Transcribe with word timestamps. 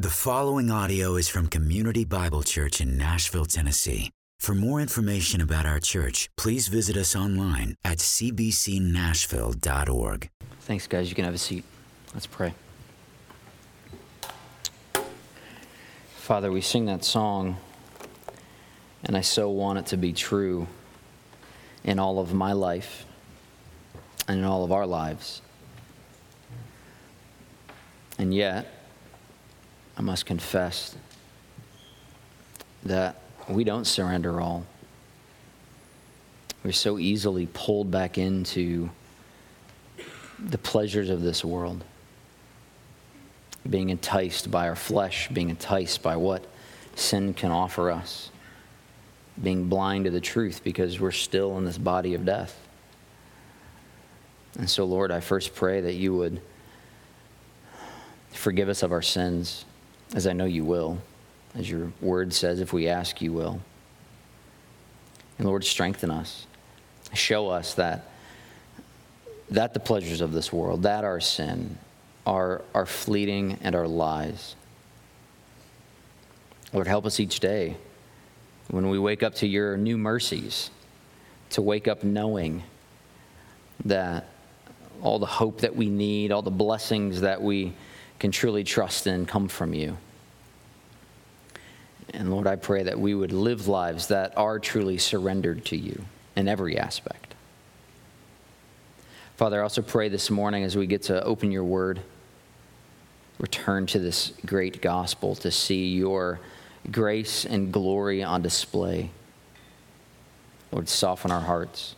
The 0.00 0.10
following 0.10 0.70
audio 0.70 1.16
is 1.16 1.28
from 1.28 1.48
Community 1.48 2.04
Bible 2.04 2.44
Church 2.44 2.80
in 2.80 2.96
Nashville, 2.96 3.46
Tennessee. 3.46 4.12
For 4.38 4.54
more 4.54 4.80
information 4.80 5.40
about 5.40 5.66
our 5.66 5.80
church, 5.80 6.30
please 6.36 6.68
visit 6.68 6.96
us 6.96 7.16
online 7.16 7.74
at 7.84 7.98
cbcnashville.org. 7.98 10.30
Thanks, 10.60 10.86
guys. 10.86 11.08
You 11.08 11.16
can 11.16 11.24
have 11.24 11.34
a 11.34 11.38
seat. 11.38 11.64
Let's 12.14 12.28
pray. 12.28 12.54
Father, 16.14 16.52
we 16.52 16.60
sing 16.60 16.84
that 16.84 17.02
song, 17.02 17.56
and 19.02 19.16
I 19.16 19.22
so 19.22 19.50
want 19.50 19.80
it 19.80 19.86
to 19.86 19.96
be 19.96 20.12
true 20.12 20.68
in 21.82 21.98
all 21.98 22.20
of 22.20 22.32
my 22.32 22.52
life 22.52 23.04
and 24.28 24.38
in 24.38 24.44
all 24.44 24.62
of 24.62 24.70
our 24.70 24.86
lives. 24.86 25.42
And 28.16 28.32
yet, 28.32 28.77
I 29.98 30.00
must 30.00 30.26
confess 30.26 30.94
that 32.84 33.20
we 33.48 33.64
don't 33.64 33.84
surrender 33.84 34.40
all. 34.40 34.64
We're 36.62 36.70
so 36.70 36.98
easily 36.98 37.48
pulled 37.52 37.90
back 37.90 38.16
into 38.16 38.90
the 40.38 40.58
pleasures 40.58 41.10
of 41.10 41.20
this 41.22 41.44
world, 41.44 41.82
being 43.68 43.90
enticed 43.90 44.52
by 44.52 44.68
our 44.68 44.76
flesh, 44.76 45.28
being 45.32 45.50
enticed 45.50 46.00
by 46.00 46.14
what 46.14 46.46
sin 46.94 47.34
can 47.34 47.50
offer 47.50 47.90
us, 47.90 48.30
being 49.42 49.68
blind 49.68 50.04
to 50.04 50.12
the 50.12 50.20
truth 50.20 50.60
because 50.62 51.00
we're 51.00 51.10
still 51.10 51.58
in 51.58 51.64
this 51.64 51.78
body 51.78 52.14
of 52.14 52.24
death. 52.24 52.56
And 54.58 54.70
so, 54.70 54.84
Lord, 54.84 55.10
I 55.10 55.18
first 55.18 55.56
pray 55.56 55.80
that 55.80 55.94
you 55.94 56.14
would 56.14 56.40
forgive 58.30 58.68
us 58.68 58.84
of 58.84 58.92
our 58.92 59.02
sins 59.02 59.64
as 60.14 60.26
I 60.26 60.32
know 60.32 60.44
you 60.44 60.64
will, 60.64 60.98
as 61.54 61.68
your 61.70 61.92
word 62.00 62.32
says, 62.32 62.60
if 62.60 62.72
we 62.72 62.88
ask, 62.88 63.20
you 63.20 63.32
will. 63.32 63.60
And 65.38 65.46
Lord, 65.46 65.64
strengthen 65.64 66.10
us. 66.10 66.46
Show 67.14 67.48
us 67.48 67.74
that, 67.74 68.08
that 69.50 69.74
the 69.74 69.80
pleasures 69.80 70.20
of 70.20 70.32
this 70.32 70.52
world, 70.52 70.82
that 70.82 71.04
our 71.04 71.20
sin, 71.20 71.78
are, 72.26 72.62
are 72.74 72.86
fleeting 72.86 73.58
and 73.62 73.74
are 73.74 73.88
lies. 73.88 74.54
Lord, 76.72 76.86
help 76.86 77.06
us 77.06 77.18
each 77.18 77.40
day 77.40 77.76
when 78.68 78.90
we 78.90 78.98
wake 78.98 79.22
up 79.22 79.34
to 79.36 79.46
your 79.46 79.78
new 79.78 79.96
mercies, 79.96 80.70
to 81.50 81.62
wake 81.62 81.88
up 81.88 82.04
knowing 82.04 82.62
that 83.86 84.26
all 85.00 85.18
the 85.18 85.26
hope 85.26 85.62
that 85.62 85.74
we 85.74 85.88
need, 85.88 86.32
all 86.32 86.42
the 86.42 86.50
blessings 86.50 87.22
that 87.22 87.40
we 87.40 87.72
can 88.18 88.30
truly 88.30 88.64
trust 88.64 89.06
in 89.06 89.26
come 89.26 89.48
from 89.48 89.74
you. 89.74 89.96
And 92.14 92.30
Lord, 92.30 92.46
I 92.46 92.56
pray 92.56 92.82
that 92.84 92.98
we 92.98 93.14
would 93.14 93.32
live 93.32 93.68
lives 93.68 94.08
that 94.08 94.36
are 94.36 94.58
truly 94.58 94.98
surrendered 94.98 95.64
to 95.66 95.76
you 95.76 96.04
in 96.34 96.48
every 96.48 96.78
aspect. 96.78 97.34
Father, 99.36 99.60
I 99.60 99.62
also 99.62 99.82
pray 99.82 100.08
this 100.08 100.30
morning 100.30 100.64
as 100.64 100.76
we 100.76 100.86
get 100.86 101.02
to 101.02 101.22
open 101.22 101.52
your 101.52 101.64
word, 101.64 102.00
return 103.38 103.86
to 103.86 103.98
this 103.98 104.32
great 104.44 104.82
gospel 104.82 105.36
to 105.36 105.50
see 105.50 105.94
your 105.94 106.40
grace 106.90 107.44
and 107.44 107.72
glory 107.72 108.22
on 108.22 108.42
display. 108.42 109.10
Lord, 110.72 110.88
soften 110.88 111.30
our 111.30 111.40
hearts. 111.40 111.94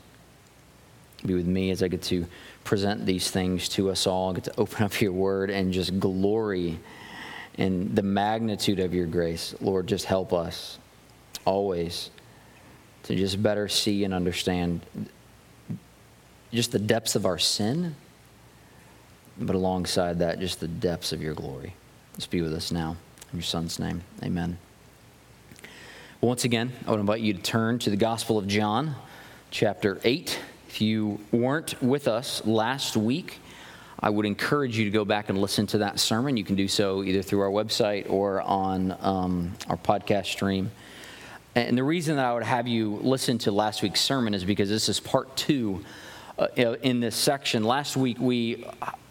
Be 1.24 1.34
with 1.34 1.46
me 1.46 1.70
as 1.70 1.82
I 1.82 1.88
get 1.88 2.02
to 2.04 2.26
present 2.70 3.04
these 3.04 3.28
things 3.28 3.68
to 3.68 3.90
us 3.90 4.06
all, 4.06 4.32
get 4.32 4.44
to 4.44 4.54
open 4.56 4.84
up 4.84 5.00
your 5.00 5.10
word 5.10 5.50
and 5.50 5.72
just 5.72 5.98
glory 5.98 6.78
in 7.58 7.92
the 7.96 8.02
magnitude 8.02 8.78
of 8.78 8.94
your 8.94 9.06
grace. 9.06 9.56
Lord, 9.60 9.88
just 9.88 10.04
help 10.04 10.32
us 10.32 10.78
always 11.44 12.10
to 13.02 13.16
just 13.16 13.42
better 13.42 13.66
see 13.66 14.04
and 14.04 14.14
understand 14.14 14.86
just 16.52 16.70
the 16.70 16.78
depths 16.78 17.16
of 17.16 17.26
our 17.26 17.38
sin, 17.40 17.96
but 19.36 19.56
alongside 19.56 20.20
that, 20.20 20.38
just 20.38 20.60
the 20.60 20.68
depths 20.68 21.12
of 21.12 21.20
your 21.20 21.34
glory. 21.34 21.74
Let's 22.12 22.28
be 22.28 22.40
with 22.40 22.54
us 22.54 22.70
now. 22.70 22.96
In 23.32 23.38
your 23.40 23.42
son's 23.42 23.80
name, 23.80 24.00
amen. 24.22 24.58
Once 26.20 26.44
again, 26.44 26.70
I 26.86 26.92
would 26.92 27.00
invite 27.00 27.20
you 27.20 27.32
to 27.32 27.42
turn 27.42 27.80
to 27.80 27.90
the 27.90 27.96
Gospel 27.96 28.38
of 28.38 28.46
John, 28.46 28.94
chapter 29.50 30.00
8. 30.04 30.38
If 30.70 30.80
you 30.80 31.18
weren't 31.32 31.82
with 31.82 32.06
us 32.06 32.46
last 32.46 32.96
week, 32.96 33.40
I 33.98 34.08
would 34.08 34.24
encourage 34.24 34.78
you 34.78 34.84
to 34.84 34.90
go 34.92 35.04
back 35.04 35.28
and 35.28 35.40
listen 35.40 35.66
to 35.66 35.78
that 35.78 35.98
sermon. 35.98 36.36
You 36.36 36.44
can 36.44 36.54
do 36.54 36.68
so 36.68 37.02
either 37.02 37.22
through 37.22 37.40
our 37.40 37.50
website 37.50 38.08
or 38.08 38.40
on 38.40 38.96
um, 39.00 39.52
our 39.68 39.76
podcast 39.76 40.26
stream. 40.26 40.70
And 41.56 41.76
the 41.76 41.82
reason 41.82 42.14
that 42.16 42.24
I 42.24 42.32
would 42.34 42.44
have 42.44 42.68
you 42.68 43.00
listen 43.02 43.38
to 43.38 43.50
last 43.50 43.82
week's 43.82 44.00
sermon 44.00 44.32
is 44.32 44.44
because 44.44 44.68
this 44.68 44.88
is 44.88 45.00
part 45.00 45.36
two 45.36 45.84
uh, 46.38 46.46
in 46.54 47.00
this 47.00 47.16
section. 47.16 47.64
Last 47.64 47.96
week 47.96 48.20
we 48.20 48.64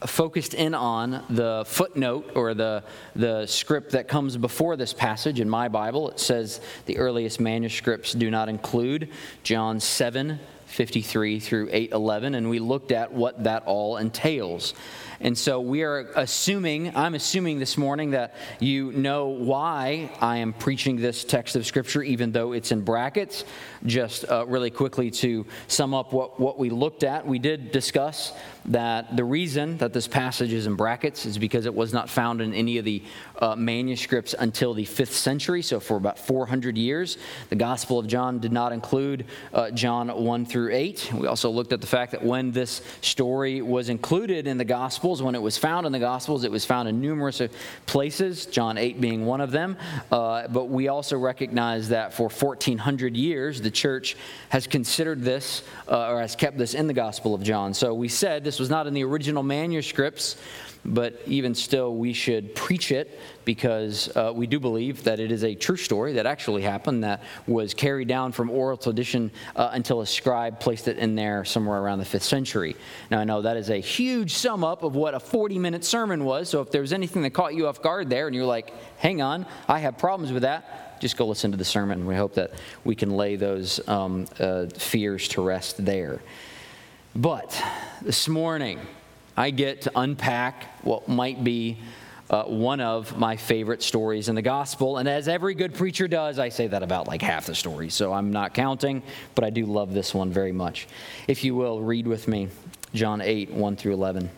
focused 0.06 0.54
in 0.54 0.74
on 0.74 1.26
the 1.30 1.66
footnote 1.68 2.32
or 2.36 2.54
the, 2.54 2.86
the 3.18 3.48
script 3.48 3.92
that 3.92 4.08
comes 4.08 4.38
before 4.38 4.78
this 4.78 4.94
passage 4.94 5.42
in 5.42 5.50
my 5.50 5.68
Bible. 5.68 6.10
It 6.10 6.22
says 6.22 6.62
the 6.86 7.00
earliest 7.00 7.42
manuscripts 7.42 8.14
do 8.14 8.32
not 8.32 8.48
include 8.48 9.10
John 9.44 9.82
7 9.82 10.40
53 10.70 11.40
through 11.40 11.70
811, 11.72 12.36
and 12.36 12.50
we 12.50 12.60
looked 12.60 12.92
at 12.92 13.12
what 13.12 13.44
that 13.44 13.64
all 13.66 13.98
entails. 13.98 14.74
And 15.22 15.38
so 15.38 15.60
we 15.60 15.84
are 15.84 16.10
assuming, 16.16 16.96
I'm 16.96 17.14
assuming 17.14 17.60
this 17.60 17.78
morning 17.78 18.12
that 18.12 18.36
you 18.60 18.94
know 18.94 19.28
why 19.28 20.12
I 20.22 20.38
am 20.38 20.54
preaching 20.54 20.96
this 20.96 21.26
text 21.26 21.58
of 21.58 21.66
Scripture, 21.66 22.02
even 22.02 22.32
though 22.32 22.54
it's 22.54 22.72
in 22.72 22.82
brackets. 22.82 23.44
Just 23.86 24.24
uh, 24.30 24.46
really 24.48 24.70
quickly 24.70 25.12
to 25.12 25.46
sum 25.68 25.94
up 25.94 26.14
what, 26.14 26.40
what 26.40 26.58
we 26.58 26.70
looked 26.70 27.04
at, 27.04 27.26
we 27.26 27.38
did 27.38 27.72
discuss 27.72 28.34
that 28.66 29.16
the 29.16 29.24
reason 29.24 29.78
that 29.78 29.94
this 29.94 30.08
passage 30.08 30.54
is 30.54 30.68
in 30.68 30.76
brackets 30.76 31.26
is 31.26 31.38
because 31.38 31.66
it 31.66 31.74
was 31.74 31.94
not 31.94 32.10
found 32.10 32.40
in 32.40 32.54
any 32.54 32.78
of 32.78 32.86
the 32.86 33.04
uh, 33.40 33.56
manuscripts 33.56 34.36
until 34.38 34.74
the 34.74 34.86
fifth 34.86 35.14
century, 35.14 35.62
so 35.62 35.80
for 35.80 35.98
about 35.98 36.20
400 36.20 36.78
years. 36.78 37.18
The 37.50 37.56
Gospel 37.56 38.00
of 38.00 38.08
John 38.08 38.40
did 38.40 38.52
not 38.52 38.72
include 38.72 39.26
uh, 39.54 39.72
John 39.72 40.10
1 40.10 40.46
through 40.46 40.74
8. 40.74 41.14
We 41.14 41.28
also 41.28 41.50
looked 41.50 41.74
at 41.74 41.82
the 41.82 41.88
fact 41.88 42.12
that 42.12 42.24
when 42.24 42.52
this 42.52 42.82
story 43.02 43.62
was 43.62 43.90
included 43.90 44.48
in 44.48 44.58
the 44.58 44.66
Gospels, 45.10 45.24
when 45.24 45.34
it 45.34 45.42
was 45.42 45.58
found 45.58 45.88
in 45.88 45.92
the 45.92 45.98
Gospels, 45.98 46.44
it 46.44 46.52
was 46.52 46.66
found 46.66 46.88
in 46.88 47.02
numerous 47.02 47.42
places, 47.88 48.46
John 48.46 48.78
8 48.78 49.02
being 49.02 49.26
one 49.26 49.42
of 49.42 49.50
them. 49.50 49.76
Uh, 50.12 50.48
but 50.50 50.66
we 50.66 50.88
also 50.88 51.18
recognize 51.18 51.90
that 51.90 52.14
for 52.14 52.30
1400 52.30 53.18
years, 53.18 53.60
the 53.60 53.72
church 53.72 54.16
has 54.50 54.68
considered 54.68 55.24
this 55.24 55.64
uh, 55.88 56.12
or 56.12 56.22
has 56.22 56.36
kept 56.36 56.60
this 56.60 56.76
in 56.76 56.86
the 56.86 56.94
Gospel 56.94 57.34
of 57.34 57.42
John. 57.42 57.74
So 57.74 57.96
we 57.96 58.08
said 58.08 58.44
this 58.44 58.60
was 58.60 58.70
not 58.70 58.86
in 58.86 58.94
the 58.94 59.04
original 59.04 59.42
manuscripts, 59.42 60.36
but 60.90 61.22
even 61.28 61.54
still, 61.54 61.96
we 61.96 62.14
should 62.14 62.56
preach 62.56 62.92
it 62.92 63.20
because 63.46 64.16
uh, 64.16 64.32
we 64.34 64.48
do 64.48 64.60
believe 64.60 65.04
that 65.04 65.20
it 65.20 65.32
is 65.32 65.44
a 65.44 65.54
true 65.54 65.78
story 65.78 66.14
that 66.14 66.26
actually 66.26 66.64
happened 66.64 67.04
that 67.04 67.24
was 67.48 67.74
carried 67.74 68.08
down 68.08 68.32
from 68.32 68.50
oral 68.50 68.76
tradition 68.76 69.32
uh, 69.56 69.70
until 69.74 70.02
a 70.02 70.06
scribe 70.06 70.60
placed 70.60 70.88
it 70.88 70.98
in 70.98 71.16
there 71.16 71.46
somewhere 71.46 71.80
around 71.80 72.00
the 72.00 72.06
fifth 72.06 72.24
century. 72.24 72.76
Now, 73.12 73.20
I 73.20 73.24
know 73.24 73.44
that 73.44 73.56
is 73.56 73.70
a 73.70 73.80
huge 73.80 74.34
sum 74.34 74.64
up 74.64 74.84
of 74.84 74.96
what 74.96 75.14
a 75.14 75.20
40 75.20 75.60
minute 75.60 75.86
sermon 75.86 76.26
was, 76.26 76.50
so 76.50 76.62
if 76.62 76.72
there 76.72 76.82
was 76.82 76.94
anything 76.94 77.22
that 77.22 77.32
caught 77.32 77.54
you 77.54 77.68
off 77.68 77.82
guard 77.82 78.10
there 78.10 78.28
and 78.28 78.36
you're 78.36 78.46
like, 78.46 78.74
hang 78.98 79.22
on, 79.22 79.46
I 79.68 79.80
have 79.80 79.98
problems 79.98 80.32
with 80.32 80.42
that, 80.42 81.00
just 81.00 81.18
go 81.18 81.28
listen 81.28 81.52
to 81.52 81.58
the 81.58 81.66
sermon. 81.66 82.00
And 82.00 82.08
we 82.08 82.16
hope 82.16 82.34
that 82.34 82.52
we 82.84 82.96
can 82.96 83.12
lay 83.12 83.36
those 83.36 83.88
um, 83.88 84.28
uh, 84.40 84.66
fears 84.68 85.28
to 85.30 85.42
rest 85.42 85.86
there. 85.86 86.22
But 87.16 87.62
this 88.02 88.28
morning, 88.28 88.80
I 89.40 89.52
get 89.52 89.84
to 89.84 89.92
unpack 89.96 90.84
what 90.84 91.08
might 91.08 91.46
be 91.46 91.78
uh, 92.30 92.44
one 92.44 92.82
of 92.82 93.18
my 93.18 93.38
favorite 93.38 93.82
stories 93.82 94.28
in 94.28 94.36
the 94.36 94.42
gospel. 94.42 94.98
And 94.98 95.08
as 95.08 95.30
every 95.30 95.56
good 95.56 95.76
preacher 95.76 96.10
does, 96.10 96.40
I 96.40 96.50
say 96.50 96.68
that 96.68 96.84
about 96.84 97.08
like 97.08 97.22
half 97.22 97.46
the 97.46 97.56
story. 97.56 97.90
So 97.90 98.12
I'm 98.12 98.34
not 98.34 98.54
counting, 98.54 99.02
but 99.36 99.46
I 99.46 99.50
do 99.50 99.66
love 99.66 99.94
this 99.94 100.14
one 100.14 100.30
very 100.30 100.52
much. 100.52 100.90
If 101.30 101.46
you 101.46 101.56
will, 101.56 101.82
read 101.82 102.06
with 102.06 102.28
me 102.28 102.50
John 102.94 103.22
8, 103.22 103.54
1 103.54 103.76
through 103.78 103.94
11. 103.94 104.30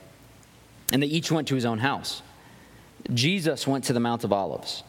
And 0.93 1.01
they 1.01 1.07
each 1.07 1.31
went 1.31 1.47
to 1.47 1.55
his 1.55 1.65
own 1.65 1.79
house. 1.79 2.21
Jesus 3.11 3.65
went 3.65 3.85
to 3.85 3.93
the 3.93 3.99
Mount 3.99 4.23
of 4.23 4.31
Olives. 4.31 4.83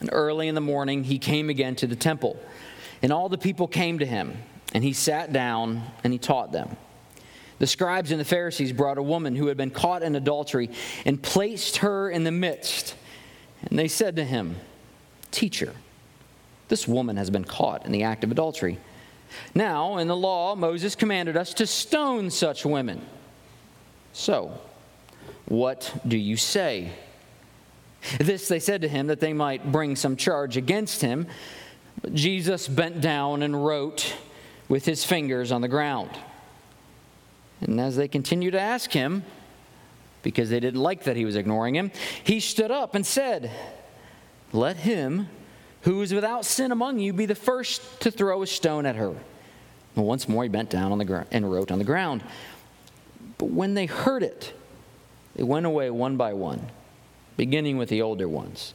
And 0.00 0.10
early 0.12 0.48
in 0.48 0.56
the 0.56 0.60
morning, 0.60 1.04
he 1.04 1.20
came 1.20 1.50
again 1.50 1.76
to 1.76 1.86
the 1.86 1.94
temple. 1.94 2.36
And 3.00 3.12
all 3.12 3.28
the 3.28 3.38
people 3.38 3.68
came 3.68 4.00
to 4.00 4.06
him, 4.06 4.38
and 4.74 4.82
he 4.82 4.92
sat 4.92 5.32
down 5.32 5.84
and 6.02 6.12
he 6.12 6.18
taught 6.18 6.50
them. 6.50 6.76
The 7.58 7.66
scribes 7.66 8.10
and 8.10 8.20
the 8.20 8.24
Pharisees 8.24 8.72
brought 8.72 8.98
a 8.98 9.02
woman 9.02 9.34
who 9.34 9.46
had 9.46 9.56
been 9.56 9.70
caught 9.70 10.02
in 10.02 10.14
adultery 10.14 10.70
and 11.04 11.22
placed 11.22 11.78
her 11.78 12.10
in 12.10 12.24
the 12.24 12.32
midst. 12.32 12.94
And 13.62 13.78
they 13.78 13.88
said 13.88 14.16
to 14.16 14.24
him, 14.24 14.56
Teacher, 15.30 15.72
this 16.68 16.86
woman 16.86 17.16
has 17.16 17.30
been 17.30 17.44
caught 17.44 17.86
in 17.86 17.92
the 17.92 18.02
act 18.02 18.24
of 18.24 18.30
adultery. 18.30 18.78
Now, 19.54 19.98
in 19.98 20.08
the 20.08 20.16
law, 20.16 20.54
Moses 20.54 20.94
commanded 20.94 21.36
us 21.36 21.54
to 21.54 21.66
stone 21.66 22.30
such 22.30 22.64
women. 22.64 23.04
So, 24.12 24.58
what 25.46 25.92
do 26.06 26.16
you 26.16 26.36
say? 26.36 26.92
This 28.18 28.48
they 28.48 28.60
said 28.60 28.82
to 28.82 28.88
him 28.88 29.08
that 29.08 29.20
they 29.20 29.32
might 29.32 29.72
bring 29.72 29.96
some 29.96 30.16
charge 30.16 30.56
against 30.56 31.00
him. 31.02 31.26
But 32.00 32.14
Jesus 32.14 32.68
bent 32.68 33.00
down 33.00 33.42
and 33.42 33.64
wrote 33.64 34.14
with 34.68 34.84
his 34.84 35.04
fingers 35.04 35.50
on 35.50 35.60
the 35.60 35.68
ground. 35.68 36.10
And 37.60 37.80
as 37.80 37.96
they 37.96 38.08
continued 38.08 38.52
to 38.52 38.60
ask 38.60 38.92
him, 38.92 39.24
because 40.22 40.50
they 40.50 40.60
didn't 40.60 40.80
like 40.80 41.04
that 41.04 41.16
he 41.16 41.24
was 41.24 41.36
ignoring 41.36 41.74
him, 41.74 41.90
he 42.24 42.40
stood 42.40 42.70
up 42.70 42.94
and 42.94 43.06
said, 43.06 43.50
Let 44.52 44.76
him 44.76 45.28
who 45.82 46.02
is 46.02 46.12
without 46.12 46.44
sin 46.44 46.72
among 46.72 46.98
you 46.98 47.12
be 47.12 47.26
the 47.26 47.34
first 47.36 48.00
to 48.00 48.10
throw 48.10 48.42
a 48.42 48.46
stone 48.46 48.86
at 48.86 48.96
her. 48.96 49.14
And 49.94 50.04
once 50.04 50.28
more 50.28 50.42
he 50.42 50.48
bent 50.48 50.68
down 50.68 50.90
on 50.90 50.98
the 50.98 51.04
ground 51.04 51.28
and 51.30 51.50
wrote 51.50 51.70
on 51.70 51.78
the 51.78 51.84
ground. 51.84 52.24
But 53.38 53.50
when 53.50 53.74
they 53.74 53.86
heard 53.86 54.24
it, 54.24 54.52
they 55.36 55.44
went 55.44 55.64
away 55.64 55.90
one 55.90 56.16
by 56.16 56.32
one, 56.32 56.66
beginning 57.36 57.78
with 57.78 57.88
the 57.88 58.02
older 58.02 58.28
ones. 58.28 58.74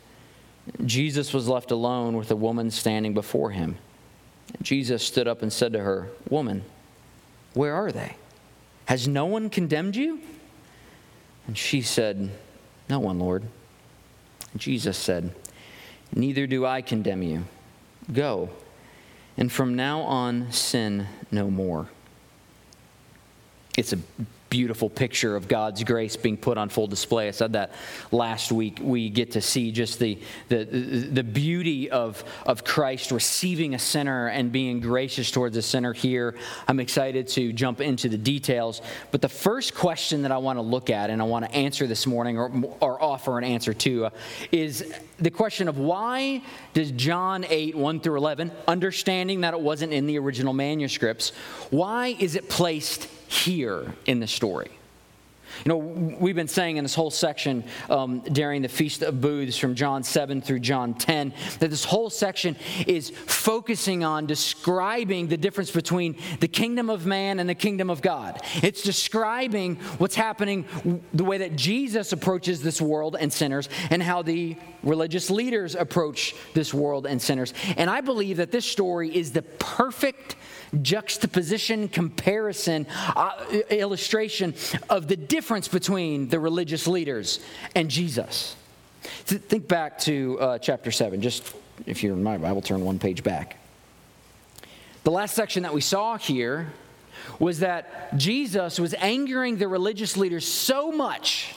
Jesus 0.86 1.34
was 1.34 1.50
left 1.50 1.72
alone 1.72 2.16
with 2.16 2.32
a 2.32 2.36
woman 2.36 2.72
standing 2.72 3.14
before 3.14 3.52
him. 3.52 3.78
Jesus 4.62 5.04
stood 5.04 5.28
up 5.28 5.42
and 5.42 5.52
said 5.52 5.74
to 5.74 5.80
her, 5.80 6.08
Woman, 6.30 6.64
where 7.54 7.74
are 7.74 7.92
they? 7.92 8.16
Has 8.92 9.08
no 9.08 9.26
one 9.26 9.50
condemned 9.50 9.96
you? 9.96 10.20
And 11.48 11.58
she 11.58 11.82
said, 11.82 12.30
No 12.90 13.00
one, 13.00 13.20
Lord. 13.20 13.44
And 14.52 14.60
Jesus 14.60 14.98
said, 14.98 15.34
Neither 16.14 16.46
do 16.46 16.66
I 16.66 16.82
condemn 16.82 17.24
you. 17.24 17.46
Go, 18.12 18.50
and 19.38 19.50
from 19.50 19.78
now 19.78 20.02
on 20.02 20.52
sin 20.52 21.08
no 21.32 21.50
more. 21.50 21.88
It's 23.78 23.94
a 23.94 24.00
beautiful 24.52 24.90
picture 24.90 25.38
of 25.38 25.48
God's 25.48 25.84
grace 25.84 26.18
being 26.18 26.36
put 26.36 26.58
on 26.58 26.68
full 26.68 26.86
display. 26.86 27.30
I 27.30 27.32
said 27.32 27.54
that 27.54 27.72
last 28.12 28.52
week. 28.52 28.80
We 28.82 29.10
get 29.10 29.32
to 29.32 29.42
see 29.42 29.72
just 29.72 29.98
the, 29.98 30.20
the, 30.50 30.66
the 30.66 31.24
beauty 31.24 31.90
of, 31.90 32.24
of 32.46 32.66
Christ 32.66 33.12
receiving 33.12 33.74
a 33.74 33.80
sinner 33.80 34.28
and 34.28 34.52
being 34.52 34.82
gracious 34.82 35.32
towards 35.32 35.56
a 35.56 35.62
sinner 35.62 35.94
here. 35.94 36.36
I'm 36.68 36.82
excited 36.82 37.30
to 37.30 37.54
jump 37.54 37.80
into 37.80 38.10
the 38.10 38.18
details. 38.18 38.82
But 39.10 39.22
the 39.22 39.30
first 39.30 39.74
question 39.74 40.24
that 40.24 40.34
I 40.34 40.38
want 40.38 40.58
to 40.58 40.64
look 40.64 40.90
at 40.90 41.10
and 41.10 41.22
I 41.22 41.26
want 41.26 41.46
to 41.46 41.52
answer 41.56 41.88
this 41.88 42.06
morning 42.06 42.38
or, 42.38 42.52
or 42.82 43.02
offer 43.02 43.38
an 43.38 43.46
answer 43.46 43.74
to 43.74 44.08
uh, 44.08 44.10
is 44.52 44.94
the 45.22 45.32
question 45.32 45.68
of 45.68 45.78
why 45.78 46.42
does 46.74 46.92
John 46.92 47.46
8, 47.48 47.76
1 47.76 48.00
through 48.02 48.18
11, 48.18 48.52
understanding 48.68 49.42
that 49.42 49.54
it 49.54 49.62
wasn't 49.62 49.94
in 49.94 50.08
the 50.08 50.18
original 50.18 50.54
manuscripts, 50.54 51.32
why 51.70 52.16
is 52.20 52.36
it 52.36 52.50
placed 52.50 53.08
here 53.32 53.94
in 54.06 54.20
the 54.20 54.28
story. 54.28 54.70
You 55.66 55.70
know, 55.70 55.78
we've 55.78 56.36
been 56.36 56.48
saying 56.48 56.78
in 56.78 56.84
this 56.84 56.96
whole 56.96 57.12
section 57.12 57.64
um, 57.90 58.22
during 58.22 58.62
the 58.62 58.70
Feast 58.70 59.02
of 59.02 59.22
Booths 59.22 59.58
from 59.58 59.76
John 59.76 60.04
7 60.04 60.42
through 60.42 60.60
John 60.60 60.94
10 60.94 61.34
that 61.60 61.70
this 61.70 61.86
whole 61.86 62.10
section 62.10 62.56
is 62.88 63.10
focusing 63.10 64.04
on 64.04 64.26
describing 64.26 65.28
the 65.28 65.38
difference 65.38 65.72
between 65.72 66.16
the 66.40 66.48
kingdom 66.48 66.90
of 66.90 67.06
man 67.06 67.40
and 67.40 67.50
the 67.50 67.56
kingdom 67.56 67.90
of 67.90 68.02
God. 68.02 68.42
It's 68.64 68.82
describing 68.82 69.76
what's 69.98 70.16
happening, 70.16 70.66
the 71.14 71.24
way 71.24 71.40
that 71.40 71.56
Jesus 71.56 72.14
approaches 72.14 72.62
this 72.62 72.82
world 72.82 73.16
and 73.20 73.32
sinners, 73.32 73.70
and 73.90 74.02
how 74.02 74.22
the 74.22 74.58
religious 74.84 75.30
leaders 75.30 75.76
approach 75.76 76.36
this 76.54 76.74
world 76.74 77.06
and 77.06 77.22
sinners. 77.22 77.54
And 77.78 77.90
I 77.90 78.02
believe 78.02 78.38
that 78.38 78.52
this 78.52 78.66
story 78.66 79.16
is 79.16 79.32
the 79.32 79.42
perfect 79.42 80.36
juxtaposition, 80.82 81.90
comparison, 81.90 82.88
uh, 83.16 83.46
illustration 83.70 84.56
of 84.90 85.08
the 85.08 85.18
difference 85.18 85.41
between 85.68 86.30
the 86.30 86.40
religious 86.40 86.88
leaders 86.88 87.40
and 87.76 87.90
Jesus. 87.90 88.56
Think 89.02 89.68
back 89.68 89.98
to 90.00 90.38
uh, 90.40 90.58
chapter 90.60 90.92
7. 90.92 91.22
Just 91.22 91.54
if 91.86 92.04
you're 92.04 92.14
in 92.14 92.24
my 92.24 92.38
Bible, 92.38 92.62
turn 92.62 92.84
one 92.86 93.00
page 93.00 93.24
back. 93.24 93.58
The 95.04 95.12
last 95.12 95.34
section 95.34 95.64
that 95.64 95.74
we 95.74 95.82
saw 95.82 96.18
here 96.18 96.72
was 97.40 97.60
that 97.60 98.16
Jesus 98.18 98.80
was 98.80 98.94
angering 98.96 99.58
the 99.58 99.68
religious 99.68 100.16
leaders 100.16 100.46
so 100.46 100.92
much 100.92 101.56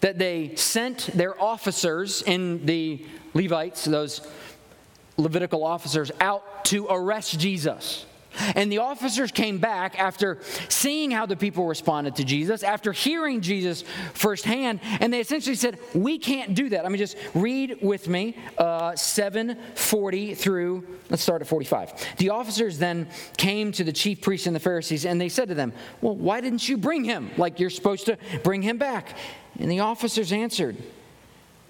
that 0.00 0.18
they 0.18 0.54
sent 0.56 1.06
their 1.14 1.40
officers 1.40 2.22
in 2.22 2.64
the 2.66 3.04
Levites, 3.34 3.84
those 3.84 4.26
Levitical 5.18 5.64
officers, 5.64 6.10
out 6.20 6.64
to 6.64 6.86
arrest 6.88 7.38
Jesus. 7.38 8.06
And 8.54 8.70
the 8.70 8.78
officers 8.78 9.30
came 9.30 9.58
back 9.58 9.98
after 9.98 10.38
seeing 10.68 11.10
how 11.10 11.26
the 11.26 11.36
people 11.36 11.66
responded 11.66 12.16
to 12.16 12.24
Jesus, 12.24 12.62
after 12.62 12.92
hearing 12.92 13.40
Jesus 13.40 13.84
firsthand, 14.14 14.80
and 15.00 15.12
they 15.12 15.20
essentially 15.20 15.56
said, 15.56 15.78
We 15.94 16.18
can't 16.18 16.54
do 16.54 16.68
that. 16.70 16.84
I 16.84 16.88
mean, 16.88 16.98
just 16.98 17.16
read 17.34 17.78
with 17.82 18.08
me 18.08 18.36
uh, 18.58 18.96
740 18.96 20.34
through, 20.34 20.86
let's 21.10 21.22
start 21.22 21.42
at 21.42 21.48
45. 21.48 22.16
The 22.18 22.30
officers 22.30 22.78
then 22.78 23.08
came 23.36 23.72
to 23.72 23.84
the 23.84 23.92
chief 23.92 24.20
priests 24.20 24.46
and 24.46 24.56
the 24.56 24.60
Pharisees, 24.60 25.04
and 25.04 25.20
they 25.20 25.28
said 25.28 25.48
to 25.48 25.54
them, 25.54 25.72
Well, 26.00 26.16
why 26.16 26.40
didn't 26.40 26.68
you 26.68 26.76
bring 26.76 27.04
him 27.04 27.30
like 27.36 27.60
you're 27.60 27.70
supposed 27.70 28.06
to 28.06 28.18
bring 28.42 28.62
him 28.62 28.78
back? 28.78 29.16
And 29.58 29.70
the 29.70 29.80
officers 29.80 30.32
answered, 30.32 30.76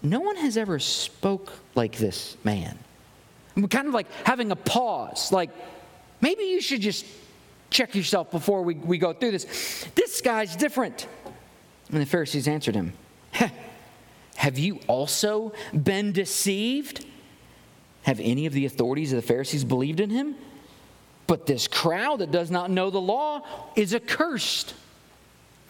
No 0.03 0.21
one 0.21 0.37
has 0.37 0.57
ever 0.57 0.79
spoke 0.79 1.53
like 1.75 1.97
this 1.97 2.37
man. 2.45 2.79
Kind 3.69 3.89
of 3.89 3.95
like 3.95 4.11
having 4.25 4.51
a 4.51 4.57
pause, 4.57 5.31
like, 5.31 5.51
Maybe 6.23 6.45
you 6.45 6.63
should 6.63 6.81
just 6.81 7.05
check 7.69 7.95
yourself 7.95 8.31
before 8.31 8.63
we, 8.63 8.75
we 8.75 8.97
go 8.97 9.13
through 9.13 9.33
this. 9.33 9.87
This 9.95 10.21
guy's 10.21 10.57
different. 10.57 11.09
And 11.91 12.01
the 12.01 12.07
Pharisees 12.07 12.49
answered 12.49 12.77
him, 12.77 12.95
Have 14.37 14.59
you 14.59 14.79
also 14.87 15.53
been 15.75 16.13
deceived? 16.13 17.05
Have 18.05 18.21
any 18.21 18.47
of 18.47 18.53
the 18.53 18.65
authorities 18.67 19.13
of 19.13 19.21
the 19.21 19.27
Pharisees 19.27 19.65
believed 19.65 20.01
in 20.01 20.11
him? 20.11 20.37
But 21.27 21.47
this 21.47 21.69
crowd 21.69 22.21
that 22.21 22.31
does 22.31 22.51
not 22.51 22.71
know 22.71 22.91
the 22.91 23.01
law 23.01 23.43
is 23.77 23.95
accursed. 23.95 24.75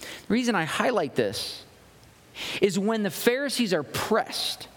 The 0.01 0.35
reason 0.35 0.55
I 0.55 0.65
highlight 0.65 1.15
this 1.15 1.65
is 2.61 2.79
when 2.79 3.03
the 3.03 3.11
Pharisees 3.11 3.73
are 3.73 3.83
pressed 3.83 4.69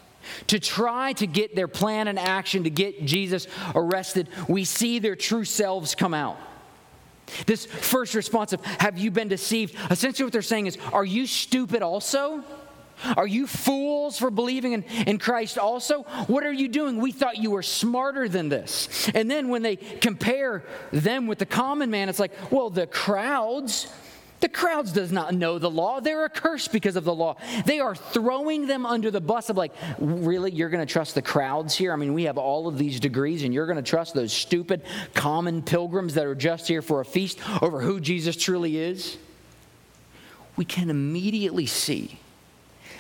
to 0.48 0.60
try 0.60 1.14
to 1.14 1.28
get 1.28 1.56
their 1.56 1.68
plan 1.68 2.08
and 2.08 2.20
action 2.20 2.64
to 2.64 2.70
get 2.70 3.06
Jesus 3.06 3.48
arrested, 3.74 4.30
we 4.48 4.64
see 4.64 5.00
their 5.00 5.16
true 5.16 5.46
selves 5.46 5.96
come 5.96 6.14
out. 6.14 6.38
This 7.46 7.66
first 7.66 8.14
response 8.14 8.54
of, 8.54 8.64
Have 8.66 8.98
you 8.98 9.12
been 9.12 9.28
deceived? 9.28 9.76
Essentially, 9.90 10.26
what 10.26 10.34
they're 10.34 10.42
saying 10.42 10.68
is, 10.68 10.78
Are 10.94 11.06
you 11.06 11.26
stupid 11.26 11.82
also? 11.82 12.44
Are 13.18 13.28
you 13.28 13.46
fools 13.46 14.18
for 14.18 14.32
believing 14.32 14.74
in, 14.74 14.84
in 14.84 15.18
Christ 15.18 15.58
also? 15.58 16.04
What 16.28 16.44
are 16.44 16.54
you 16.54 16.68
doing? 16.68 16.98
We 17.02 17.12
thought 17.12 17.38
you 17.38 17.52
were 17.52 17.64
smarter 17.64 18.30
than 18.30 18.50
this. 18.50 19.10
And 19.14 19.30
then 19.30 19.50
when 19.50 19.62
they 19.62 19.76
compare 19.76 20.64
them 20.92 21.28
with 21.28 21.40
the 21.40 21.46
common 21.46 21.92
man, 21.92 22.10
it's 22.10 22.20
like, 22.20 22.32
well, 22.52 22.70
the 22.70 22.88
crowds 22.88 23.88
the 24.46 24.50
crowds 24.50 24.92
does 24.92 25.12
not 25.12 25.34
know 25.34 25.58
the 25.58 25.72
law. 25.72 26.00
They're 26.00 26.24
accursed 26.24 26.72
because 26.72 26.96
of 26.96 27.04
the 27.04 27.16
law. 27.16 27.36
They 27.66 27.80
are 27.80 27.96
throwing 27.96 28.68
them 28.68 28.86
under 28.86 29.10
the 29.10 29.20
bus 29.20 29.50
of 29.50 29.58
like, 29.58 29.74
really, 29.98 30.52
you're 30.52 30.70
going 30.70 30.86
to 30.86 30.94
trust 30.94 31.16
the 31.16 31.24
crowds 31.24 31.76
here? 31.76 31.92
I 31.92 31.96
mean, 31.96 32.14
we 32.14 32.26
have 32.26 32.38
all 32.38 32.68
of 32.68 32.78
these 32.78 33.00
degrees, 33.00 33.42
and 33.42 33.52
you're 33.56 33.66
going 33.66 33.78
to 33.78 33.82
trust 33.82 34.14
those 34.14 34.32
stupid 34.32 34.84
common 35.16 35.64
pilgrims 35.64 36.14
that 36.14 36.28
are 36.28 36.36
just 36.36 36.68
here 36.68 36.84
for 36.84 37.02
a 37.02 37.06
feast 37.06 37.40
over 37.64 37.82
who 37.82 38.00
Jesus 38.00 38.36
truly 38.38 38.78
is? 38.78 39.18
We 40.58 40.64
can 40.64 40.92
immediately 40.92 41.66
see 41.66 42.20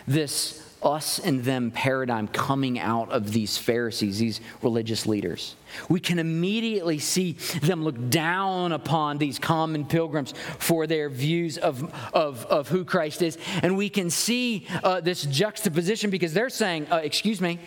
this 0.07 0.64
us 0.84 1.20
and 1.20 1.44
them 1.44 1.72
paradigm 1.72 2.27
coming 2.27 2.79
out 2.79 3.12
of 3.12 3.32
these 3.32 3.58
Pharisees, 3.58 4.20
these 4.20 4.41
religious 4.62 5.05
leaders. 5.05 5.55
We 5.89 6.00
can 6.00 6.20
immediately 6.20 7.00
see 7.00 7.34
them 7.62 7.84
look 7.84 8.10
down 8.10 8.72
upon 8.72 9.17
these 9.17 9.39
common 9.39 9.86
pilgrims 9.86 10.34
for 10.60 10.88
their 10.88 11.10
views 11.10 11.58
of, 11.58 11.94
of, 12.13 12.46
of 12.46 12.70
who 12.70 12.86
Christ 12.86 13.22
is. 13.22 13.38
And 13.63 13.77
we 13.77 13.89
can 13.89 14.10
see 14.10 14.67
uh, 14.84 15.01
this 15.01 15.24
juxtaposition 15.24 16.10
because 16.10 16.34
they're 16.34 16.50
saying, 16.50 16.88
uh, 16.91 16.98
Excuse 16.98 17.41
me, 17.41 17.60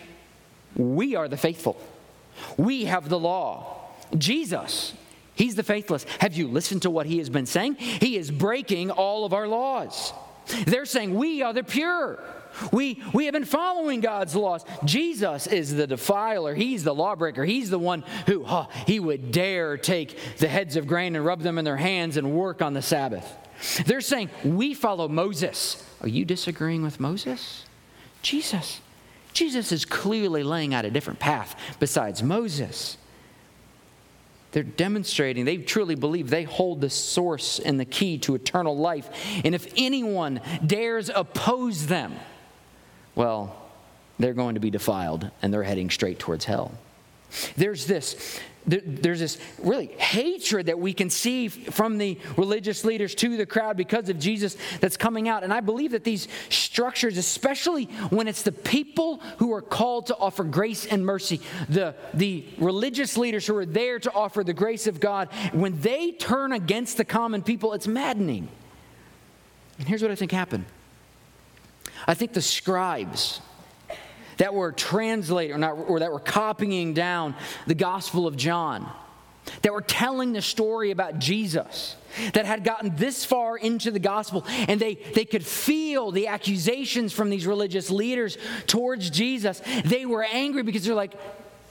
we 0.75 1.15
are 1.15 1.27
the 1.27 1.37
faithful, 1.37 1.77
we 2.57 2.85
have 2.85 3.09
the 3.09 3.19
law. 3.19 3.75
Jesus, 4.17 4.93
He's 5.35 5.55
the 5.55 5.63
faithless. 5.63 6.05
Have 6.19 6.33
you 6.33 6.47
listened 6.47 6.81
to 6.81 6.89
what 6.89 7.05
He 7.05 7.19
has 7.19 7.29
been 7.29 7.45
saying? 7.45 7.75
He 7.75 8.17
is 8.17 8.29
breaking 8.29 8.91
all 8.91 9.23
of 9.23 9.33
our 9.33 9.47
laws. 9.47 10.11
They're 10.65 10.85
saying, 10.85 11.15
We 11.15 11.41
are 11.41 11.53
the 11.53 11.63
pure. 11.63 12.19
We, 12.71 13.01
we 13.13 13.25
have 13.25 13.33
been 13.33 13.45
following 13.45 14.01
God's 14.01 14.35
laws. 14.35 14.65
Jesus 14.85 15.47
is 15.47 15.73
the 15.75 15.87
defiler. 15.87 16.53
He's 16.53 16.83
the 16.83 16.93
lawbreaker. 16.93 17.45
He's 17.45 17.69
the 17.69 17.79
one 17.79 18.03
who 18.25 18.45
he 18.85 18.99
would 18.99 19.31
dare 19.31 19.77
take 19.77 20.17
the 20.37 20.47
heads 20.47 20.75
of 20.75 20.87
grain 20.87 21.15
and 21.15 21.25
rub 21.25 21.41
them 21.41 21.57
in 21.57 21.65
their 21.65 21.77
hands 21.77 22.17
and 22.17 22.33
work 22.33 22.61
on 22.61 22.73
the 22.73 22.81
Sabbath. 22.81 23.35
They're 23.85 24.01
saying, 24.01 24.29
We 24.43 24.73
follow 24.73 25.07
Moses. 25.07 25.85
Are 26.01 26.07
you 26.07 26.25
disagreeing 26.25 26.83
with 26.83 26.99
Moses? 26.99 27.65
Jesus. 28.21 28.81
Jesus 29.33 29.71
is 29.71 29.85
clearly 29.85 30.43
laying 30.43 30.73
out 30.73 30.85
a 30.85 30.91
different 30.91 31.19
path 31.19 31.55
besides 31.79 32.23
Moses. 32.23 32.97
They're 34.51 34.63
demonstrating, 34.63 35.45
they 35.45 35.57
truly 35.57 35.93
believe 35.93 36.29
they 36.29 36.43
hold 36.43 36.81
the 36.81 36.89
source 36.89 37.59
and 37.59 37.79
the 37.79 37.85
key 37.85 38.17
to 38.19 38.33
eternal 38.33 38.75
life. 38.75 39.09
And 39.45 39.53
if 39.53 39.71
anyone 39.77 40.41
dares 40.65 41.11
oppose 41.13 41.85
them, 41.85 42.15
well, 43.15 43.55
they're 44.17 44.33
going 44.33 44.55
to 44.55 44.61
be 44.61 44.69
defiled 44.69 45.29
and 45.41 45.53
they're 45.53 45.63
heading 45.63 45.89
straight 45.89 46.19
towards 46.19 46.45
hell. 46.45 46.73
There's 47.55 47.85
this 47.85 48.39
there's 48.65 49.19
this 49.19 49.37
really 49.59 49.87
hatred 49.87 50.67
that 50.67 50.77
we 50.77 50.93
can 50.93 51.09
see 51.09 51.47
from 51.47 51.97
the 51.97 52.19
religious 52.37 52.83
leaders 52.83 53.15
to 53.15 53.35
the 53.37 53.45
crowd 53.45 53.77
because 53.77 54.09
of 54.09 54.19
Jesus 54.19 54.57
that's 54.79 54.97
coming 54.97 55.27
out. 55.27 55.43
And 55.43 55.51
I 55.51 55.59
believe 55.59 55.91
that 55.91 56.03
these 56.03 56.27
structures, 56.49 57.17
especially 57.17 57.85
when 58.09 58.27
it's 58.27 58.43
the 58.43 58.51
people 58.51 59.17
who 59.37 59.53
are 59.53 59.61
called 59.61 60.07
to 60.07 60.17
offer 60.17 60.43
grace 60.43 60.85
and 60.85 61.05
mercy, 61.05 61.41
the, 61.67 61.95
the 62.13 62.45
religious 62.59 63.17
leaders 63.17 63.47
who 63.47 63.55
are 63.55 63.65
there 63.65 63.97
to 63.99 64.13
offer 64.13 64.43
the 64.43 64.53
grace 64.53 64.85
of 64.85 64.99
God, 64.99 65.29
when 65.51 65.79
they 65.81 66.11
turn 66.11 66.51
against 66.51 66.97
the 66.97 67.05
common 67.05 67.41
people, 67.41 67.73
it's 67.73 67.87
maddening. 67.87 68.49
And 69.79 69.87
here's 69.87 70.01
what 70.01 70.11
I 70.11 70.15
think 70.15 70.31
happened 70.31 70.65
I 72.07 72.13
think 72.13 72.33
the 72.33 72.41
scribes, 72.41 73.41
that 74.39 74.53
were 74.53 74.71
translating 74.71 75.53
or, 75.53 75.57
not, 75.57 75.73
or 75.73 75.99
that 75.99 76.11
were 76.11 76.19
copying 76.19 76.93
down 76.93 77.35
the 77.67 77.75
Gospel 77.75 78.25
of 78.25 78.37
John, 78.37 78.89
that 79.61 79.73
were 79.73 79.81
telling 79.81 80.31
the 80.31 80.41
story 80.41 80.91
about 80.91 81.19
Jesus, 81.19 81.95
that 82.33 82.45
had 82.45 82.63
gotten 82.63 82.95
this 82.95 83.25
far 83.25 83.57
into 83.57 83.91
the 83.91 83.99
gospel, 83.99 84.45
and 84.67 84.79
they, 84.79 84.95
they 85.13 85.25
could 85.25 85.45
feel 85.45 86.11
the 86.11 86.27
accusations 86.27 87.11
from 87.11 87.29
these 87.29 87.45
religious 87.45 87.89
leaders 87.89 88.37
towards 88.65 89.09
Jesus. 89.09 89.61
They 89.83 90.05
were 90.05 90.23
angry 90.23 90.63
because 90.63 90.85
they're 90.85 90.95
like, 90.95 91.13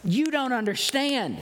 You 0.04 0.30
don't 0.30 0.52
understand. 0.52 1.38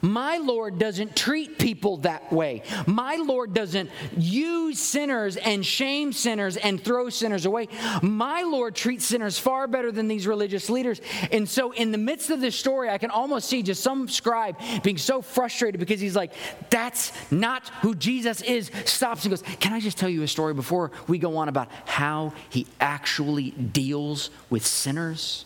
My 0.00 0.38
Lord 0.38 0.78
doesn't 0.78 1.16
treat 1.16 1.58
people 1.58 1.98
that 1.98 2.32
way. 2.32 2.62
My 2.86 3.16
Lord 3.16 3.54
doesn't 3.54 3.90
use 4.16 4.78
sinners 4.78 5.36
and 5.36 5.64
shame 5.64 6.12
sinners 6.12 6.56
and 6.56 6.82
throw 6.82 7.08
sinners 7.08 7.46
away. 7.46 7.68
My 8.02 8.42
Lord 8.42 8.74
treats 8.74 9.04
sinners 9.04 9.38
far 9.38 9.66
better 9.66 9.90
than 9.90 10.08
these 10.08 10.26
religious 10.26 10.70
leaders. 10.70 11.00
And 11.32 11.48
so, 11.48 11.72
in 11.72 11.92
the 11.92 11.98
midst 11.98 12.30
of 12.30 12.40
this 12.40 12.56
story, 12.56 12.88
I 12.88 12.98
can 12.98 13.10
almost 13.10 13.48
see 13.48 13.62
just 13.62 13.82
some 13.82 14.08
scribe 14.08 14.56
being 14.82 14.98
so 14.98 15.22
frustrated 15.22 15.80
because 15.80 16.00
he's 16.00 16.16
like, 16.16 16.32
That's 16.70 17.12
not 17.30 17.68
who 17.82 17.94
Jesus 17.94 18.42
is. 18.42 18.70
Stops 18.84 19.24
and 19.24 19.30
goes, 19.30 19.42
Can 19.60 19.72
I 19.72 19.80
just 19.80 19.98
tell 19.98 20.08
you 20.08 20.22
a 20.22 20.28
story 20.28 20.54
before 20.54 20.92
we 21.08 21.18
go 21.18 21.36
on 21.36 21.48
about 21.48 21.68
how 21.84 22.32
he 22.50 22.66
actually 22.80 23.50
deals 23.50 24.30
with 24.50 24.64
sinners? 24.66 25.44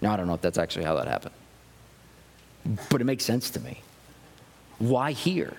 Now, 0.00 0.12
I 0.12 0.16
don't 0.16 0.26
know 0.26 0.34
if 0.34 0.40
that's 0.40 0.58
actually 0.58 0.84
how 0.84 0.96
that 0.96 1.08
happened 1.08 1.34
but 2.90 3.00
it 3.00 3.04
makes 3.04 3.24
sense 3.24 3.50
to 3.50 3.60
me. 3.60 3.82
Why 4.78 5.12
here? 5.12 5.54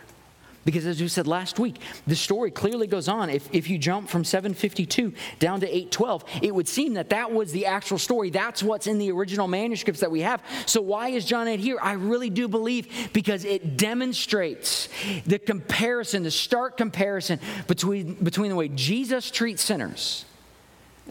Because 0.67 0.85
as 0.85 0.99
we 0.99 1.07
said 1.07 1.27
last 1.27 1.59
week, 1.59 1.77
the 2.07 2.15
story 2.15 2.51
clearly 2.51 2.87
goes 2.87 3.07
on. 3.07 3.29
If, 3.29 3.47
if 3.53 3.69
you 3.69 3.77
jump 3.77 4.09
from 4.09 4.25
752 4.25 5.13
down 5.39 5.61
to 5.61 5.65
812, 5.65 6.25
it 6.41 6.53
would 6.53 6.67
seem 6.67 6.95
that 6.95 7.11
that 7.11 7.31
was 7.31 7.53
the 7.53 7.67
actual 7.67 7.97
story. 7.97 8.31
That's 8.31 8.61
what's 8.61 8.85
in 8.85 8.97
the 8.97 9.09
original 9.13 9.47
manuscripts 9.47 10.01
that 10.01 10.11
we 10.11 10.19
have. 10.23 10.43
So 10.65 10.81
why 10.81 11.07
is 11.07 11.23
John 11.23 11.47
8 11.47 11.61
here? 11.61 11.77
I 11.81 11.93
really 11.93 12.29
do 12.29 12.49
believe 12.49 13.11
because 13.13 13.45
it 13.45 13.77
demonstrates 13.77 14.89
the 15.25 15.39
comparison, 15.39 16.23
the 16.23 16.31
stark 16.31 16.75
comparison 16.75 17.39
between, 17.67 18.15
between 18.15 18.49
the 18.49 18.57
way 18.57 18.67
Jesus 18.67 19.31
treats 19.31 19.63
sinners 19.63 20.25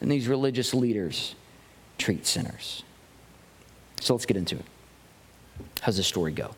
and 0.03 0.11
these 0.11 0.29
religious 0.29 0.75
leaders 0.75 1.35
treat 1.97 2.27
sinners. 2.27 2.83
So 4.03 4.13
let's 4.13 4.27
get 4.27 4.37
into 4.37 4.57
it. 4.57 4.67
How's 5.83 5.97
the 5.97 6.03
story 6.03 6.33
go? 6.33 6.55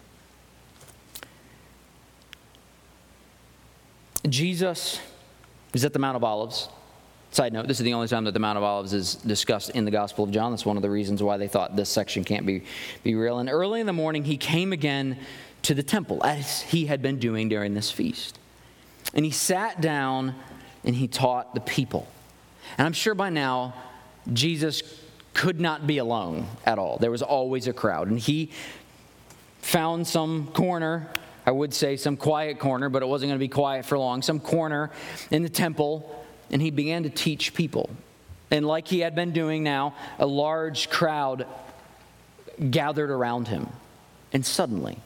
Jesus 4.29 5.01
is 5.75 5.85
at 5.85 5.93
the 5.93 5.99
Mount 5.99 6.17
of 6.17 6.25
Olives. 6.25 6.69
Side 7.31 7.53
note, 7.53 7.69
this 7.69 7.79
is 7.79 7.85
the 7.85 7.93
only 7.93 8.09
time 8.09 8.25
that 8.25 8.33
the 8.33 8.41
Mount 8.41 8.57
of 8.57 8.65
Olives 8.65 8.95
is 8.95 9.17
discussed 9.17 9.71
in 9.71 9.85
the 9.85 9.91
Gospel 9.91 10.25
of 10.25 10.31
John. 10.31 10.51
That's 10.51 10.65
one 10.65 10.77
of 10.77 10.83
the 10.83 10.91
reasons 10.91 11.23
why 11.23 11.37
they 11.37 11.49
thought 11.49 11.77
this 11.77 11.91
section 11.91 12.25
can't 12.25 12.47
be, 12.47 12.63
be 13.03 13.15
real. 13.15 13.39
And 13.39 13.51
early 13.51 13.81
in 13.81 13.87
the 13.87 13.93
morning, 13.93 14.25
he 14.25 14.37
came 14.37 14.73
again 14.73 15.19
to 15.63 15.75
the 15.75 15.83
temple, 15.83 16.25
as 16.25 16.63
he 16.63 16.87
had 16.87 17.03
been 17.03 17.19
doing 17.19 17.49
during 17.49 17.75
this 17.75 17.91
feast. 17.91 18.39
And 19.13 19.25
he 19.25 19.31
sat 19.31 19.81
down 19.81 20.35
and 20.85 20.95
he 20.95 21.09
taught 21.09 21.55
the 21.55 21.61
people. 21.61 22.09
And 22.79 22.87
I'm 22.87 22.93
sure 22.93 23.15
by 23.15 23.31
now, 23.31 23.75
Jesus 24.33 24.83
could 25.35 25.61
not 25.61 25.87
be 25.87 25.99
alone 25.99 26.47
at 26.65 26.79
all. 26.79 26.97
There 26.99 27.11
was 27.11 27.23
always 27.23 27.67
a 27.67 27.73
crowd. 27.73 28.09
And 28.09 28.19
he 28.19 28.51
found 29.69 30.07
some 30.07 30.47
corner, 30.49 31.07
I 31.45 31.51
would 31.51 31.75
say 31.75 31.99
some 31.99 32.17
quiet 32.17 32.59
corner, 32.59 32.89
but 32.89 33.03
it 33.03 33.07
wasn't 33.07 33.29
going 33.29 33.39
to 33.39 33.45
be 33.45 33.49
quiet 33.49 33.85
for 33.85 33.99
long, 33.99 34.23
some 34.23 34.41
corner 34.41 34.91
in 35.31 35.43
the 35.43 35.51
temple, 35.51 36.25
and 36.51 36.63
he 36.63 36.71
began 36.71 37.03
to 37.03 37.11
teach 37.11 37.53
people. 37.53 37.91
And 38.51 38.67
like 38.67 38.89
he 38.89 39.01
had 39.01 39.15
been 39.15 39.33
doing 39.33 39.63
now, 39.63 39.95
a 40.19 40.25
large 40.25 40.89
crowd 40.89 41.47
gathered 42.71 43.11
around 43.11 43.49
him. 43.49 43.69
And 44.33 44.45
suddenly, 44.45 44.99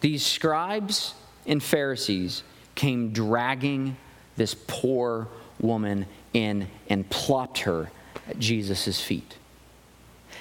these 0.00 0.26
scribes 0.26 1.14
and 1.46 1.62
Pharisees 1.62 2.42
came 2.74 3.12
dragging 3.12 3.96
this 4.36 4.56
poor 4.66 5.28
woman 5.60 6.06
in 6.32 6.66
and 6.88 7.08
plopped 7.08 7.60
her 7.60 7.92
at 8.28 8.40
Jesus' 8.40 9.00
feet. 9.00 9.36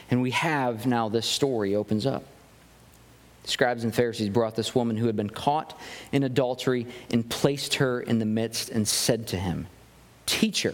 And 0.10 0.24
we 0.24 0.32
have 0.32 0.88
now 0.88 1.08
this 1.08 1.28
story 1.28 1.76
opens 1.76 2.08
up. 2.08 2.24
The 3.44 3.50
scribes 3.50 3.84
and 3.84 3.94
Pharisees 3.94 4.30
brought 4.30 4.56
this 4.56 4.74
woman 4.74 4.96
who 4.96 5.06
had 5.06 5.16
been 5.16 5.30
caught 5.30 5.78
in 6.12 6.24
adultery 6.24 6.88
and 7.12 7.30
placed 7.30 7.76
her 7.76 8.02
in 8.02 8.20
the 8.20 8.26
midst 8.26 8.70
and 8.70 8.88
said 8.88 9.28
to 9.28 9.38
him, 9.38 9.68
Teacher, 10.26 10.74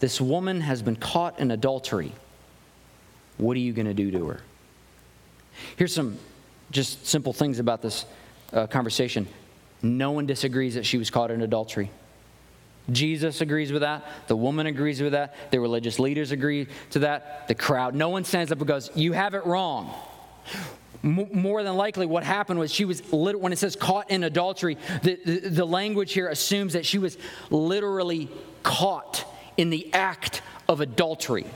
this 0.00 0.20
woman 0.20 0.60
has 0.60 0.82
been 0.82 0.96
caught 0.96 1.38
in 1.40 1.50
adultery. 1.50 2.12
What 3.38 3.56
are 3.56 3.60
you 3.60 3.72
going 3.72 3.86
to 3.86 3.94
do 3.94 4.10
to 4.10 4.26
her? 4.28 4.40
Here's 5.76 5.94
some 5.94 6.18
just 6.70 7.06
simple 7.06 7.32
things 7.32 7.58
about 7.58 7.80
this 7.80 8.04
uh, 8.52 8.66
conversation. 8.66 9.26
No 9.82 10.10
one 10.10 10.26
disagrees 10.26 10.74
that 10.74 10.84
she 10.84 10.98
was 10.98 11.08
caught 11.10 11.30
in 11.30 11.40
adultery. 11.40 11.90
Jesus 12.92 13.40
agrees 13.40 13.72
with 13.72 13.80
that. 13.80 14.04
The 14.26 14.36
woman 14.36 14.66
agrees 14.66 15.00
with 15.00 15.12
that. 15.12 15.34
The 15.50 15.58
religious 15.58 15.98
leaders 15.98 16.32
agree 16.32 16.68
to 16.90 16.98
that. 17.00 17.48
The 17.48 17.54
crowd. 17.54 17.94
No 17.94 18.10
one 18.10 18.24
stands 18.24 18.52
up 18.52 18.58
and 18.58 18.68
goes, 18.68 18.90
You 18.94 19.12
have 19.12 19.32
it 19.32 19.46
wrong 19.46 19.94
more 21.04 21.62
than 21.62 21.76
likely 21.76 22.06
what 22.06 22.24
happened 22.24 22.58
was 22.58 22.72
she 22.72 22.84
was 22.84 23.12
literally, 23.12 23.42
when 23.42 23.52
it 23.52 23.58
says 23.58 23.76
caught 23.76 24.10
in 24.10 24.24
adultery 24.24 24.78
the, 25.02 25.20
the, 25.24 25.48
the, 25.50 25.64
language 25.64 26.12
here 26.12 26.28
assumes 26.28 26.72
that 26.72 26.86
she 26.86 26.98
was 26.98 27.18
literally 27.50 28.30
caught 28.62 29.24
in 29.56 29.70
the 29.70 29.92
act 29.92 30.40
of 30.68 30.80
adultery. 30.80 31.46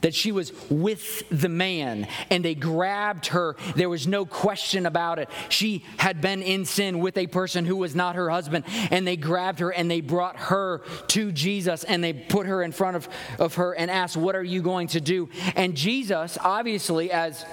That 0.00 0.14
she 0.14 0.32
was 0.32 0.52
with 0.68 1.28
the 1.28 1.48
man 1.48 2.08
and 2.28 2.44
they 2.44 2.56
grabbed 2.56 3.26
her. 3.28 3.54
There 3.76 3.88
was 3.88 4.08
no 4.08 4.24
question 4.26 4.84
about 4.84 5.20
it. 5.20 5.28
She 5.48 5.84
had 5.96 6.20
been 6.20 6.42
in 6.42 6.64
sin 6.64 6.98
with 6.98 7.16
a 7.16 7.28
person 7.28 7.64
who 7.64 7.76
was 7.76 7.94
not 7.94 8.16
her 8.16 8.28
husband 8.28 8.64
and 8.90 9.06
they 9.06 9.16
grabbed 9.16 9.60
her 9.60 9.70
and 9.70 9.88
they 9.88 10.00
brought 10.00 10.36
her 10.36 10.82
to 11.08 11.30
jesus 11.30 11.84
and 11.84 12.02
they 12.02 12.12
put 12.12 12.46
her 12.46 12.64
in 12.64 12.72
front 12.72 12.96
of, 12.96 13.08
of 13.38 13.54
her 13.54 13.74
and 13.74 13.92
asked 13.92 14.16
what 14.16 14.34
are 14.34 14.42
you 14.42 14.60
going 14.60 14.88
to 14.88 15.00
do? 15.00 15.28
And 15.54 15.76
jesus 15.76 16.36
obviously 16.40 17.12
as 17.12 17.44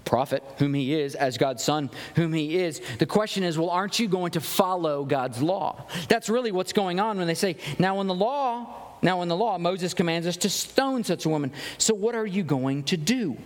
a 0.00 0.08
prophet, 0.08 0.42
whom 0.58 0.74
he 0.74 0.98
is, 0.98 1.14
as 1.14 1.36
God's 1.38 1.62
son, 1.62 1.90
whom 2.16 2.32
he 2.32 2.56
is. 2.56 2.80
The 2.98 3.06
question 3.06 3.44
is, 3.44 3.58
well, 3.58 3.70
aren't 3.70 3.98
you 3.98 4.08
going 4.08 4.32
to 4.32 4.40
follow 4.40 5.04
God's 5.04 5.42
law? 5.42 5.84
That's 6.08 6.28
really 6.28 6.52
what's 6.52 6.72
going 6.72 7.00
on 7.00 7.18
when 7.18 7.26
they 7.26 7.34
say, 7.34 7.56
now 7.78 8.00
in 8.00 8.06
the 8.06 8.14
law, 8.14 8.96
now 9.02 9.22
in 9.22 9.28
the 9.28 9.36
law, 9.36 9.58
Moses 9.58 9.94
commands 9.94 10.26
us 10.26 10.36
to 10.38 10.50
stone 10.50 11.04
such 11.04 11.26
a 11.26 11.28
woman. 11.28 11.52
So 11.78 11.94
what 11.94 12.14
are 12.14 12.26
you 12.26 12.42
going 12.42 12.84
to 12.84 12.96
do? 12.96 13.36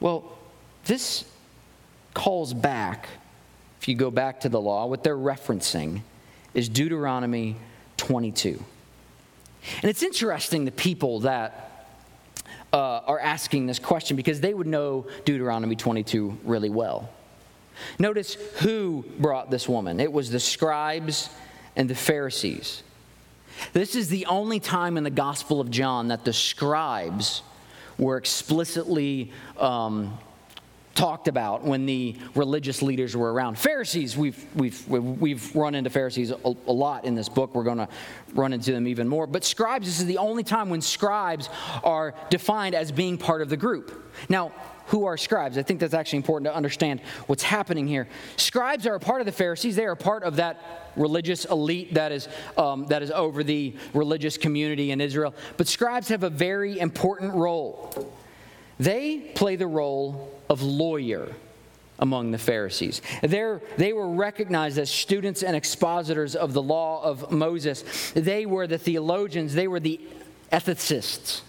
Well, 0.00 0.36
this 0.84 1.24
calls 2.14 2.54
back, 2.54 3.08
if 3.80 3.88
you 3.88 3.94
go 3.94 4.10
back 4.10 4.40
to 4.40 4.48
the 4.48 4.60
law, 4.60 4.86
what 4.86 5.02
they're 5.02 5.16
referencing 5.16 6.02
is 6.54 6.68
Deuteronomy 6.68 7.56
22. 7.96 8.62
And 9.76 9.84
it's 9.84 10.02
interesting 10.02 10.64
the 10.64 10.72
people 10.72 11.20
that 11.20 11.71
uh, 12.72 13.00
are 13.06 13.20
asking 13.20 13.66
this 13.66 13.78
question 13.78 14.16
because 14.16 14.40
they 14.40 14.54
would 14.54 14.66
know 14.66 15.06
Deuteronomy 15.24 15.76
22 15.76 16.38
really 16.44 16.70
well. 16.70 17.10
Notice 17.98 18.34
who 18.60 19.04
brought 19.18 19.50
this 19.50 19.68
woman 19.68 20.00
it 20.00 20.12
was 20.12 20.30
the 20.30 20.40
scribes 20.40 21.28
and 21.76 21.88
the 21.88 21.94
Pharisees. 21.94 22.82
This 23.72 23.94
is 23.94 24.08
the 24.08 24.26
only 24.26 24.60
time 24.60 24.96
in 24.96 25.04
the 25.04 25.10
Gospel 25.10 25.60
of 25.60 25.70
John 25.70 26.08
that 26.08 26.24
the 26.24 26.32
scribes 26.32 27.42
were 27.98 28.16
explicitly 28.16 29.32
um, 29.58 30.18
talked 30.94 31.28
about 31.28 31.64
when 31.64 31.86
the 31.86 32.16
religious 32.34 32.82
leaders 32.82 33.16
were 33.16 33.32
around. 33.32 33.58
Pharisees, 33.58 34.16
we've, 34.16 34.44
we've, 34.54 34.86
we've 34.88 35.54
run 35.56 35.74
into 35.74 35.90
Pharisees 35.90 36.30
a, 36.30 36.36
a 36.44 36.72
lot 36.72 37.04
in 37.04 37.14
this 37.14 37.28
book. 37.28 37.54
We're 37.54 37.64
going 37.64 37.78
to 37.78 37.88
run 38.34 38.52
into 38.52 38.72
them 38.72 38.86
even 38.86 39.08
more. 39.08 39.26
But 39.26 39.44
scribes, 39.44 39.86
this 39.86 40.00
is 40.00 40.06
the 40.06 40.18
only 40.18 40.42
time 40.42 40.70
when 40.70 40.80
scribes 40.80 41.48
are 41.82 42.14
defined 42.30 42.74
as 42.74 42.92
being 42.92 43.18
part 43.18 43.42
of 43.42 43.48
the 43.48 43.56
group. 43.56 44.12
Now, 44.28 44.52
who 44.86 45.04
are 45.04 45.16
scribes? 45.16 45.56
I 45.56 45.62
think 45.62 45.80
that's 45.80 45.94
actually 45.94 46.18
important 46.18 46.50
to 46.50 46.54
understand 46.54 47.00
what's 47.26 47.42
happening 47.42 47.86
here. 47.86 48.08
Scribes 48.36 48.86
are 48.86 48.94
a 48.94 49.00
part 49.00 49.20
of 49.20 49.26
the 49.26 49.32
Pharisees, 49.32 49.76
they 49.76 49.86
are 49.86 49.92
a 49.92 49.96
part 49.96 50.22
of 50.22 50.36
that 50.36 50.90
religious 50.96 51.44
elite 51.46 51.94
that 51.94 52.12
is, 52.12 52.28
um, 52.58 52.86
that 52.88 53.02
is 53.02 53.10
over 53.10 53.42
the 53.42 53.74
religious 53.94 54.36
community 54.36 54.90
in 54.90 55.00
Israel. 55.00 55.34
But 55.56 55.68
scribes 55.68 56.08
have 56.08 56.24
a 56.24 56.30
very 56.30 56.78
important 56.78 57.32
role. 57.34 58.12
They 58.82 59.18
play 59.36 59.54
the 59.54 59.68
role 59.68 60.36
of 60.50 60.60
lawyer 60.60 61.28
among 62.00 62.32
the 62.32 62.38
Pharisees. 62.38 63.00
They're, 63.22 63.60
they 63.76 63.92
were 63.92 64.08
recognized 64.08 64.76
as 64.76 64.90
students 64.90 65.44
and 65.44 65.54
expositors 65.54 66.34
of 66.34 66.52
the 66.52 66.62
law 66.62 67.00
of 67.04 67.30
Moses. 67.30 68.10
They 68.10 68.44
were 68.44 68.66
the 68.66 68.78
theologians, 68.78 69.54
they 69.54 69.68
were 69.68 69.78
the 69.78 70.00
ethicists. 70.50 71.42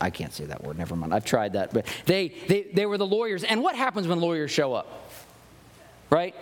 I 0.00 0.10
can't 0.10 0.32
say 0.32 0.44
that 0.46 0.64
word, 0.64 0.76
never 0.76 0.96
mind. 0.96 1.14
I've 1.14 1.24
tried 1.24 1.52
that. 1.52 1.72
But 1.72 1.86
they, 2.06 2.34
they, 2.48 2.62
they 2.74 2.84
were 2.84 2.98
the 2.98 3.06
lawyers. 3.06 3.44
And 3.44 3.62
what 3.62 3.76
happens 3.76 4.08
when 4.08 4.20
lawyers 4.20 4.50
show 4.50 4.74
up? 4.74 5.08
Right? 6.10 6.34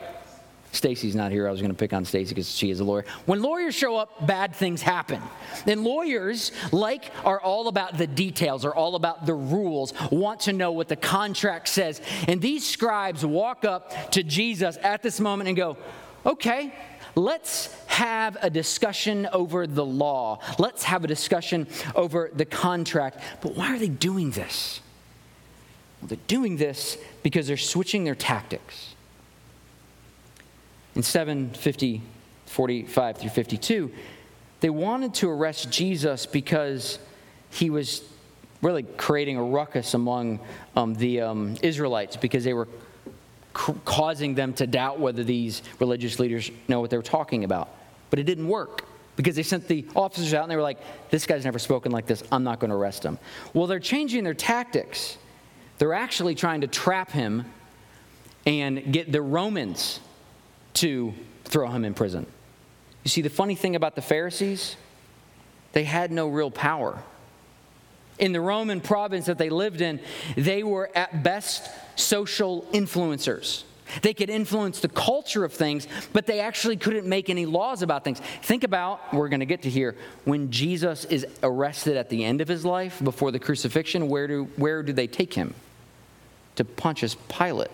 Stacy's 0.73 1.17
not 1.17 1.33
here. 1.33 1.49
I 1.49 1.51
was 1.51 1.61
going 1.61 1.73
to 1.73 1.77
pick 1.77 1.93
on 1.93 2.05
Stacy 2.05 2.31
because 2.31 2.55
she 2.55 2.71
is 2.71 2.81
a 2.81 2.85
lawyer. 2.85 3.05
When 3.27 3.43
lawyers 3.43 3.75
show 3.75 3.97
up, 3.97 4.27
bad 4.27 4.55
things 4.55 4.83
happen. 4.83 5.21
And 5.67 5.83
lawyers, 5.83 6.53
like, 6.71 7.11
are 7.25 7.41
all 7.41 7.69
about 7.69 7.99
the 7.99 8.07
details, 8.07 8.65
are 8.65 8.75
all 8.75 8.95
about 8.95 9.27
the 9.27 9.35
rules, 9.35 9.93
want 10.11 10.41
to 10.41 10.53
know 10.53 10.71
what 10.71 10.89
the 10.89 10.97
contract 10.97 11.69
says. 11.69 12.01
And 12.29 12.41
these 12.41 12.67
scribes 12.67 13.27
walk 13.27 13.65
up 13.65 14.13
to 14.13 14.23
Jesus 14.23 14.79
at 14.83 15.03
this 15.03 15.19
moment 15.19 15.49
and 15.49 15.57
go, 15.57 15.77
okay, 16.25 16.73
let's 17.17 17.75
have 17.87 18.37
a 18.41 18.49
discussion 18.49 19.29
over 19.33 19.67
the 19.67 19.85
law. 19.85 20.39
Let's 20.59 20.85
have 20.85 21.03
a 21.03 21.09
discussion 21.09 21.67
over 21.97 22.31
the 22.33 22.45
contract. 22.45 23.19
But 23.41 23.57
why 23.57 23.75
are 23.75 23.79
they 23.79 23.89
doing 23.89 24.31
this? 24.31 24.81
Well, 26.01 26.09
they're 26.09 26.19
doing 26.29 26.57
this 26.57 26.97
because 27.25 27.49
they're 27.49 27.57
switching 27.57 28.05
their 28.05 28.15
tactics. 28.15 28.95
In 30.95 31.03
750, 31.03 32.03
45 32.47 33.19
through 33.19 33.31
52, 33.31 33.93
they 34.61 34.71
wanted 34.71 35.15
to 35.15 35.31
arrest 35.31 35.71
Jesus 35.71 36.27
because 36.27 36.99
he 37.51 37.71
was 37.71 38.03
really 38.63 38.83
creating 38.83 39.37
a 39.37 39.43
ruckus 39.43 39.95
among 39.95 40.41
um, 40.77 40.95
the 40.95 41.21
um, 41.23 41.57
Israelites 41.63 42.17
because 42.17 42.45
they 42.45 42.53
were 42.53 42.69
causing 43.53 44.35
them 44.35 44.53
to 44.55 44.67
doubt 44.67 45.01
whether 45.01 45.25
these 45.25 45.63
religious 45.79 46.19
leaders 46.19 46.51
know 46.69 46.81
what 46.81 46.91
they 46.91 46.97
were 46.97 47.03
talking 47.03 47.45
about. 47.45 47.69
But 48.11 48.19
it 48.19 48.25
didn't 48.25 48.49
work 48.49 48.85
because 49.17 49.37
they 49.37 49.43
sent 49.43 49.67
the 49.67 49.87
officers 49.97 50.35
out 50.35 50.43
and 50.43 50.51
they 50.51 50.57
were 50.57 50.63
like, 50.63 50.79
this 51.11 51.27
guy's 51.27 51.45
never 51.45 51.59
spoken 51.59 51.93
like 51.93 52.07
this. 52.07 52.23
I'm 52.31 52.45
not 52.45 52.61
going 52.61 52.71
to 52.71 52.77
arrest 52.77 53.05
him. 53.05 53.19
Well, 53.55 53.67
they're 53.67 53.81
changing 53.81 54.25
their 54.25 54.35
tactics. 54.35 55.19
They're 55.79 55.95
actually 55.95 56.35
trying 56.35 56.61
to 56.61 56.67
trap 56.67 57.11
him 57.11 57.45
and 58.47 58.93
get 58.93 59.11
the 59.11 59.23
Romans 59.23 60.01
to 60.75 61.15
throw 61.45 61.69
him 61.71 61.85
in 61.85 61.95
prison. 61.95 62.27
You 63.05 63.09
see, 63.09 63.23
the 63.23 63.31
funny 63.31 63.55
thing 63.55 63.77
about 63.77 63.95
the 63.95 64.03
Pharisees, 64.03 64.77
they 65.73 65.85
had 65.85 66.13
no 66.13 66.29
real 66.29 66.51
power. 66.51 67.03
In 68.19 68.33
the 68.33 68.41
Roman 68.41 68.81
province 68.81 69.27
that 69.27 69.39
they 69.39 69.49
lived 69.49 69.81
in, 69.81 70.01
they 70.37 70.63
were 70.63 70.91
at 70.95 71.23
best 71.23 71.71
social 71.97 72.67
influencers. 72.73 73.65
They 74.03 74.15
could 74.15 74.31
influence 74.31 74.81
the 74.81 74.89
culture 74.89 75.45
of 75.45 75.53
things, 75.53 75.89
but 76.13 76.27
they 76.27 76.41
actually 76.41 76.77
couldn't 76.77 77.07
make 77.07 77.29
any 77.29 77.47
laws 77.47 77.83
about 77.83 78.05
things. 78.05 78.21
Think 78.43 78.63
about, 78.63 79.13
we're 79.13 79.29
going 79.29 79.41
to 79.41 79.47
get 79.47 79.63
to 79.63 79.71
here, 79.71 79.97
when 80.25 80.51
Jesus 80.53 81.05
is 81.07 81.27
arrested 81.43 81.97
at 81.97 82.09
the 82.09 82.25
end 82.25 82.41
of 82.41 82.47
his 82.47 82.65
life 82.65 83.03
before 83.03 83.33
the 83.33 83.41
crucifixion, 83.41 84.09
where 84.09 84.29
do, 84.29 84.45
where 84.57 84.83
do 84.83 84.93
they 84.93 85.07
take 85.07 85.35
him? 85.35 85.55
To 86.57 86.65
Pontius 86.65 87.17
Pilate 87.29 87.71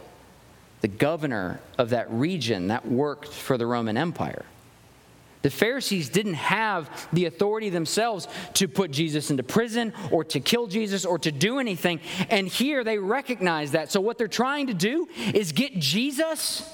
the 0.81 0.89
governor 0.89 1.61
of 1.79 1.91
that 1.91 2.11
region 2.11 2.69
that 2.69 2.87
worked 2.87 3.29
for 3.29 3.57
the 3.59 3.67
Roman 3.67 3.97
Empire. 3.97 4.45
The 5.43 5.51
Pharisees 5.51 6.09
didn't 6.09 6.35
have 6.35 6.91
the 7.13 7.27
authority 7.27 7.71
themselves 7.71 8.27
to 8.55 8.67
put 8.67 8.91
Jesus 8.91 9.31
into 9.31 9.45
prison 9.45 9.93
or 10.11 10.25
to 10.25 10.41
kill 10.41 10.67
Jesus 10.67 11.05
or 11.05 11.21
to 11.21 11.31
do 11.31 11.61
anything. 11.61 12.01
And 12.31 12.49
here 12.49 12.83
they 12.83 12.99
recognize 12.99 13.71
that. 13.71 13.93
So, 13.93 14.01
what 14.01 14.19
they're 14.19 14.27
trying 14.27 14.67
to 14.67 14.75
do 14.75 15.09
is 15.33 15.53
get 15.53 15.79
Jesus 15.79 16.69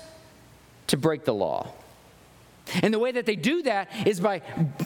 to 0.87 0.97
break 0.97 1.25
the 1.25 1.35
law. 1.35 1.73
And 2.83 2.95
the 2.95 2.99
way 2.99 3.13
that 3.13 3.27
they 3.27 3.37
do 3.37 3.63
that 3.65 3.91
is 4.07 4.21
by 4.21 4.39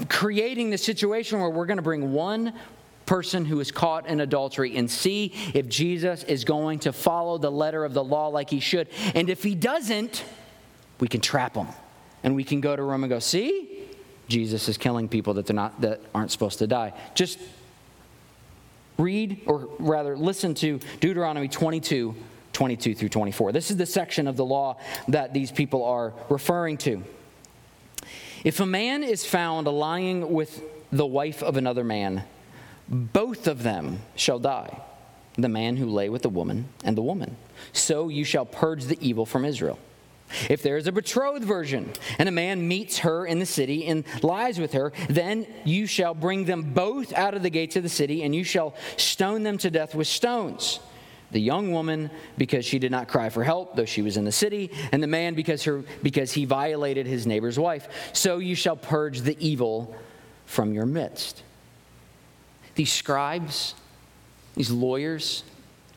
creating 0.09 0.70
the 0.70 0.79
situation 0.79 1.38
where 1.38 1.50
we're 1.50 1.66
going 1.66 1.76
to 1.76 1.83
bring 1.83 2.12
one 2.12 2.55
person 3.06 3.44
who 3.44 3.60
is 3.60 3.70
caught 3.70 4.06
in 4.06 4.20
adultery 4.20 4.76
and 4.76 4.90
see 4.90 5.32
if 5.54 5.68
Jesus 5.68 6.24
is 6.24 6.44
going 6.44 6.80
to 6.80 6.92
follow 6.92 7.38
the 7.38 7.50
letter 7.50 7.84
of 7.84 7.94
the 7.94 8.04
law 8.04 8.28
like 8.28 8.50
he 8.50 8.60
should. 8.60 8.88
And 9.14 9.30
if 9.30 9.42
he 9.42 9.54
doesn't, 9.54 10.24
we 11.00 11.08
can 11.08 11.20
trap 11.20 11.54
him. 11.54 11.68
And 12.22 12.34
we 12.34 12.44
can 12.44 12.60
go 12.60 12.74
to 12.74 12.82
Rome 12.82 13.04
and 13.04 13.10
go, 13.10 13.20
see? 13.20 13.84
Jesus 14.28 14.68
is 14.68 14.76
killing 14.76 15.08
people 15.08 15.34
that 15.34 15.46
they're 15.46 15.54
not 15.54 15.80
that 15.80 16.00
aren't 16.12 16.32
supposed 16.32 16.58
to 16.58 16.66
die. 16.66 16.92
Just 17.14 17.38
read 18.98 19.42
or 19.46 19.68
rather 19.78 20.16
listen 20.16 20.54
to 20.54 20.80
Deuteronomy 21.00 21.48
22 21.48 22.14
22 22.52 22.94
through 22.94 23.10
24. 23.10 23.52
This 23.52 23.70
is 23.70 23.76
the 23.76 23.84
section 23.84 24.26
of 24.26 24.38
the 24.38 24.44
law 24.44 24.78
that 25.08 25.34
these 25.34 25.52
people 25.52 25.84
are 25.84 26.14
referring 26.30 26.78
to. 26.78 27.04
If 28.44 28.60
a 28.60 28.66
man 28.66 29.04
is 29.04 29.26
found 29.26 29.66
lying 29.66 30.32
with 30.32 30.62
the 30.90 31.04
wife 31.04 31.42
of 31.42 31.58
another 31.58 31.84
man, 31.84 32.24
both 32.88 33.46
of 33.46 33.62
them 33.62 34.01
shall 34.14 34.38
die 34.38 34.83
the 35.37 35.49
man 35.49 35.77
who 35.77 35.87
lay 35.87 36.09
with 36.09 36.22
the 36.22 36.29
woman 36.29 36.68
and 36.85 36.96
the 36.96 37.03
woman. 37.03 37.37
So 37.72 38.09
you 38.09 38.25
shall 38.25 38.46
purge 38.46 38.85
the 38.85 38.99
evil 39.01 39.27
from 39.27 39.44
Israel. 39.44 39.79
If 40.51 40.62
there 40.62 40.77
is 40.77 40.87
a 40.87 40.92
betrothed 40.92 41.44
virgin 41.44 41.92
and 42.18 42.29
a 42.29 42.33
man 42.33 42.66
meets 42.66 42.99
her 42.99 43.27
in 43.27 43.38
the 43.38 43.46
city 43.46 43.87
and 43.87 44.05
lies 44.22 44.59
with 44.59 44.72
her, 44.72 44.92
then 45.09 45.46
you 45.64 45.87
shall 45.87 46.14
bring 46.14 46.46
them 46.46 46.75
both 46.75 47.12
out 47.12 47.35
of 47.35 47.42
the 47.42 47.51
gates 47.51 47.77
of 47.77 47.85
the 47.85 47.88
city 47.88 48.25
and 48.25 48.35
you 48.35 48.42
shall 48.42 48.75
stone 48.96 49.44
them 49.44 49.57
to 49.59 49.70
death 49.70 49.94
with 49.94 50.09
stones. 50.09 50.81
The 51.31 51.40
young 51.40 51.70
woman 51.70 52.11
because 52.38 52.64
she 52.64 52.79
did 52.79 52.90
not 52.90 53.09
cry 53.09 53.29
for 53.29 53.44
help 53.44 53.77
though 53.77 53.85
she 53.85 54.03
was 54.03 54.16
in 54.16 54.25
the 54.25 54.33
city 54.33 54.70
and 54.90 55.03
the 55.03 55.09
man 55.09 55.35
because 55.35 55.62
her 55.64 55.85
because 56.03 56.33
he 56.33 56.44
violated 56.44 57.07
his 57.07 57.27
neighbor's 57.27 57.59
wife. 57.59 57.88
So 58.12 58.38
you 58.38 58.55
shall 58.55 58.77
purge 58.77 59.20
the 59.20 59.37
evil 59.38 59.94
from 60.46 60.72
your 60.72 60.87
midst. 60.87 61.42
These 62.76 62.92
scribes, 62.92 63.74
these 64.54 64.70
lawyers, 64.70 65.42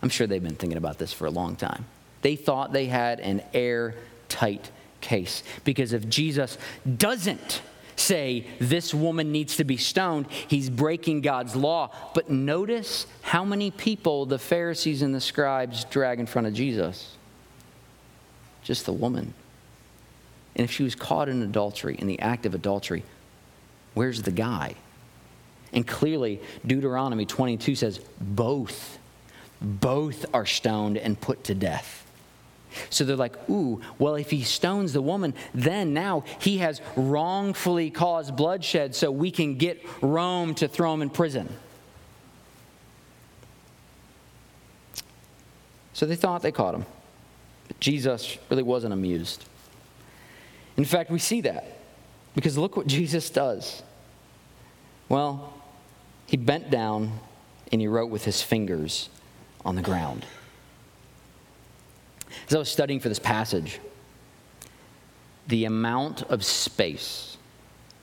I'm 0.01 0.09
sure 0.09 0.27
they've 0.27 0.43
been 0.43 0.55
thinking 0.55 0.77
about 0.77 0.97
this 0.97 1.13
for 1.13 1.27
a 1.27 1.31
long 1.31 1.55
time. 1.55 1.85
They 2.21 2.35
thought 2.35 2.73
they 2.73 2.87
had 2.87 3.19
an 3.19 3.43
airtight 3.53 4.71
case 5.01 5.43
because 5.63 5.93
if 5.93 6.09
Jesus 6.09 6.57
doesn't 6.97 7.61
say 7.95 8.47
this 8.59 8.93
woman 8.93 9.31
needs 9.31 9.57
to 9.57 9.63
be 9.63 9.77
stoned, 9.77 10.27
he's 10.31 10.69
breaking 10.69 11.21
God's 11.21 11.55
law. 11.55 11.91
But 12.13 12.29
notice 12.29 13.05
how 13.21 13.43
many 13.43 13.71
people 13.71 14.25
the 14.25 14.39
Pharisees 14.39 15.01
and 15.01 15.13
the 15.13 15.21
scribes 15.21 15.83
drag 15.85 16.19
in 16.19 16.25
front 16.25 16.47
of 16.47 16.53
Jesus. 16.53 17.15
Just 18.63 18.85
the 18.85 18.93
woman. 18.93 19.33
And 20.55 20.63
if 20.63 20.71
she 20.71 20.83
was 20.83 20.95
caught 20.95 21.29
in 21.29 21.41
adultery, 21.41 21.95
in 21.99 22.07
the 22.07 22.19
act 22.19 22.45
of 22.45 22.53
adultery, 22.53 23.03
where's 23.93 24.21
the 24.21 24.31
guy? 24.31 24.75
And 25.73 25.85
clearly, 25.85 26.41
Deuteronomy 26.65 27.25
22 27.25 27.75
says 27.75 27.99
both, 28.19 28.97
both 29.61 30.25
are 30.33 30.45
stoned 30.45 30.97
and 30.97 31.19
put 31.19 31.45
to 31.45 31.55
death. 31.55 32.05
So 32.89 33.03
they're 33.03 33.15
like, 33.15 33.49
ooh, 33.49 33.81
well, 33.97 34.15
if 34.15 34.29
he 34.29 34.43
stones 34.43 34.93
the 34.93 35.01
woman, 35.01 35.33
then 35.53 35.93
now 35.93 36.23
he 36.39 36.59
has 36.59 36.81
wrongfully 36.95 37.89
caused 37.89 38.35
bloodshed 38.35 38.95
so 38.95 39.11
we 39.11 39.31
can 39.31 39.55
get 39.55 39.83
Rome 40.01 40.53
to 40.55 40.67
throw 40.67 40.93
him 40.93 41.01
in 41.01 41.09
prison. 41.09 41.49
So 45.93 46.05
they 46.05 46.15
thought 46.15 46.41
they 46.41 46.51
caught 46.51 46.75
him. 46.75 46.85
But 47.67 47.79
Jesus 47.79 48.37
really 48.49 48.63
wasn't 48.63 48.93
amused. 48.93 49.45
In 50.77 50.85
fact, 50.85 51.11
we 51.11 51.19
see 51.19 51.41
that 51.41 51.77
because 52.35 52.57
look 52.57 52.77
what 52.77 52.87
Jesus 52.99 53.29
does. 53.29 53.83
Well, 55.09 55.53
he 56.29 56.37
bent 56.37 56.69
down 56.69 57.11
and 57.71 57.81
he 57.81 57.87
wrote 57.87 58.11
with 58.11 58.23
his 58.23 58.39
fingers 58.39 59.09
on 59.65 59.75
the 59.75 59.81
ground. 59.81 60.27
As 62.47 62.53
I 62.53 62.59
was 62.59 62.69
studying 62.69 62.99
for 62.99 63.09
this 63.09 63.17
passage, 63.17 63.79
the 65.47 65.65
amount 65.65 66.21
of 66.29 66.45
space 66.45 67.37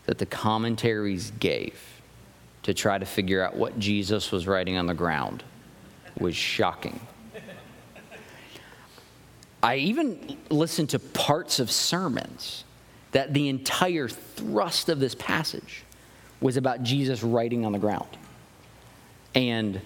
that 0.07 0.19
the 0.19 0.27
commentaries 0.27 1.31
gave 1.39 1.81
to 2.65 2.75
try 2.75 2.99
to 2.99 3.07
figure 3.07 3.45
out 3.45 3.55
what 3.55 3.79
Jesus 3.79 4.33
was 4.33 4.49
writing 4.49 4.77
on 4.77 4.87
the 4.87 4.95
ground 4.95 5.45
was 6.19 6.35
shocking. 6.35 6.99
I 9.63 9.77
even 9.77 10.37
listened 10.51 10.91
to 10.91 10.99
parts 10.99 11.61
of 11.61 11.71
sermons 11.71 12.65
that 13.13 13.33
the 13.33 13.49
entire 13.49 14.09
thrust 14.09 14.89
of 14.89 14.99
this 14.99 15.15
passage 15.15 15.85
was 16.47 16.57
about 16.57 16.85
Jesus 16.85 17.25
writing 17.25 17.67
on 17.67 17.73
the 17.73 17.79
ground. 17.81 18.07
And 19.35 19.81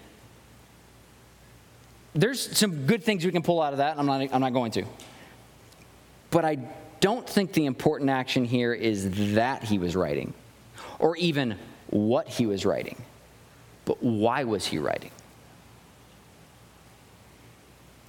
there's 2.14 2.54
some 2.58 2.84
good 2.84 3.02
things 3.02 3.24
we 3.24 3.32
can 3.32 3.42
pull 3.42 3.62
out 3.62 3.72
of 3.72 3.78
that. 3.78 3.98
I'm 3.98 4.04
not, 4.04 4.28
I'm 4.30 4.42
not 4.42 4.52
going 4.52 4.70
to. 4.72 4.84
But 6.30 6.44
I 6.44 6.58
don't 7.00 7.26
think 7.26 7.54
the 7.54 7.64
important 7.64 8.10
action 8.10 8.44
here 8.44 8.74
is 8.74 9.34
that 9.36 9.64
he 9.64 9.78
was 9.78 9.96
writing, 9.96 10.34
or 10.98 11.16
even 11.16 11.56
what 11.88 12.28
he 12.28 12.44
was 12.44 12.66
writing, 12.66 13.00
but 13.86 14.02
why 14.02 14.44
was 14.44 14.66
he 14.66 14.76
writing? 14.76 15.12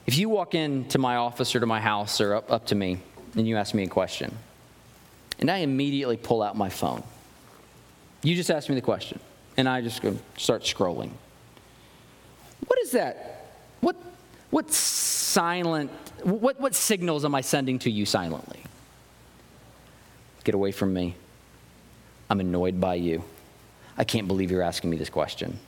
If 0.06 0.18
you 0.18 0.28
walk 0.28 0.56
into 0.56 0.98
my 0.98 1.16
office 1.16 1.56
or 1.56 1.62
to 1.62 1.66
my 1.66 1.80
house 1.80 2.20
or 2.20 2.36
up, 2.36 2.52
up 2.52 2.66
to 2.66 2.76
me 2.76 2.98
and 3.34 3.48
you 3.48 3.56
ask 3.56 3.74
me 3.74 3.84
a 3.84 3.88
question, 3.88 4.38
and 5.40 5.50
I 5.50 5.60
immediately 5.60 6.18
pull 6.18 6.42
out 6.42 6.58
my 6.58 6.68
phone, 6.68 7.02
you 8.24 8.36
just 8.36 8.52
ask 8.52 8.70
me 8.70 8.76
the 8.76 8.82
question, 8.82 9.20
and 9.58 9.68
I 9.68 9.82
just 9.82 10.02
go 10.02 10.18
start 10.38 10.64
scrolling. 10.64 11.12
What 12.68 12.80
is 12.80 12.92
that? 12.92 13.48
What, 13.82 13.96
what 14.50 14.72
silent, 14.72 15.92
what, 16.24 16.60
what 16.60 16.76
signals 16.76 17.26
am 17.26 17.34
I 17.34 17.42
sending 17.42 17.80
to 17.80 17.92
you 17.92 18.06
silently? 18.06 18.62
Get 20.44 20.56
away 20.56 20.72
from 20.72 20.94
me. 20.94 21.16
I'm 22.30 22.40
annoyed 22.40 22.80
by 22.80 22.96
you. 22.96 23.24
I 23.98 24.04
can't 24.04 24.28
believe 24.28 24.52
you're 24.52 24.62
asking 24.62 24.90
me 24.90 24.98
this 24.98 25.10
question. 25.10 25.60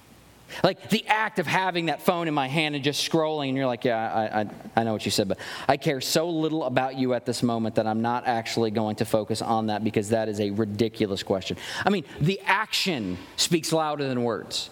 Like 0.64 0.90
the 0.90 1.06
act 1.08 1.40
of 1.40 1.48
having 1.48 1.88
that 1.88 2.02
phone 2.02 2.28
in 2.28 2.34
my 2.34 2.48
hand 2.48 2.76
and 2.76 2.84
just 2.84 3.10
scrolling, 3.10 3.50
and 3.50 3.58
you're 3.58 3.68
like, 3.68 3.86
yeah, 3.86 4.14
I, 4.14 4.42
I, 4.42 4.50
I, 4.76 4.84
know 4.84 4.94
what 4.94 5.06
you 5.06 5.12
said, 5.12 5.28
but 5.28 5.38
I 5.68 5.78
care 5.78 6.02
so 6.02 6.30
little 6.30 6.66
about 6.66 6.96
you 6.96 7.14
at 7.14 7.26
this 7.26 7.42
moment 7.42 7.76
that 7.76 7.88
I'm 7.88 8.02
not 8.02 8.28
actually 8.28 8.72
going 8.72 8.98
to 8.98 9.06
focus 9.06 9.42
on 9.42 9.68
that 9.68 9.84
because 9.84 10.10
that 10.10 10.30
is 10.30 10.40
a 10.40 10.52
ridiculous 10.52 11.24
question. 11.24 11.58
I 11.86 11.90
mean, 11.90 12.04
the 12.20 12.40
action 12.42 13.18
speaks 13.36 13.72
louder 13.72 14.08
than 14.08 14.24
words. 14.24 14.70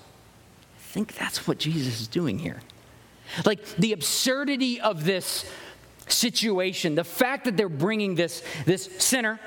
I 0.78 0.82
think 0.94 1.16
that's 1.16 1.48
what 1.48 1.58
Jesus 1.58 2.02
is 2.02 2.08
doing 2.08 2.38
here. 2.38 2.62
Like 3.46 3.66
the 3.78 3.94
absurdity 3.94 4.82
of 4.82 5.06
this 5.06 5.50
situation, 6.08 6.96
the 6.96 7.04
fact 7.04 7.46
that 7.46 7.56
they're 7.58 7.70
bringing 7.70 8.16
this, 8.16 8.44
this 8.66 8.90
sinner, 8.98 9.40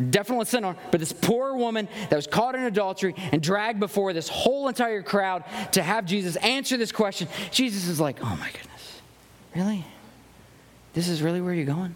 definitely 0.00 0.42
a 0.42 0.46
sinner, 0.46 0.76
but 0.90 1.00
this 1.00 1.12
poor 1.12 1.54
woman 1.54 1.88
that 2.08 2.16
was 2.16 2.26
caught 2.26 2.54
in 2.54 2.62
adultery 2.62 3.14
and 3.32 3.42
dragged 3.42 3.80
before 3.80 4.12
this 4.12 4.28
whole 4.28 4.68
entire 4.68 5.02
crowd 5.02 5.44
to 5.72 5.82
have 5.82 6.06
Jesus 6.06 6.36
answer 6.36 6.76
this 6.76 6.92
question. 6.92 7.28
Jesus 7.50 7.86
is 7.86 8.00
like, 8.00 8.18
oh 8.22 8.36
my 8.36 8.50
goodness, 8.50 9.00
really? 9.54 9.84
This 10.94 11.08
is 11.08 11.22
really 11.22 11.40
where 11.40 11.54
you're 11.54 11.66
going? 11.66 11.94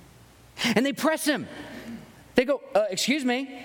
And 0.76 0.84
they 0.84 0.92
press 0.92 1.24
him. 1.24 1.48
They 2.34 2.44
go, 2.44 2.60
uh, 2.74 2.84
excuse 2.90 3.24
me, 3.24 3.62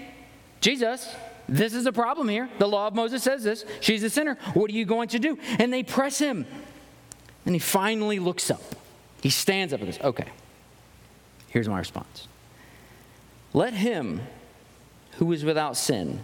Jesus, 0.62 1.08
this 1.48 1.74
is 1.74 1.86
a 1.86 1.92
problem 1.92 2.30
here. 2.30 2.50
The 2.60 2.68
law 2.68 2.88
of 2.88 2.96
Moses 2.96 3.24
says 3.24 3.44
this. 3.44 3.66
She's 3.82 4.04
a 4.04 4.10
sinner. 4.10 4.38
What 4.54 4.70
are 4.70 4.74
you 4.74 4.86
going 4.86 5.10
to 5.10 5.20
do? 5.20 5.38
And 5.58 5.74
they 5.74 5.84
press 5.84 6.20
him. 6.20 6.46
And 7.46 7.56
he 7.56 7.60
finally 7.60 8.20
looks 8.20 8.52
up. 8.52 8.62
He 9.22 9.30
stands 9.30 9.74
up 9.74 9.82
and 9.82 9.92
goes, 9.92 10.00
okay, 10.02 10.28
here's 11.50 11.68
my 11.68 11.80
response. 11.80 12.28
Let 13.54 13.74
him 13.74 14.22
who 15.14 15.32
is 15.32 15.44
without 15.44 15.76
sin 15.76 16.24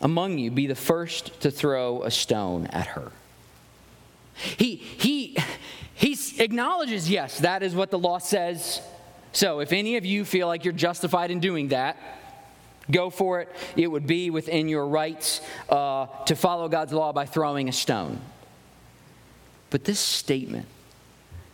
among 0.00 0.38
you 0.38 0.50
be 0.50 0.66
the 0.66 0.74
first 0.74 1.40
to 1.42 1.50
throw 1.50 2.02
a 2.02 2.10
stone 2.10 2.66
at 2.68 2.88
her. 2.88 3.12
He, 4.34 4.76
he, 4.76 5.36
he 5.94 6.16
acknowledges, 6.38 7.10
yes, 7.10 7.40
that 7.40 7.62
is 7.62 7.74
what 7.74 7.90
the 7.90 7.98
law 7.98 8.18
says. 8.18 8.80
So 9.32 9.60
if 9.60 9.72
any 9.72 9.96
of 9.96 10.06
you 10.06 10.24
feel 10.24 10.46
like 10.46 10.64
you're 10.64 10.72
justified 10.72 11.30
in 11.30 11.40
doing 11.40 11.68
that, 11.68 11.98
go 12.90 13.10
for 13.10 13.40
it. 13.42 13.54
It 13.76 13.88
would 13.88 14.06
be 14.06 14.30
within 14.30 14.68
your 14.68 14.86
rights 14.86 15.42
uh, 15.68 16.06
to 16.24 16.34
follow 16.34 16.68
God's 16.68 16.92
law 16.92 17.12
by 17.12 17.26
throwing 17.26 17.68
a 17.68 17.72
stone. 17.72 18.20
But 19.68 19.84
this 19.84 20.00
statement 20.00 20.66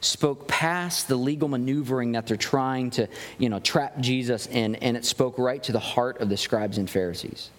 spoke 0.06 0.48
past 0.48 1.08
the 1.08 1.16
legal 1.16 1.48
maneuvering 1.48 2.12
that 2.12 2.26
they're 2.26 2.36
trying 2.36 2.90
to, 2.90 3.08
you 3.38 3.48
know, 3.48 3.58
trap 3.58 3.98
Jesus 4.00 4.46
in, 4.46 4.76
and 4.76 4.96
it 4.96 5.04
spoke 5.04 5.38
right 5.38 5.62
to 5.64 5.72
the 5.72 5.80
heart 5.80 6.20
of 6.20 6.28
the 6.28 6.36
scribes 6.36 6.78
and 6.78 6.88
Pharisees, 6.88 7.50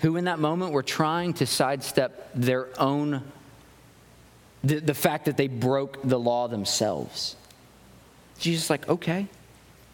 who 0.00 0.16
in 0.16 0.24
that 0.24 0.38
moment 0.38 0.72
were 0.72 0.82
trying 0.82 1.32
to 1.34 1.46
sidestep 1.46 2.30
their 2.34 2.68
own, 2.80 3.22
the, 4.62 4.80
the 4.80 4.94
fact 4.94 5.26
that 5.26 5.36
they 5.36 5.48
broke 5.48 5.98
the 6.02 6.18
law 6.18 6.48
themselves. 6.48 7.36
Jesus 8.38 8.68
like, 8.68 8.88
okay, 8.88 9.28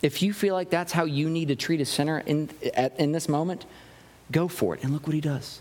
if 0.03 0.23
you 0.23 0.33
feel 0.33 0.55
like 0.55 0.71
that's 0.71 0.93
how 0.93 1.05
you 1.05 1.29
need 1.29 1.49
to 1.49 1.57
treat 1.57 1.81
a 1.81 1.85
sinner 1.85 2.21
in, 2.21 2.49
at, 2.75 2.99
in 2.99 3.13
this 3.13 3.29
moment, 3.29 3.67
go 4.33 4.49
for 4.49 4.75
it. 4.75 4.83
And 4.83 4.93
look 4.93 5.07
what 5.07 5.15
he 5.15 5.21
does. 5.21 5.61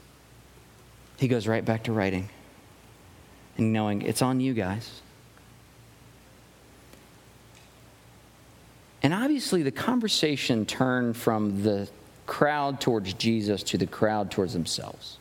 He 1.17 1.27
goes 1.27 1.47
right 1.47 1.65
back 1.65 1.83
to 1.83 1.91
writing 1.91 2.29
and 3.57 3.73
knowing 3.73 4.01
it's 4.01 4.21
on 4.21 4.39
you 4.39 4.53
guys. 4.53 5.01
And 9.01 9.13
obviously, 9.13 9.63
the 9.63 9.71
conversation 9.71 10.65
turned 10.65 11.15
from 11.15 11.63
the 11.63 11.89
crowd 12.25 12.81
towards 12.81 13.13
Jesus 13.13 13.63
to 13.63 13.77
the 13.77 13.88
crowd 13.88 14.29
towards 14.29 14.53
themselves. 14.53 15.17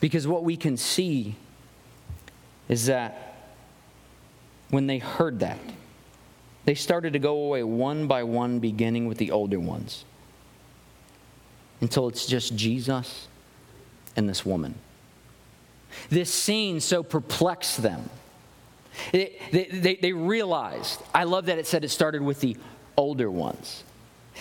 Because 0.00 0.26
what 0.26 0.44
we 0.44 0.56
can 0.56 0.76
see 0.76 1.36
is 2.68 2.86
that 2.86 3.34
when 4.70 4.86
they 4.86 4.98
heard 4.98 5.40
that, 5.40 5.58
they 6.64 6.74
started 6.74 7.12
to 7.14 7.18
go 7.18 7.36
away 7.44 7.62
one 7.62 8.06
by 8.06 8.22
one, 8.22 8.58
beginning 8.58 9.06
with 9.06 9.18
the 9.18 9.30
older 9.30 9.58
ones, 9.58 10.04
until 11.80 12.08
it's 12.08 12.26
just 12.26 12.54
Jesus 12.56 13.28
and 14.16 14.28
this 14.28 14.44
woman. 14.44 14.74
This 16.08 16.32
scene 16.32 16.80
so 16.80 17.02
perplexed 17.02 17.82
them 17.82 18.08
they, 19.12 19.38
they, 19.52 19.96
they, 19.96 20.12
realized, 20.12 21.02
I 21.14 21.24
love 21.24 21.46
that 21.46 21.58
it 21.58 21.66
said 21.66 21.84
it 21.84 21.90
started 21.90 22.22
with 22.22 22.40
the 22.40 22.56
older 22.96 23.30
ones, 23.30 23.84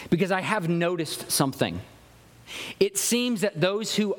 because 0.09 0.31
I 0.31 0.41
have 0.41 0.69
noticed 0.69 1.31
something. 1.31 1.79
It 2.79 2.97
seems 2.97 3.41
that 3.41 3.59
those 3.59 3.95
who 3.95 4.15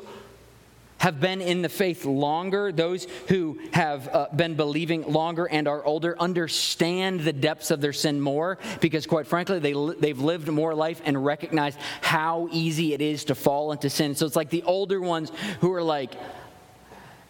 have 1.00 1.18
been 1.18 1.40
in 1.40 1.62
the 1.62 1.68
faith 1.68 2.04
longer, 2.04 2.70
those 2.72 3.06
who 3.28 3.58
have 3.72 4.06
uh, 4.08 4.26
been 4.36 4.54
believing 4.54 5.10
longer 5.10 5.48
and 5.48 5.66
are 5.66 5.82
older, 5.82 6.14
understand 6.20 7.20
the 7.20 7.32
depths 7.32 7.70
of 7.70 7.80
their 7.80 7.94
sin 7.94 8.20
more 8.20 8.58
because, 8.80 9.06
quite 9.06 9.26
frankly, 9.26 9.58
they, 9.58 9.72
they've 9.98 10.20
lived 10.20 10.48
more 10.48 10.74
life 10.74 11.00
and 11.06 11.24
recognized 11.24 11.78
how 12.02 12.48
easy 12.52 12.92
it 12.92 13.00
is 13.00 13.24
to 13.24 13.34
fall 13.34 13.72
into 13.72 13.88
sin. 13.88 14.14
So 14.14 14.26
it's 14.26 14.36
like 14.36 14.50
the 14.50 14.62
older 14.64 15.00
ones 15.00 15.32
who 15.60 15.72
are 15.72 15.82
like, 15.82 16.12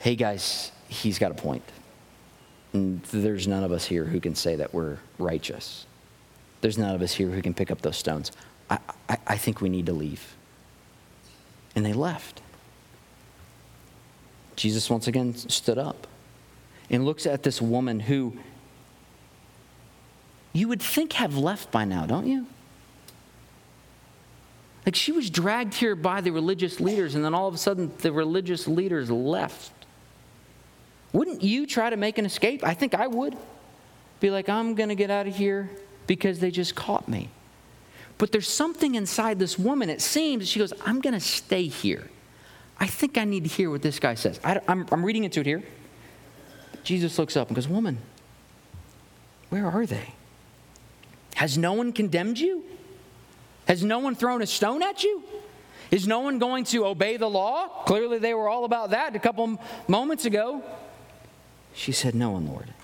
hey 0.01 0.17
guys, 0.17 0.73
he's 0.89 1.21
got 1.21 1.31
a 1.31 1.35
point. 1.35 1.63
And 2.73 3.03
there's 3.05 3.49
none 3.49 3.65
of 3.65 3.73
us 3.73 3.85
here 3.85 4.05
who 4.05 4.21
can 4.21 4.35
say 4.35 4.57
that 4.57 4.73
we're 4.73 4.99
righteous. 5.19 5.87
There's 6.61 6.79
none 6.79 6.95
of 6.95 7.03
us 7.03 7.13
here 7.13 7.29
who 7.29 7.43
can 7.43 7.55
pick 7.55 7.71
up 7.71 7.83
those 7.83 7.97
stones. 7.97 8.33
I, 8.69 8.79
I, 9.09 9.19
I 9.27 9.37
think 9.37 9.61
we 9.61 9.69
need 9.69 9.87
to 9.87 9.93
leave. 9.93 10.37
And 11.75 11.85
they 11.85 11.93
left. 11.93 12.43
Jesus 14.57 14.91
once 14.91 15.07
again 15.07 15.35
stood 15.35 15.79
up 15.79 16.07
and 16.91 17.05
looks 17.05 17.27
at 17.27 17.43
this 17.43 17.63
woman 17.63 18.01
who 18.01 18.37
you 20.53 20.69
would 20.69 20.83
think 20.83 21.15
have 21.15 21.37
left 21.37 21.71
by 21.71 21.85
now, 21.85 22.07
don't 22.07 22.27
you? 22.27 22.47
Like 24.85 24.97
she 24.97 25.13
was 25.13 25.31
dragged 25.31 25.75
here 25.75 25.95
by 25.95 26.21
the 26.21 26.31
religious 26.31 26.81
leaders, 26.81 27.15
and 27.15 27.25
then 27.25 27.35
all 27.35 27.47
of 27.47 27.55
a 27.55 27.59
sudden 27.59 27.93
the 27.99 28.13
religious 28.13 28.67
leaders 28.67 29.11
left. 29.11 29.73
Wouldn't 31.13 31.43
you 31.43 31.67
try 31.67 31.91
to 31.91 31.97
make 31.97 32.19
an 32.19 32.25
escape? 32.25 32.65
I 32.65 32.75
think 32.75 32.95
I 32.95 33.07
would. 33.07 33.37
Be 34.21 34.31
like, 34.31 34.49
I'm 34.49 34.75
going 34.75 34.91
to 34.91 34.95
get 34.95 35.11
out 35.11 35.27
of 35.27 35.35
here 35.35 35.71
because 36.07 36.39
they 36.39 36.51
just 36.51 36.75
caught 36.75 37.09
me. 37.09 37.29
But 38.19 38.33
there's 38.33 38.49
something 38.49 38.97
inside 38.97 39.39
this 39.39 39.59
woman, 39.59 39.89
it 39.89 40.03
seems, 40.03 40.47
she 40.47 40.59
goes, 40.59 40.75
I'm 40.85 41.01
going 41.01 41.15
to 41.15 41.21
stay 41.21 41.67
here. 41.67 42.11
I 42.79 42.87
think 42.87 43.17
I 43.17 43.25
need 43.25 43.45
to 43.45 43.51
hear 43.51 43.71
what 43.71 43.83
this 43.83 43.99
guy 43.99 44.15
says. 44.15 44.39
I, 44.45 44.61
am 44.69 45.05
reading 45.05 45.25
into 45.25 45.41
it 45.41 45.47
here. 45.47 45.63
Jesus 46.83 47.19
looks 47.19 47.37
up 47.37 47.49
and 47.49 47.55
goes, 47.55 47.69
Woman, 47.69 47.99
where 49.51 49.67
are 49.67 49.87
they? 49.87 50.15
Has 51.35 51.57
no 51.57 51.73
one 51.75 51.93
condemned 51.93 52.39
you? 52.39 52.65
Has 53.67 53.85
no 53.85 53.99
one 53.99 54.15
thrown 54.15 54.43
a 54.43 54.47
stone 54.47 54.83
at 54.83 55.03
you? 55.03 55.23
Is 55.91 56.07
no 56.07 56.21
one 56.21 56.39
going 56.39 56.65
to 56.65 56.87
obey 56.87 57.17
the 57.17 57.29
law? 57.29 57.85
Clearly, 57.85 58.19
they 58.19 58.35
were 58.35 58.49
all 58.49 58.65
about 58.65 58.91
that 58.91 59.17
a 59.17 59.19
couple 59.19 59.61
moments 59.89 60.25
ago. 60.25 60.63
She 61.81 61.93
said, 61.93 62.15
No 62.15 62.33
one, 62.33 62.47
Lord. 62.47 62.75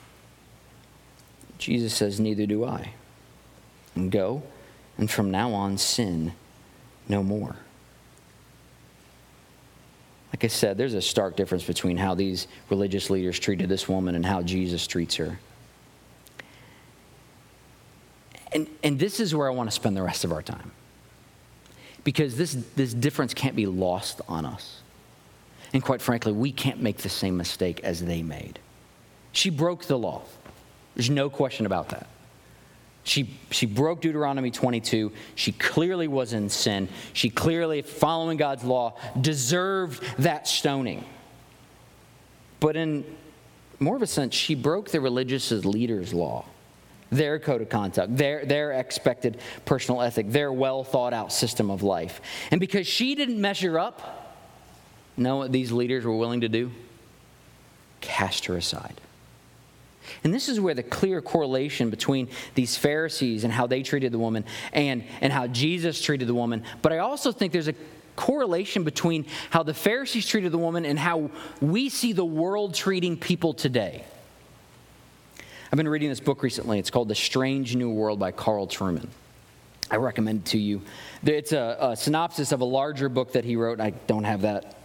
Jesus 1.58 1.92
says, 1.92 2.18
Neither 2.18 2.46
do 2.46 2.64
I. 2.64 2.94
And 3.94 4.10
go, 4.10 4.42
and 4.96 5.10
from 5.10 5.30
now 5.30 5.52
on, 5.52 5.76
sin 5.76 6.32
no 7.06 7.22
more. 7.22 7.56
Like 10.32 10.44
I 10.44 10.46
said, 10.46 10.78
there's 10.78 10.94
a 10.94 11.02
stark 11.02 11.36
difference 11.36 11.64
between 11.64 11.98
how 11.98 12.14
these 12.14 12.48
religious 12.70 13.10
leaders 13.10 13.38
treated 13.38 13.68
this 13.68 13.86
woman 13.86 14.14
and 14.14 14.24
how 14.24 14.40
Jesus 14.40 14.86
treats 14.86 15.16
her. 15.16 15.38
And, 18.52 18.66
and 18.82 18.98
this 18.98 19.20
is 19.20 19.34
where 19.34 19.46
I 19.46 19.50
want 19.50 19.68
to 19.68 19.76
spend 19.76 19.94
the 19.94 20.02
rest 20.02 20.24
of 20.24 20.32
our 20.32 20.42
time. 20.42 20.72
Because 22.02 22.38
this, 22.38 22.56
this 22.76 22.94
difference 22.94 23.34
can't 23.34 23.56
be 23.56 23.66
lost 23.66 24.22
on 24.26 24.46
us. 24.46 24.80
And 25.74 25.82
quite 25.82 26.00
frankly, 26.00 26.32
we 26.32 26.50
can't 26.50 26.80
make 26.80 26.96
the 26.96 27.10
same 27.10 27.36
mistake 27.36 27.80
as 27.84 28.02
they 28.02 28.22
made. 28.22 28.58
She 29.36 29.50
broke 29.50 29.84
the 29.84 29.98
law. 29.98 30.22
There's 30.94 31.10
no 31.10 31.28
question 31.28 31.66
about 31.66 31.90
that. 31.90 32.06
She, 33.04 33.36
she 33.50 33.66
broke 33.66 34.00
Deuteronomy 34.00 34.50
22. 34.50 35.12
She 35.34 35.52
clearly 35.52 36.08
was 36.08 36.32
in 36.32 36.48
sin. 36.48 36.88
She 37.12 37.28
clearly, 37.28 37.82
following 37.82 38.38
God's 38.38 38.64
law, 38.64 38.98
deserved 39.20 40.02
that 40.20 40.48
stoning. 40.48 41.04
But 42.60 42.76
in 42.76 43.04
more 43.78 43.94
of 43.94 44.00
a 44.00 44.06
sense, 44.06 44.34
she 44.34 44.54
broke 44.54 44.90
the 44.90 45.02
religious 45.02 45.50
leaders' 45.50 46.14
law, 46.14 46.46
their 47.10 47.38
code 47.38 47.60
of 47.60 47.68
conduct, 47.68 48.16
their, 48.16 48.46
their 48.46 48.72
expected 48.72 49.38
personal 49.66 50.00
ethic, 50.00 50.30
their 50.30 50.50
well 50.50 50.82
thought 50.82 51.12
out 51.12 51.30
system 51.30 51.70
of 51.70 51.82
life. 51.82 52.22
And 52.50 52.58
because 52.58 52.86
she 52.86 53.14
didn't 53.14 53.38
measure 53.38 53.78
up, 53.78 54.34
know 55.18 55.36
what 55.36 55.52
these 55.52 55.72
leaders 55.72 56.06
were 56.06 56.16
willing 56.16 56.40
to 56.40 56.48
do? 56.48 56.70
Cast 58.00 58.46
her 58.46 58.56
aside. 58.56 58.98
And 60.24 60.32
this 60.32 60.48
is 60.48 60.60
where 60.60 60.74
the 60.74 60.82
clear 60.82 61.20
correlation 61.20 61.90
between 61.90 62.28
these 62.54 62.76
Pharisees 62.76 63.44
and 63.44 63.52
how 63.52 63.66
they 63.66 63.82
treated 63.82 64.12
the 64.12 64.18
woman 64.18 64.44
and, 64.72 65.04
and 65.20 65.32
how 65.32 65.46
Jesus 65.46 66.00
treated 66.00 66.28
the 66.28 66.34
woman. 66.34 66.64
But 66.82 66.92
I 66.92 66.98
also 66.98 67.32
think 67.32 67.52
there's 67.52 67.68
a 67.68 67.74
correlation 68.16 68.82
between 68.82 69.26
how 69.50 69.62
the 69.62 69.74
Pharisees 69.74 70.26
treated 70.26 70.52
the 70.52 70.58
woman 70.58 70.84
and 70.84 70.98
how 70.98 71.30
we 71.60 71.88
see 71.88 72.12
the 72.12 72.24
world 72.24 72.74
treating 72.74 73.16
people 73.16 73.54
today. 73.54 74.04
I've 75.70 75.76
been 75.76 75.88
reading 75.88 76.08
this 76.08 76.20
book 76.20 76.42
recently. 76.42 76.78
It's 76.78 76.90
called 76.90 77.08
The 77.08 77.14
Strange 77.14 77.76
New 77.76 77.90
World 77.90 78.18
by 78.18 78.30
Carl 78.30 78.66
Trueman. 78.66 79.08
I 79.90 79.96
recommend 79.96 80.40
it 80.40 80.44
to 80.46 80.58
you. 80.58 80.82
It's 81.24 81.52
a, 81.52 81.76
a 81.80 81.96
synopsis 81.96 82.52
of 82.52 82.60
a 82.60 82.64
larger 82.64 83.08
book 83.08 83.32
that 83.32 83.44
he 83.44 83.56
wrote. 83.56 83.80
I 83.80 83.90
don't 83.90 84.24
have 84.24 84.42
that 84.42 84.76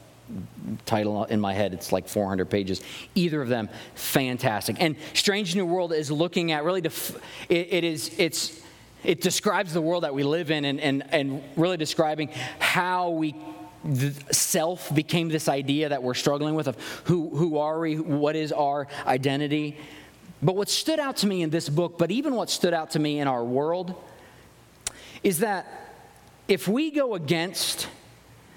title 0.85 1.25
in 1.25 1.39
my 1.39 1.53
head. 1.53 1.73
It's 1.73 1.91
like 1.91 2.07
400 2.07 2.49
pages. 2.49 2.81
Either 3.15 3.41
of 3.41 3.49
them, 3.49 3.69
fantastic. 3.95 4.77
And 4.79 4.95
Strange 5.13 5.55
New 5.55 5.65
World 5.65 5.93
is 5.93 6.11
looking 6.11 6.51
at 6.51 6.63
really, 6.63 6.81
def- 6.81 7.15
it, 7.49 7.67
it 7.71 7.83
is, 7.83 8.11
it's, 8.17 8.61
it 9.03 9.21
describes 9.21 9.73
the 9.73 9.81
world 9.81 10.03
that 10.03 10.13
we 10.13 10.23
live 10.23 10.51
in 10.51 10.65
and, 10.65 10.79
and, 10.79 11.03
and 11.13 11.43
really 11.55 11.77
describing 11.77 12.29
how 12.59 13.09
we 13.09 13.35
self 14.29 14.93
became 14.93 15.29
this 15.29 15.47
idea 15.47 15.89
that 15.89 16.03
we're 16.03 16.13
struggling 16.13 16.53
with 16.53 16.67
of 16.67 16.77
who, 17.05 17.29
who 17.29 17.57
are 17.57 17.79
we, 17.79 17.99
what 17.99 18.35
is 18.35 18.51
our 18.51 18.87
identity. 19.05 19.77
But 20.41 20.55
what 20.55 20.69
stood 20.69 20.99
out 20.99 21.17
to 21.17 21.27
me 21.27 21.41
in 21.41 21.49
this 21.49 21.69
book, 21.69 21.97
but 21.97 22.11
even 22.11 22.35
what 22.35 22.49
stood 22.49 22.73
out 22.73 22.91
to 22.91 22.99
me 22.99 23.19
in 23.19 23.27
our 23.27 23.43
world, 23.43 23.95
is 25.23 25.39
that 25.39 25.67
if 26.47 26.67
we 26.67 26.91
go 26.91 27.15
against 27.15 27.87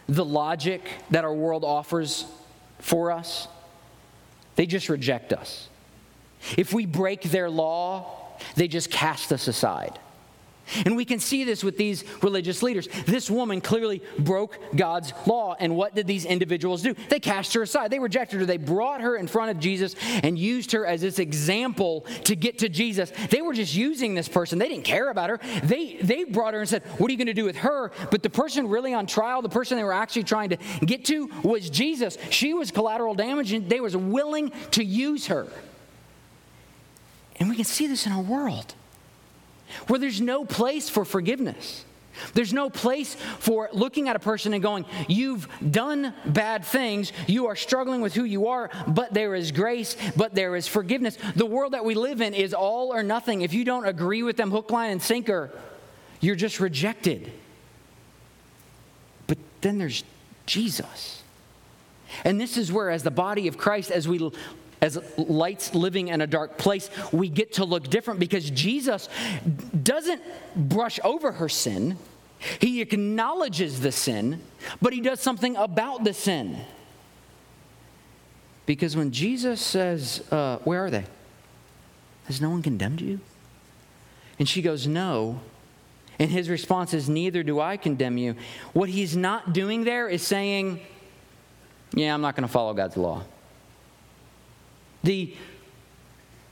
the 0.09 0.25
logic 0.25 0.83
that 1.11 1.25
our 1.25 1.35
world 1.35 1.65
offers 1.65 2.27
for 2.79 3.11
us, 3.11 3.49
they 4.57 4.67
just 4.67 4.89
reject 4.89 5.33
us. 5.33 5.69
If 6.57 6.73
we 6.73 6.87
break 6.87 7.23
their 7.23 7.49
law, 7.49 8.39
they 8.55 8.69
just 8.69 8.91
cast 8.91 9.33
us 9.33 9.49
aside. 9.49 9.99
And 10.85 10.97
we 10.97 11.05
can 11.05 11.19
see 11.19 11.45
this 11.45 11.63
with 11.63 11.77
these 11.77 12.05
religious 12.23 12.63
leaders. 12.63 12.89
This 13.07 13.31
woman 13.31 13.61
clearly 13.61 14.03
broke 14.19 14.59
God's 14.75 15.13
law. 15.27 15.57
And 15.59 15.77
what 15.77 15.95
did 15.95 16.07
these 16.07 16.25
individuals 16.25 16.83
do? 16.83 16.95
They 17.09 17.21
cast 17.21 17.55
her 17.55 17.63
aside. 17.63 17.91
They 17.91 17.99
rejected 17.99 18.41
her. 18.41 18.47
They 18.47 18.57
brought 18.57 19.01
her 19.01 19.17
in 19.17 19.27
front 19.27 19.51
of 19.51 19.59
Jesus 19.59 19.95
and 20.23 20.39
used 20.39 20.73
her 20.73 20.87
as 20.87 21.01
this 21.01 21.19
example 21.19 22.07
to 22.25 22.37
get 22.37 22.59
to 22.59 22.69
Jesus. 22.69 23.13
They 23.31 23.43
were 23.43 23.55
just 23.55 23.75
using 23.75 24.15
this 24.15 24.29
person. 24.29 24.59
They 24.59 24.69
didn't 24.69 24.85
care 24.85 25.11
about 25.11 25.31
her. 25.31 25.41
They, 25.63 25.97
they 25.97 26.25
brought 26.25 26.55
her 26.55 26.61
and 26.61 26.69
said, 26.69 26.83
What 26.99 27.09
are 27.09 27.13
you 27.13 27.19
going 27.19 27.27
to 27.27 27.35
do 27.35 27.45
with 27.45 27.57
her? 27.57 27.93
But 28.11 28.23
the 28.23 28.31
person 28.31 28.69
really 28.69 28.95
on 28.95 29.07
trial, 29.07 29.43
the 29.43 29.49
person 29.49 29.77
they 29.77 29.85
were 29.85 29.93
actually 29.93 30.25
trying 30.25 30.51
to 30.51 30.57
get 30.85 31.05
to 31.07 31.31
was 31.43 31.71
Jesus. 31.71 32.19
She 32.31 32.55
was 32.55 32.71
collateral 32.71 33.15
damage 33.15 33.53
and 33.53 33.69
they 33.69 33.81
was 33.81 33.97
willing 33.97 34.53
to 34.73 34.85
use 34.85 35.27
her. 35.27 35.47
And 37.37 37.49
we 37.49 37.57
can 37.57 37.65
see 37.65 37.87
this 37.87 38.07
in 38.07 38.13
our 38.13 38.23
world 38.23 38.75
where 39.87 39.99
there's 39.99 40.21
no 40.21 40.45
place 40.45 40.89
for 40.89 41.05
forgiveness. 41.05 41.85
There's 42.33 42.53
no 42.53 42.71
place 42.71 43.17
for 43.41 43.69
looking 43.73 44.09
at 44.09 44.17
a 44.17 44.21
person 44.21 44.55
and 44.55 44.63
going, 44.63 44.87
You've 45.09 45.49
done 45.69 46.15
bad 46.25 46.65
things. 46.65 47.13
You 47.27 47.47
are 47.47 47.57
struggling 47.57 48.01
with 48.01 48.15
who 48.15 48.25
you 48.25 48.49
are, 48.49 48.71
but 48.87 49.13
there 49.13 49.35
is 49.35 49.53
grace, 49.53 49.97
but 50.17 50.35
there 50.35 50.57
is 50.57 50.69
forgiveness. 50.69 51.19
The 51.35 51.47
world 51.47 51.73
that 51.73 51.85
we 51.85 51.95
live 51.95 52.21
in 52.21 52.35
is 52.35 52.55
all 52.55 52.95
or 52.95 53.03
nothing. 53.03 53.43
If 53.43 53.53
you 53.53 53.65
don't 53.65 53.87
agree 53.87 54.23
with 54.23 54.37
them 54.37 54.51
hook, 54.51 54.71
line, 54.71 54.93
and 54.93 55.03
sinker, 55.03 55.51
you're 56.21 56.37
just 56.37 56.61
rejected. 56.61 57.33
But 59.27 59.39
then 59.61 59.79
there's 59.79 60.05
Jesus. 60.47 61.23
And 62.23 62.41
this 62.41 62.57
is 62.57 62.71
where, 62.71 62.91
as 62.91 63.03
the 63.03 63.11
body 63.11 63.49
of 63.49 63.59
Christ, 63.59 63.91
as 63.91 64.07
we 64.07 64.31
as 64.81 64.99
lights 65.17 65.75
living 65.75 66.09
in 66.09 66.21
a 66.21 66.27
dark 66.27 66.59
place, 66.59 66.91
we 67.13 67.29
get 67.29 67.55
to 67.55 67.65
look 67.65 67.89
different 67.89 68.21
because 68.21 68.51
Jesus 68.51 69.09
doesn't 69.83 70.23
brush 70.55 71.01
over 71.03 71.33
her 71.33 71.49
sin. 71.49 71.97
He 72.61 72.81
acknowledges 72.81 73.81
the 73.81 73.93
sin, 73.93 74.43
but 74.83 74.93
he 74.93 75.01
does 75.01 75.21
something 75.21 75.57
about 75.57 76.05
the 76.05 76.13
sin. 76.13 76.59
Because 78.67 78.97
when 78.97 79.13
Jesus 79.13 79.61
says, 79.61 80.23
uh, 80.31 80.59
Where 80.59 80.85
are 80.85 80.91
they? 80.91 81.05
Has 82.27 82.41
no 82.41 82.51
one 82.51 82.63
condemned 82.63 83.01
you? 83.01 83.21
And 84.39 84.49
she 84.49 84.63
goes, 84.63 84.87
No. 84.87 85.41
And 86.19 86.31
his 86.31 86.49
response 86.49 86.95
is, 86.95 87.09
Neither 87.09 87.43
do 87.43 87.61
I 87.61 87.77
condemn 87.77 88.19
you. 88.19 88.37
What 88.73 88.89
he's 88.89 89.17
not 89.17 89.53
doing 89.53 89.85
there 89.85 90.09
is 90.09 90.23
saying, 90.23 90.81
Yeah, 91.95 92.15
I'm 92.15 92.21
not 92.21 92.37
going 92.37 92.47
to 92.47 92.53
follow 92.53 92.75
God's 92.75 92.97
law. 92.97 93.25
The 95.05 95.35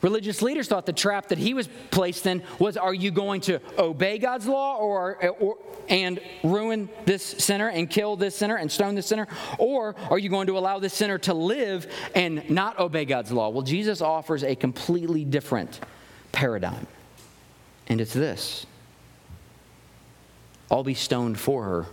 religious 0.03 0.43
leaders 0.43 0.69
thought 0.69 0.87
the 0.87 0.93
trap 0.93 1.29
that 1.29 1.39
he 1.39 1.55
was 1.55 1.69
placed 1.91 2.27
in 2.27 2.43
was 2.59 2.77
are 2.77 2.93
you 2.93 3.11
going 3.11 3.41
to 3.43 3.61
obey 3.79 4.19
God's 4.19 4.47
law 4.47 4.77
or, 4.77 5.17
or, 5.39 5.59
and 5.89 6.21
ruin 6.43 6.89
this 7.07 7.23
sinner 7.23 7.69
and 7.69 7.89
kill 7.89 8.17
this 8.17 8.37
sinner 8.37 8.57
and 8.57 8.71
stone 8.71 8.95
this 8.95 9.07
sinner 9.07 9.29
or 9.59 9.95
are 10.11 10.19
you 10.19 10.29
going 10.29 10.49
to 10.49 10.59
allow 10.59 10.79
this 10.79 10.93
sinner 10.93 11.19
to 11.19 11.35
live 11.35 11.87
and 12.15 12.49
not 12.51 12.79
obey 12.79 13.05
God's 13.05 13.33
law? 13.33 13.49
Well, 13.49 13.63
Jesus 13.63 14.03
offers 14.03 14.43
a 14.43 14.55
completely 14.55 15.25
different 15.25 15.81
paradigm. 16.33 16.87
And 17.87 18.01
it's 18.01 18.13
this. 18.13 18.67
I'll 20.71 20.85
be 20.85 20.95
stoned 20.95 21.39
for 21.39 21.65
her. 21.65 21.87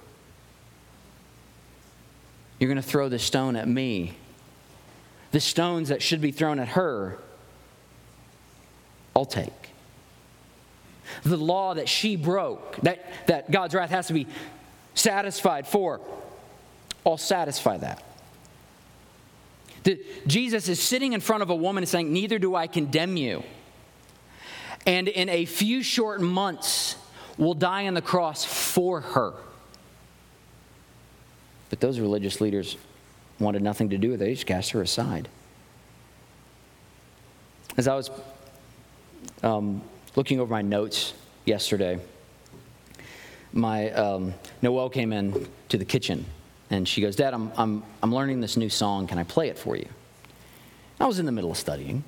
You're 2.59 2.69
going 2.69 2.81
to 2.81 2.81
throw 2.81 3.09
the 3.09 3.19
stone 3.19 3.55
at 3.55 3.67
me 3.67 4.15
the 5.31 5.39
stones 5.39 5.89
that 5.89 6.01
should 6.01 6.21
be 6.21 6.31
thrown 6.31 6.59
at 6.59 6.69
her, 6.69 7.17
I'll 9.15 9.25
take. 9.25 9.53
The 11.23 11.37
law 11.37 11.73
that 11.73 11.89
she 11.89 12.15
broke, 12.15 12.77
that, 12.77 13.05
that 13.27 13.51
God's 13.51 13.73
wrath 13.73 13.89
has 13.89 14.07
to 14.07 14.13
be 14.13 14.27
satisfied 14.93 15.67
for, 15.67 15.99
I'll 17.05 17.17
satisfy 17.17 17.77
that. 17.77 18.03
The, 19.83 20.03
Jesus 20.27 20.67
is 20.67 20.79
sitting 20.79 21.13
in 21.13 21.21
front 21.21 21.41
of 21.41 21.49
a 21.49 21.55
woman 21.55 21.83
and 21.83 21.89
saying, 21.89 22.11
Neither 22.11 22.37
do 22.37 22.55
I 22.55 22.67
condemn 22.67 23.17
you. 23.17 23.43
And 24.85 25.07
in 25.07 25.29
a 25.29 25.45
few 25.45 25.83
short 25.83 26.21
months, 26.21 26.95
will 27.39 27.53
die 27.53 27.87
on 27.87 27.93
the 27.95 28.01
cross 28.01 28.43
for 28.43 29.01
her. 29.01 29.33
But 31.69 31.79
those 31.79 31.99
religious 31.99 32.41
leaders 32.41 32.77
wanted 33.39 33.61
nothing 33.61 33.89
to 33.89 33.97
do 33.97 34.11
with 34.11 34.21
it. 34.21 34.25
They 34.25 34.33
just 34.33 34.45
cast 34.45 34.71
her 34.71 34.81
aside. 34.81 35.29
As 37.77 37.87
I 37.87 37.95
was 37.95 38.11
um, 39.43 39.81
looking 40.15 40.39
over 40.39 40.51
my 40.51 40.61
notes 40.61 41.13
yesterday, 41.45 41.99
my 43.53 43.91
um, 43.91 44.33
Noelle 44.61 44.89
came 44.89 45.13
in 45.13 45.47
to 45.69 45.77
the 45.77 45.85
kitchen 45.85 46.25
and 46.69 46.87
she 46.87 47.01
goes, 47.01 47.15
Dad, 47.15 47.33
I'm, 47.33 47.51
I'm, 47.57 47.83
I'm 48.03 48.13
learning 48.13 48.41
this 48.41 48.57
new 48.57 48.69
song. 48.69 49.07
Can 49.07 49.17
I 49.17 49.23
play 49.23 49.49
it 49.49 49.57
for 49.57 49.75
you? 49.75 49.87
I 50.99 51.07
was 51.07 51.19
in 51.19 51.25
the 51.25 51.31
middle 51.31 51.51
of 51.51 51.57
studying, 51.57 52.03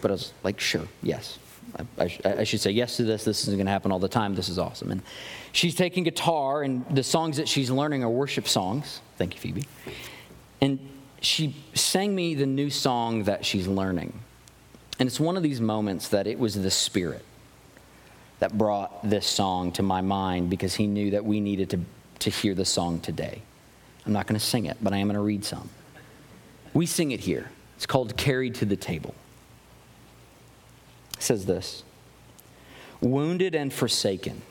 but 0.00 0.10
I 0.10 0.14
was 0.14 0.32
like, 0.42 0.58
sure, 0.58 0.88
yes. 1.02 1.38
I, 1.98 2.04
I, 2.24 2.34
I 2.38 2.44
should 2.44 2.60
say 2.60 2.70
yes 2.70 2.96
to 2.96 3.04
this. 3.04 3.22
This 3.24 3.42
isn't 3.42 3.56
going 3.56 3.66
to 3.66 3.72
happen 3.72 3.92
all 3.92 3.98
the 3.98 4.08
time. 4.08 4.34
This 4.34 4.48
is 4.48 4.58
awesome. 4.58 4.90
And 4.90 5.02
she's 5.52 5.74
taking 5.74 6.02
guitar, 6.02 6.62
and 6.62 6.84
the 6.90 7.04
songs 7.04 7.36
that 7.36 7.48
she's 7.48 7.70
learning 7.70 8.02
are 8.02 8.10
worship 8.10 8.48
songs. 8.48 9.00
Thank 9.18 9.34
you, 9.34 9.40
Phoebe. 9.40 9.64
And 10.60 10.78
she 11.20 11.54
sang 11.74 12.14
me 12.14 12.34
the 12.34 12.46
new 12.46 12.70
song 12.70 13.24
that 13.24 13.44
she's 13.44 13.66
learning. 13.66 14.20
And 14.98 15.06
it's 15.06 15.20
one 15.20 15.36
of 15.36 15.42
these 15.42 15.60
moments 15.60 16.08
that 16.08 16.26
it 16.26 16.38
was 16.38 16.54
the 16.54 16.70
Spirit 16.70 17.24
that 18.40 18.56
brought 18.56 19.08
this 19.08 19.26
song 19.26 19.72
to 19.72 19.82
my 19.82 20.00
mind 20.00 20.50
because 20.50 20.74
he 20.74 20.86
knew 20.86 21.10
that 21.12 21.24
we 21.24 21.40
needed 21.40 21.70
to, 21.70 21.80
to 22.20 22.30
hear 22.30 22.54
the 22.54 22.64
song 22.64 23.00
today. 23.00 23.42
I'm 24.04 24.12
not 24.12 24.26
going 24.26 24.38
to 24.38 24.44
sing 24.44 24.66
it, 24.66 24.78
but 24.82 24.92
I 24.92 24.98
am 24.98 25.06
going 25.06 25.14
to 25.14 25.20
read 25.20 25.44
some. 25.44 25.68
We 26.72 26.86
sing 26.86 27.10
it 27.12 27.20
here. 27.20 27.50
It's 27.76 27.86
called 27.86 28.16
Carried 28.16 28.54
to 28.56 28.64
the 28.64 28.76
Table. 28.76 29.14
It 31.16 31.22
says 31.22 31.46
this 31.46 31.82
wounded 33.00 33.54
and 33.54 33.72
forsaken. 33.72 34.42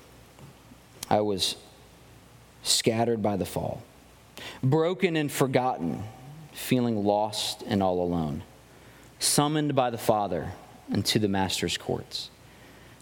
I 1.09 1.21
was 1.21 1.55
scattered 2.63 3.21
by 3.21 3.37
the 3.37 3.45
fall, 3.45 3.83
broken 4.63 5.15
and 5.15 5.31
forgotten, 5.31 6.03
feeling 6.53 7.03
lost 7.03 7.63
and 7.63 7.81
all 7.81 8.01
alone, 8.01 8.43
summoned 9.19 9.75
by 9.75 9.89
the 9.89 9.97
Father 9.97 10.51
into 10.91 11.19
the 11.19 11.27
Master's 11.27 11.77
courts, 11.77 12.29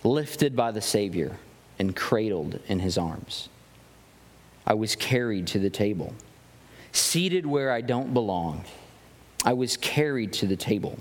lifted 0.04 0.56
by 0.56 0.72
the 0.72 0.82
Savior 0.82 1.38
and 1.80 1.96
cradled 1.96 2.60
in 2.68 2.80
his 2.80 2.98
arms. 2.98 3.50
I 4.66 4.74
was 4.74 4.96
carried 4.96 5.48
to 5.48 5.60
the 5.60 5.70
table, 5.70 6.14
seated 6.92 7.46
where 7.46 7.72
I 7.72 7.82
don't 7.82 8.14
belong. 8.14 8.66
I 9.46 9.54
was 9.54 9.78
carried 9.78 10.34
to 10.34 10.48
the 10.48 10.58
table, 10.58 11.00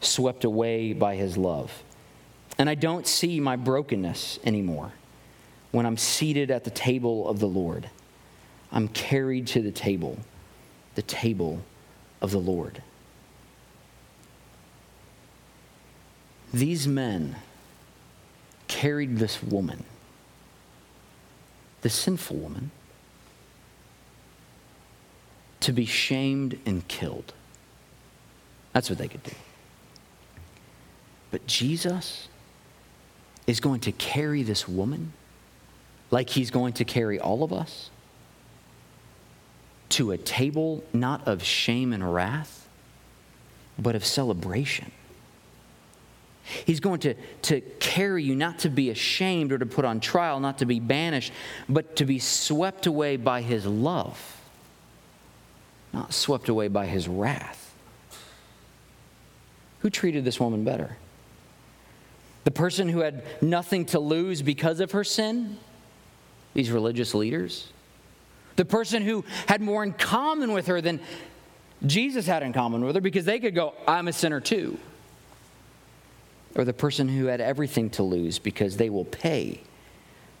swept 0.00 0.44
away 0.44 0.92
by 0.92 1.16
his 1.16 1.36
love. 1.36 1.82
And 2.58 2.68
I 2.68 2.74
don't 2.74 3.06
see 3.06 3.40
my 3.40 3.56
brokenness 3.56 4.38
anymore 4.44 4.92
when 5.70 5.86
I'm 5.86 5.96
seated 5.96 6.50
at 6.50 6.64
the 6.64 6.70
table 6.70 7.28
of 7.28 7.38
the 7.38 7.46
Lord. 7.46 7.88
I'm 8.72 8.88
carried 8.88 9.46
to 9.48 9.62
the 9.62 9.72
table, 9.72 10.18
the 10.94 11.02
table 11.02 11.60
of 12.20 12.30
the 12.30 12.38
Lord. 12.38 12.82
These 16.52 16.86
men 16.86 17.36
carried 18.68 19.18
this 19.18 19.42
woman, 19.42 19.84
the 21.82 21.90
sinful 21.90 22.36
woman, 22.36 22.70
to 25.60 25.72
be 25.72 25.84
shamed 25.84 26.58
and 26.64 26.86
killed. 26.88 27.32
That's 28.72 28.88
what 28.88 28.98
they 28.98 29.08
could 29.08 29.22
do. 29.22 29.32
But 31.30 31.46
Jesus 31.46 32.28
is 33.46 33.60
going 33.60 33.80
to 33.80 33.92
carry 33.92 34.42
this 34.42 34.66
woman 34.66 35.12
like 36.10 36.30
he's 36.30 36.50
going 36.50 36.72
to 36.74 36.84
carry 36.84 37.20
all 37.20 37.42
of 37.42 37.52
us 37.52 37.90
to 39.90 40.12
a 40.12 40.18
table 40.18 40.84
not 40.92 41.26
of 41.26 41.42
shame 41.42 41.92
and 41.92 42.14
wrath, 42.14 42.68
but 43.78 43.94
of 43.94 44.04
celebration. 44.04 44.92
He's 46.64 46.80
going 46.80 47.00
to, 47.00 47.14
to 47.42 47.60
carry 47.78 48.24
you 48.24 48.34
not 48.34 48.60
to 48.60 48.68
be 48.68 48.90
ashamed 48.90 49.52
or 49.52 49.58
to 49.58 49.66
put 49.66 49.84
on 49.84 50.00
trial, 50.00 50.40
not 50.40 50.58
to 50.58 50.66
be 50.66 50.80
banished, 50.80 51.32
but 51.68 51.96
to 51.96 52.04
be 52.04 52.18
swept 52.18 52.86
away 52.86 53.16
by 53.16 53.42
his 53.42 53.66
love, 53.66 54.40
not 55.92 56.12
swept 56.12 56.48
away 56.48 56.68
by 56.68 56.86
his 56.86 57.06
wrath. 57.06 57.72
Who 59.80 59.90
treated 59.90 60.24
this 60.24 60.40
woman 60.40 60.64
better? 60.64 60.96
The 62.44 62.50
person 62.50 62.88
who 62.88 63.00
had 63.00 63.22
nothing 63.42 63.86
to 63.86 64.00
lose 64.00 64.42
because 64.42 64.80
of 64.80 64.92
her 64.92 65.04
sin? 65.04 65.58
These 66.54 66.70
religious 66.70 67.14
leaders? 67.14 67.68
The 68.60 68.66
person 68.66 69.02
who 69.02 69.24
had 69.46 69.62
more 69.62 69.82
in 69.82 69.94
common 69.94 70.52
with 70.52 70.66
her 70.66 70.82
than 70.82 71.00
Jesus 71.86 72.26
had 72.26 72.42
in 72.42 72.52
common 72.52 72.84
with 72.84 72.94
her 72.94 73.00
because 73.00 73.24
they 73.24 73.40
could 73.40 73.54
go, 73.54 73.72
I'm 73.88 74.06
a 74.06 74.12
sinner 74.12 74.38
too. 74.38 74.78
Or 76.54 76.64
the 76.66 76.74
person 76.74 77.08
who 77.08 77.24
had 77.24 77.40
everything 77.40 77.88
to 77.92 78.02
lose 78.02 78.38
because 78.38 78.76
they 78.76 78.90
will 78.90 79.06
pay 79.06 79.62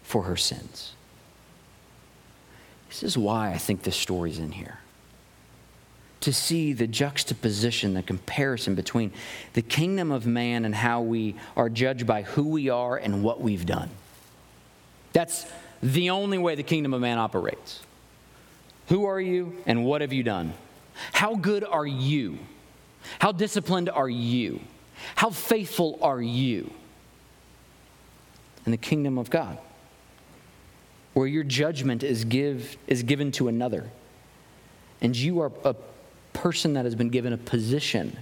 for 0.02 0.24
her 0.24 0.36
sins. 0.36 0.92
This 2.90 3.02
is 3.02 3.16
why 3.16 3.52
I 3.52 3.56
think 3.56 3.84
this 3.84 3.96
story's 3.96 4.38
in 4.38 4.52
here 4.52 4.80
to 6.20 6.30
see 6.30 6.74
the 6.74 6.86
juxtaposition, 6.86 7.94
the 7.94 8.02
comparison 8.02 8.74
between 8.74 9.12
the 9.54 9.62
kingdom 9.62 10.10
of 10.10 10.26
man 10.26 10.66
and 10.66 10.74
how 10.74 11.00
we 11.00 11.36
are 11.56 11.70
judged 11.70 12.06
by 12.06 12.20
who 12.20 12.48
we 12.48 12.68
are 12.68 12.98
and 12.98 13.24
what 13.24 13.40
we've 13.40 13.64
done. 13.64 13.88
That's 15.14 15.46
the 15.82 16.10
only 16.10 16.36
way 16.36 16.54
the 16.54 16.62
kingdom 16.62 16.92
of 16.92 17.00
man 17.00 17.16
operates. 17.16 17.80
Who 18.90 19.06
are 19.06 19.20
you 19.20 19.56
and 19.66 19.84
what 19.84 20.00
have 20.00 20.12
you 20.12 20.24
done? 20.24 20.52
How 21.12 21.36
good 21.36 21.64
are 21.64 21.86
you? 21.86 22.38
How 23.20 23.32
disciplined 23.32 23.88
are 23.88 24.08
you? 24.08 24.60
How 25.14 25.30
faithful 25.30 25.98
are 26.02 26.20
you 26.20 26.70
in 28.66 28.72
the 28.72 28.76
kingdom 28.76 29.16
of 29.16 29.30
God? 29.30 29.58
Where 31.14 31.28
your 31.28 31.44
judgment 31.44 32.02
is, 32.02 32.24
give, 32.24 32.76
is 32.88 33.04
given 33.04 33.30
to 33.32 33.48
another, 33.48 33.88
and 35.00 35.16
you 35.16 35.40
are 35.40 35.52
a 35.64 35.74
person 36.32 36.74
that 36.74 36.84
has 36.84 36.94
been 36.94 37.10
given 37.10 37.32
a 37.32 37.38
position 37.38 38.16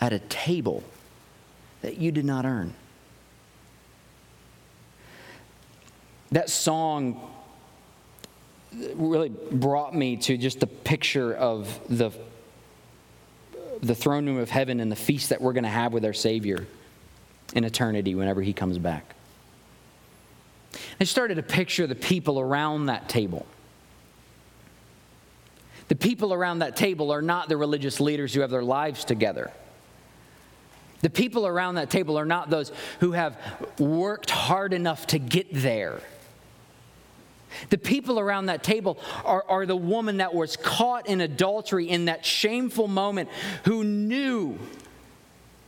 at 0.00 0.12
a 0.12 0.18
table 0.18 0.82
that 1.82 1.98
you 1.98 2.10
did 2.10 2.24
not 2.24 2.44
earn. 2.44 2.74
That 6.32 6.50
song 6.50 7.27
really 8.94 9.28
brought 9.28 9.94
me 9.94 10.16
to 10.16 10.36
just 10.36 10.60
the 10.60 10.66
picture 10.66 11.34
of 11.34 11.78
the, 11.88 12.10
the 13.80 13.94
throne 13.94 14.26
room 14.26 14.38
of 14.38 14.50
heaven 14.50 14.80
and 14.80 14.90
the 14.90 14.96
feast 14.96 15.30
that 15.30 15.40
we're 15.40 15.52
going 15.52 15.64
to 15.64 15.70
have 15.70 15.92
with 15.92 16.04
our 16.04 16.12
Savior 16.12 16.66
in 17.54 17.64
eternity 17.64 18.14
whenever 18.14 18.42
He 18.42 18.52
comes 18.52 18.78
back. 18.78 19.14
I 21.00 21.04
started 21.04 21.36
to 21.36 21.42
picture 21.42 21.86
the 21.86 21.94
people 21.94 22.38
around 22.38 22.86
that 22.86 23.08
table. 23.08 23.46
The 25.88 25.96
people 25.96 26.34
around 26.34 26.58
that 26.58 26.76
table 26.76 27.10
are 27.10 27.22
not 27.22 27.48
the 27.48 27.56
religious 27.56 28.00
leaders 28.00 28.34
who 28.34 28.42
have 28.42 28.50
their 28.50 28.62
lives 28.62 29.04
together. 29.04 29.50
The 31.00 31.10
people 31.10 31.46
around 31.46 31.76
that 31.76 31.90
table 31.90 32.18
are 32.18 32.26
not 32.26 32.50
those 32.50 32.72
who 33.00 33.12
have 33.12 33.38
worked 33.78 34.30
hard 34.30 34.74
enough 34.74 35.06
to 35.08 35.18
get 35.18 35.46
there. 35.52 36.02
The 37.70 37.78
people 37.78 38.18
around 38.18 38.46
that 38.46 38.62
table 38.62 38.98
are, 39.24 39.44
are 39.48 39.66
the 39.66 39.76
woman 39.76 40.18
that 40.18 40.34
was 40.34 40.56
caught 40.56 41.06
in 41.08 41.20
adultery 41.20 41.88
in 41.88 42.06
that 42.06 42.24
shameful 42.24 42.88
moment 42.88 43.28
who 43.64 43.84
knew, 43.84 44.58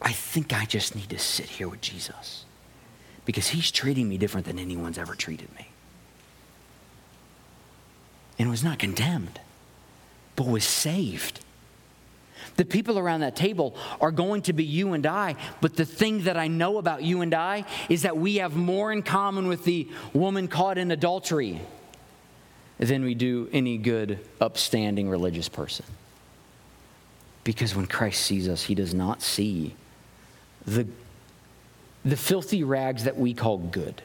I 0.00 0.12
think 0.12 0.52
I 0.52 0.64
just 0.64 0.94
need 0.94 1.10
to 1.10 1.18
sit 1.18 1.46
here 1.46 1.68
with 1.68 1.80
Jesus 1.80 2.44
because 3.24 3.48
he's 3.48 3.70
treating 3.70 4.08
me 4.08 4.18
different 4.18 4.46
than 4.46 4.58
anyone's 4.58 4.98
ever 4.98 5.14
treated 5.14 5.54
me. 5.56 5.68
And 8.38 8.48
was 8.48 8.64
not 8.64 8.78
condemned 8.78 9.40
but 10.40 10.48
was 10.48 10.64
saved. 10.64 11.40
The 12.60 12.66
people 12.66 12.98
around 12.98 13.20
that 13.20 13.36
table 13.36 13.74
are 14.02 14.10
going 14.10 14.42
to 14.42 14.52
be 14.52 14.64
you 14.64 14.92
and 14.92 15.06
I, 15.06 15.36
but 15.62 15.76
the 15.76 15.86
thing 15.86 16.24
that 16.24 16.36
I 16.36 16.46
know 16.48 16.76
about 16.76 17.02
you 17.02 17.22
and 17.22 17.32
I 17.32 17.64
is 17.88 18.02
that 18.02 18.18
we 18.18 18.36
have 18.36 18.54
more 18.54 18.92
in 18.92 19.02
common 19.02 19.46
with 19.46 19.64
the 19.64 19.88
woman 20.12 20.46
caught 20.46 20.76
in 20.76 20.90
adultery 20.90 21.62
than 22.76 23.02
we 23.02 23.14
do 23.14 23.48
any 23.50 23.78
good, 23.78 24.18
upstanding 24.42 25.08
religious 25.08 25.48
person. 25.48 25.86
Because 27.44 27.74
when 27.74 27.86
Christ 27.86 28.20
sees 28.20 28.46
us, 28.46 28.64
he 28.64 28.74
does 28.74 28.92
not 28.92 29.22
see 29.22 29.74
the, 30.66 30.86
the 32.04 32.14
filthy 32.14 32.62
rags 32.62 33.04
that 33.04 33.16
we 33.16 33.32
call 33.32 33.56
good. 33.56 34.02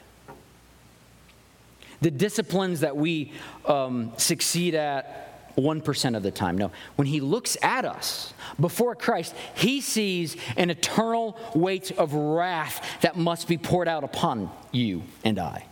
The 2.00 2.10
disciplines 2.10 2.80
that 2.80 2.96
we 2.96 3.32
um, 3.66 4.14
succeed 4.16 4.74
at 4.74 5.25
1% 5.56 6.16
of 6.16 6.22
the 6.22 6.30
time. 6.30 6.58
No, 6.58 6.70
when 6.96 7.06
he 7.06 7.20
looks 7.20 7.56
at 7.62 7.84
us 7.84 8.32
before 8.60 8.94
Christ, 8.94 9.34
he 9.54 9.80
sees 9.80 10.36
an 10.56 10.70
eternal 10.70 11.38
weight 11.54 11.90
of 11.92 12.14
wrath 12.14 12.84
that 13.00 13.16
must 13.16 13.48
be 13.48 13.56
poured 13.56 13.88
out 13.88 14.04
upon 14.04 14.50
you 14.72 15.02
and 15.24 15.38
I. 15.38 15.66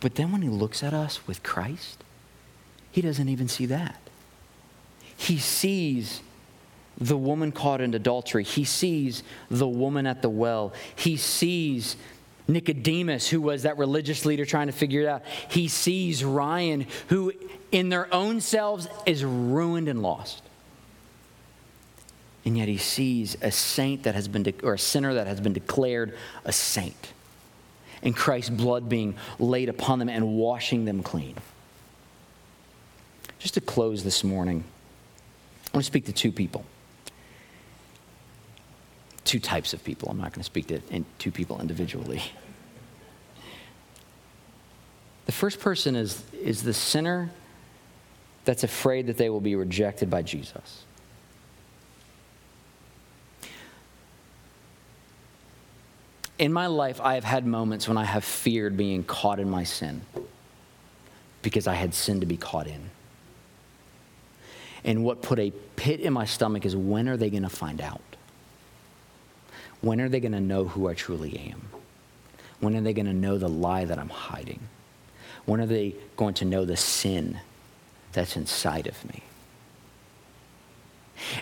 But 0.00 0.14
then 0.14 0.32
when 0.32 0.42
he 0.42 0.48
looks 0.48 0.82
at 0.82 0.94
us 0.94 1.26
with 1.26 1.42
Christ, 1.42 2.04
he 2.90 3.00
doesn't 3.00 3.28
even 3.28 3.48
see 3.48 3.66
that. 3.66 4.00
He 5.16 5.38
sees 5.38 6.22
the 6.98 7.16
woman 7.16 7.52
caught 7.52 7.80
in 7.80 7.92
adultery. 7.94 8.44
He 8.44 8.64
sees 8.64 9.22
the 9.50 9.68
woman 9.68 10.06
at 10.06 10.22
the 10.22 10.30
well. 10.30 10.72
He 10.94 11.16
sees 11.16 11.96
Nicodemus, 12.48 13.28
who 13.28 13.40
was 13.40 13.64
that 13.64 13.76
religious 13.76 14.24
leader 14.24 14.44
trying 14.44 14.68
to 14.68 14.72
figure 14.72 15.02
it 15.02 15.06
out, 15.06 15.22
he 15.48 15.68
sees 15.68 16.24
Ryan, 16.24 16.86
who 17.08 17.32
in 17.72 17.88
their 17.88 18.12
own 18.14 18.40
selves 18.40 18.86
is 19.04 19.24
ruined 19.24 19.88
and 19.88 20.02
lost. 20.02 20.42
And 22.44 22.56
yet 22.56 22.68
he 22.68 22.76
sees 22.76 23.36
a 23.42 23.50
saint 23.50 24.04
that 24.04 24.14
has 24.14 24.28
been, 24.28 24.44
de- 24.44 24.54
or 24.62 24.74
a 24.74 24.78
sinner 24.78 25.14
that 25.14 25.26
has 25.26 25.40
been 25.40 25.52
declared 25.52 26.16
a 26.44 26.52
saint. 26.52 27.12
And 28.02 28.14
Christ's 28.14 28.50
blood 28.50 28.88
being 28.88 29.16
laid 29.40 29.68
upon 29.68 29.98
them 29.98 30.08
and 30.08 30.36
washing 30.36 30.84
them 30.84 31.02
clean. 31.02 31.34
Just 33.40 33.54
to 33.54 33.60
close 33.60 34.04
this 34.04 34.22
morning, 34.22 34.62
I 35.66 35.76
want 35.76 35.84
to 35.84 35.86
speak 35.86 36.06
to 36.06 36.12
two 36.12 36.30
people 36.30 36.64
two 39.26 39.40
types 39.40 39.74
of 39.74 39.84
people. 39.84 40.08
I'm 40.08 40.18
not 40.18 40.32
going 40.32 40.40
to 40.40 40.44
speak 40.44 40.68
to 40.68 40.80
two 41.18 41.30
people 41.30 41.60
individually. 41.60 42.22
The 45.26 45.32
first 45.32 45.60
person 45.60 45.96
is, 45.96 46.22
is 46.32 46.62
the 46.62 46.72
sinner 46.72 47.30
that's 48.44 48.62
afraid 48.62 49.08
that 49.08 49.16
they 49.16 49.28
will 49.28 49.40
be 49.40 49.56
rejected 49.56 50.08
by 50.08 50.22
Jesus. 50.22 50.84
In 56.38 56.52
my 56.52 56.66
life, 56.66 57.00
I 57.00 57.14
have 57.14 57.24
had 57.24 57.46
moments 57.46 57.88
when 57.88 57.96
I 57.96 58.04
have 58.04 58.24
feared 58.24 58.76
being 58.76 59.02
caught 59.02 59.40
in 59.40 59.50
my 59.50 59.64
sin 59.64 60.02
because 61.42 61.66
I 61.66 61.74
had 61.74 61.94
sin 61.94 62.20
to 62.20 62.26
be 62.26 62.36
caught 62.36 62.66
in. 62.66 62.90
And 64.84 65.02
what 65.02 65.22
put 65.22 65.40
a 65.40 65.50
pit 65.74 66.00
in 66.00 66.12
my 66.12 66.26
stomach 66.26 66.64
is 66.64 66.76
when 66.76 67.08
are 67.08 67.16
they 67.16 67.30
going 67.30 67.42
to 67.42 67.48
find 67.48 67.80
out? 67.80 68.15
When 69.80 70.00
are 70.00 70.08
they 70.08 70.20
going 70.20 70.32
to 70.32 70.40
know 70.40 70.64
who 70.64 70.88
I 70.88 70.94
truly 70.94 71.38
am? 71.50 71.62
When 72.60 72.76
are 72.76 72.80
they 72.80 72.92
going 72.92 73.06
to 73.06 73.12
know 73.12 73.38
the 73.38 73.48
lie 73.48 73.84
that 73.84 73.98
I'm 73.98 74.08
hiding? 74.08 74.60
When 75.44 75.60
are 75.60 75.66
they 75.66 75.94
going 76.16 76.34
to 76.34 76.44
know 76.44 76.64
the 76.64 76.76
sin 76.76 77.38
that's 78.12 78.36
inside 78.36 78.86
of 78.86 79.04
me? 79.04 79.22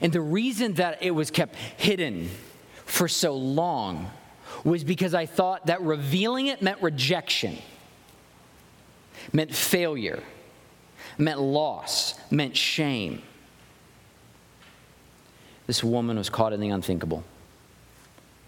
And 0.00 0.12
the 0.12 0.20
reason 0.20 0.74
that 0.74 1.02
it 1.02 1.12
was 1.12 1.30
kept 1.30 1.56
hidden 1.56 2.30
for 2.84 3.08
so 3.08 3.34
long 3.34 4.10
was 4.62 4.84
because 4.84 5.14
I 5.14 5.26
thought 5.26 5.66
that 5.66 5.80
revealing 5.82 6.46
it 6.46 6.62
meant 6.62 6.82
rejection, 6.82 7.58
meant 9.32 9.54
failure, 9.54 10.22
meant 11.18 11.40
loss, 11.40 12.14
meant 12.30 12.56
shame. 12.56 13.22
This 15.66 15.82
woman 15.82 16.18
was 16.18 16.28
caught 16.28 16.52
in 16.52 16.60
the 16.60 16.68
unthinkable. 16.68 17.24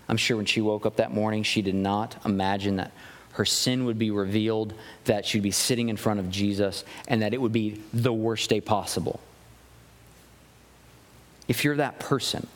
I'm 0.09 0.17
sure 0.17 0.37
when 0.37 0.47
she 0.47 0.61
woke 0.61 0.87
up 0.87 0.97
that 0.97 1.13
morning, 1.13 1.43
she 1.43 1.63
did 1.63 1.75
not 1.75 2.17
imagine 2.25 2.77
that 2.77 2.93
her 3.33 3.45
sin 3.45 3.85
would 3.85 3.99
be 3.99 4.11
revealed, 4.11 4.73
that 5.05 5.27
she'd 5.27 5.43
be 5.43 5.51
sitting 5.51 5.89
in 5.89 5.97
front 5.97 6.21
of 6.21 6.31
Jesus, 6.31 6.85
and 7.07 7.23
that 7.23 7.35
it 7.35 7.41
would 7.41 7.53
be 7.53 7.83
the 7.93 8.13
worst 8.13 8.49
day 8.49 8.61
possible. 8.61 9.21
If 11.49 11.65
you're 11.65 11.77
that 11.77 11.99
person, 11.99 12.47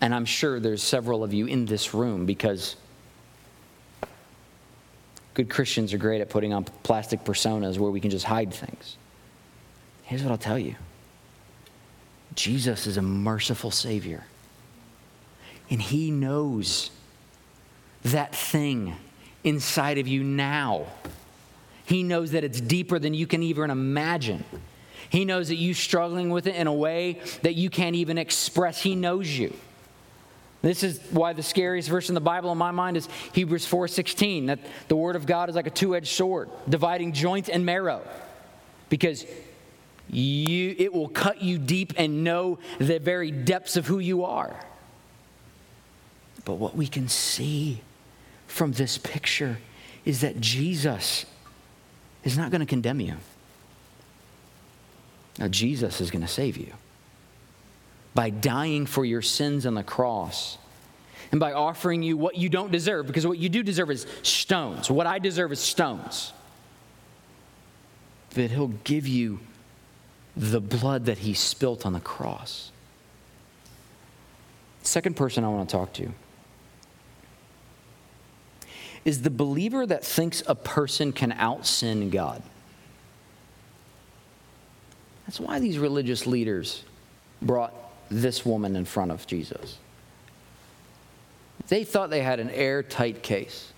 and 0.00 0.14
I'm 0.14 0.24
sure 0.24 0.60
there's 0.60 0.82
several 0.82 1.22
of 1.24 1.32
you 1.32 1.46
in 1.46 1.66
this 1.66 1.94
room 1.94 2.26
because 2.26 2.76
good 5.34 5.50
Christians 5.50 5.92
are 5.92 5.98
great 5.98 6.20
at 6.20 6.30
putting 6.30 6.52
on 6.52 6.64
plastic 6.64 7.24
personas 7.24 7.78
where 7.78 7.90
we 7.90 8.00
can 8.00 8.10
just 8.10 8.24
hide 8.24 8.52
things. 8.52 8.96
Here's 10.04 10.22
what 10.22 10.30
I'll 10.30 10.38
tell 10.38 10.58
you 10.58 10.76
Jesus 12.34 12.86
is 12.86 12.96
a 12.96 13.02
merciful 13.02 13.70
Savior. 13.70 14.24
And 15.70 15.80
He 15.80 16.10
knows 16.10 16.90
that 18.02 18.34
thing 18.34 18.96
inside 19.42 19.98
of 19.98 20.06
you 20.08 20.22
now. 20.22 20.86
He 21.84 22.02
knows 22.02 22.30
that 22.32 22.44
it's 22.44 22.60
deeper 22.60 22.98
than 22.98 23.14
you 23.14 23.26
can 23.26 23.42
even 23.42 23.70
imagine. 23.70 24.44
He 25.10 25.24
knows 25.24 25.48
that 25.48 25.56
you're 25.56 25.74
struggling 25.74 26.30
with 26.30 26.46
it 26.46 26.56
in 26.56 26.66
a 26.66 26.72
way 26.72 27.20
that 27.42 27.54
you 27.54 27.70
can't 27.70 27.94
even 27.94 28.18
express. 28.18 28.82
He 28.82 28.96
knows 28.96 29.28
you. 29.28 29.54
This 30.62 30.82
is 30.82 30.98
why 31.10 31.34
the 31.34 31.42
scariest 31.42 31.90
verse 31.90 32.08
in 32.08 32.14
the 32.14 32.22
Bible 32.22 32.50
in 32.50 32.56
my 32.56 32.70
mind 32.70 32.96
is 32.96 33.06
Hebrews 33.32 33.66
4:16 33.66 34.46
that 34.46 34.60
the 34.88 34.96
word 34.96 35.14
of 35.14 35.26
God 35.26 35.50
is 35.50 35.56
like 35.56 35.66
a 35.66 35.70
two-edged 35.70 36.08
sword, 36.08 36.48
dividing 36.66 37.12
joint 37.12 37.50
and 37.50 37.66
marrow. 37.66 38.00
Because 38.88 39.26
you, 40.08 40.74
it 40.78 40.92
will 40.92 41.08
cut 41.08 41.42
you 41.42 41.58
deep 41.58 41.92
and 41.98 42.24
know 42.24 42.58
the 42.78 42.98
very 42.98 43.30
depths 43.30 43.76
of 43.76 43.86
who 43.86 43.98
you 43.98 44.24
are. 44.24 44.58
But 46.44 46.54
what 46.54 46.76
we 46.76 46.86
can 46.86 47.08
see 47.08 47.80
from 48.46 48.72
this 48.72 48.98
picture 48.98 49.58
is 50.04 50.20
that 50.20 50.40
Jesus 50.40 51.24
is 52.22 52.36
not 52.36 52.50
going 52.50 52.60
to 52.60 52.66
condemn 52.66 53.00
you. 53.00 53.16
Now, 55.38 55.48
Jesus 55.48 56.00
is 56.00 56.10
going 56.10 56.22
to 56.22 56.28
save 56.28 56.56
you 56.56 56.72
by 58.14 58.30
dying 58.30 58.86
for 58.86 59.04
your 59.04 59.22
sins 59.22 59.66
on 59.66 59.74
the 59.74 59.82
cross 59.82 60.58
and 61.32 61.40
by 61.40 61.52
offering 61.52 62.02
you 62.02 62.16
what 62.16 62.36
you 62.36 62.48
don't 62.48 62.70
deserve, 62.70 63.06
because 63.06 63.26
what 63.26 63.38
you 63.38 63.48
do 63.48 63.62
deserve 63.62 63.90
is 63.90 64.06
stones. 64.22 64.90
What 64.90 65.06
I 65.06 65.18
deserve 65.18 65.50
is 65.50 65.58
stones. 65.58 66.32
That 68.30 68.50
He'll 68.50 68.68
give 68.68 69.08
you 69.08 69.40
the 70.36 70.60
blood 70.60 71.06
that 71.06 71.18
he 71.18 71.34
spilt 71.34 71.86
on 71.86 71.92
the 71.92 72.00
cross. 72.00 72.72
Second 74.82 75.16
person 75.16 75.44
I 75.44 75.48
want 75.48 75.68
to 75.68 75.76
talk 75.76 75.92
to 75.94 76.12
is 79.04 79.22
the 79.22 79.30
believer 79.30 79.86
that 79.86 80.04
thinks 80.04 80.42
a 80.46 80.54
person 80.54 81.12
can 81.12 81.32
out 81.32 81.66
sin 81.66 82.10
God. 82.10 82.42
That's 85.26 85.40
why 85.40 85.58
these 85.58 85.78
religious 85.78 86.26
leaders 86.26 86.84
brought 87.40 87.74
this 88.10 88.44
woman 88.44 88.76
in 88.76 88.84
front 88.84 89.10
of 89.10 89.26
Jesus. 89.26 89.78
They 91.68 91.84
thought 91.84 92.10
they 92.10 92.22
had 92.22 92.40
an 92.40 92.50
airtight 92.50 93.22
case 93.22 93.72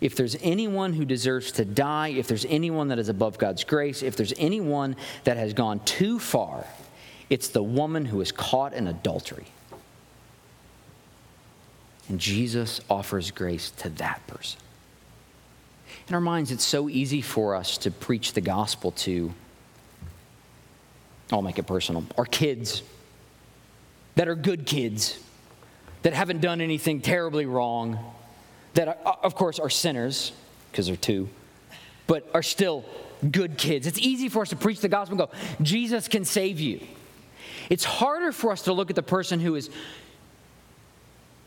if 0.00 0.14
there's 0.14 0.36
anyone 0.42 0.92
who 0.92 1.04
deserves 1.04 1.52
to 1.52 1.64
die, 1.64 2.08
if 2.08 2.28
there's 2.28 2.44
anyone 2.46 2.88
that 2.88 2.98
is 2.98 3.08
above 3.08 3.38
God's 3.38 3.64
grace, 3.64 4.02
if 4.02 4.16
there's 4.16 4.34
anyone 4.36 4.96
that 5.24 5.36
has 5.36 5.52
gone 5.52 5.80
too 5.80 6.18
far, 6.18 6.66
it's 7.30 7.48
the 7.48 7.62
woman 7.62 8.04
who 8.04 8.20
is 8.20 8.30
caught 8.30 8.74
in 8.74 8.86
adultery. 8.88 9.46
And 12.08 12.20
Jesus 12.20 12.80
offers 12.88 13.30
grace 13.30 13.70
to 13.72 13.88
that 13.90 14.24
person. 14.26 14.60
In 16.08 16.14
our 16.14 16.20
minds, 16.20 16.52
it's 16.52 16.64
so 16.64 16.88
easy 16.88 17.20
for 17.20 17.56
us 17.56 17.78
to 17.78 17.90
preach 17.90 18.32
the 18.32 18.40
gospel 18.40 18.92
to, 18.92 19.32
I'll 21.32 21.42
make 21.42 21.58
it 21.58 21.66
personal, 21.66 22.04
our 22.16 22.24
kids 22.24 22.82
that 24.14 24.28
are 24.28 24.36
good 24.36 24.66
kids, 24.66 25.18
that 26.02 26.12
haven't 26.12 26.40
done 26.40 26.60
anything 26.60 27.00
terribly 27.00 27.46
wrong 27.46 27.98
that, 28.74 28.86
are, 28.86 28.96
uh, 29.04 29.14
of 29.24 29.34
course, 29.34 29.58
are 29.58 29.70
sinners, 29.70 30.32
because 30.70 30.86
they're 30.86 30.96
two, 30.96 31.28
but 32.06 32.28
are 32.32 32.42
still 32.42 32.84
good 33.32 33.58
kids. 33.58 33.86
It's 33.86 33.98
easy 33.98 34.28
for 34.28 34.42
us 34.42 34.50
to 34.50 34.56
preach 34.56 34.80
the 34.80 34.88
gospel 34.88 35.20
and 35.20 35.30
go, 35.30 35.36
Jesus 35.64 36.06
can 36.06 36.24
save 36.24 36.60
you. 36.60 36.80
It's 37.68 37.84
harder 37.84 38.30
for 38.30 38.52
us 38.52 38.62
to 38.62 38.72
look 38.72 38.90
at 38.90 38.96
the 38.96 39.02
person 39.02 39.40
who 39.40 39.54
has 39.54 39.70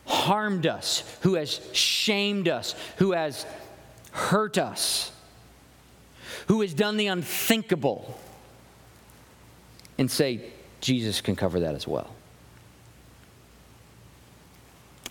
harmed 0.09 0.65
us, 0.65 1.03
who 1.21 1.35
has 1.35 1.61
shamed 1.71 2.47
us, 2.47 2.75
who 2.97 3.11
has 3.11 3.45
hurt 4.11 4.57
us, 4.57 5.11
who 6.47 6.61
has 6.61 6.73
done 6.73 6.97
the 6.97 7.07
unthinkable, 7.07 8.19
and 9.97 10.09
say, 10.09 10.41
Jesus 10.81 11.21
can 11.21 11.35
cover 11.35 11.59
that 11.59 11.75
as 11.75 11.87
well. 11.87 12.13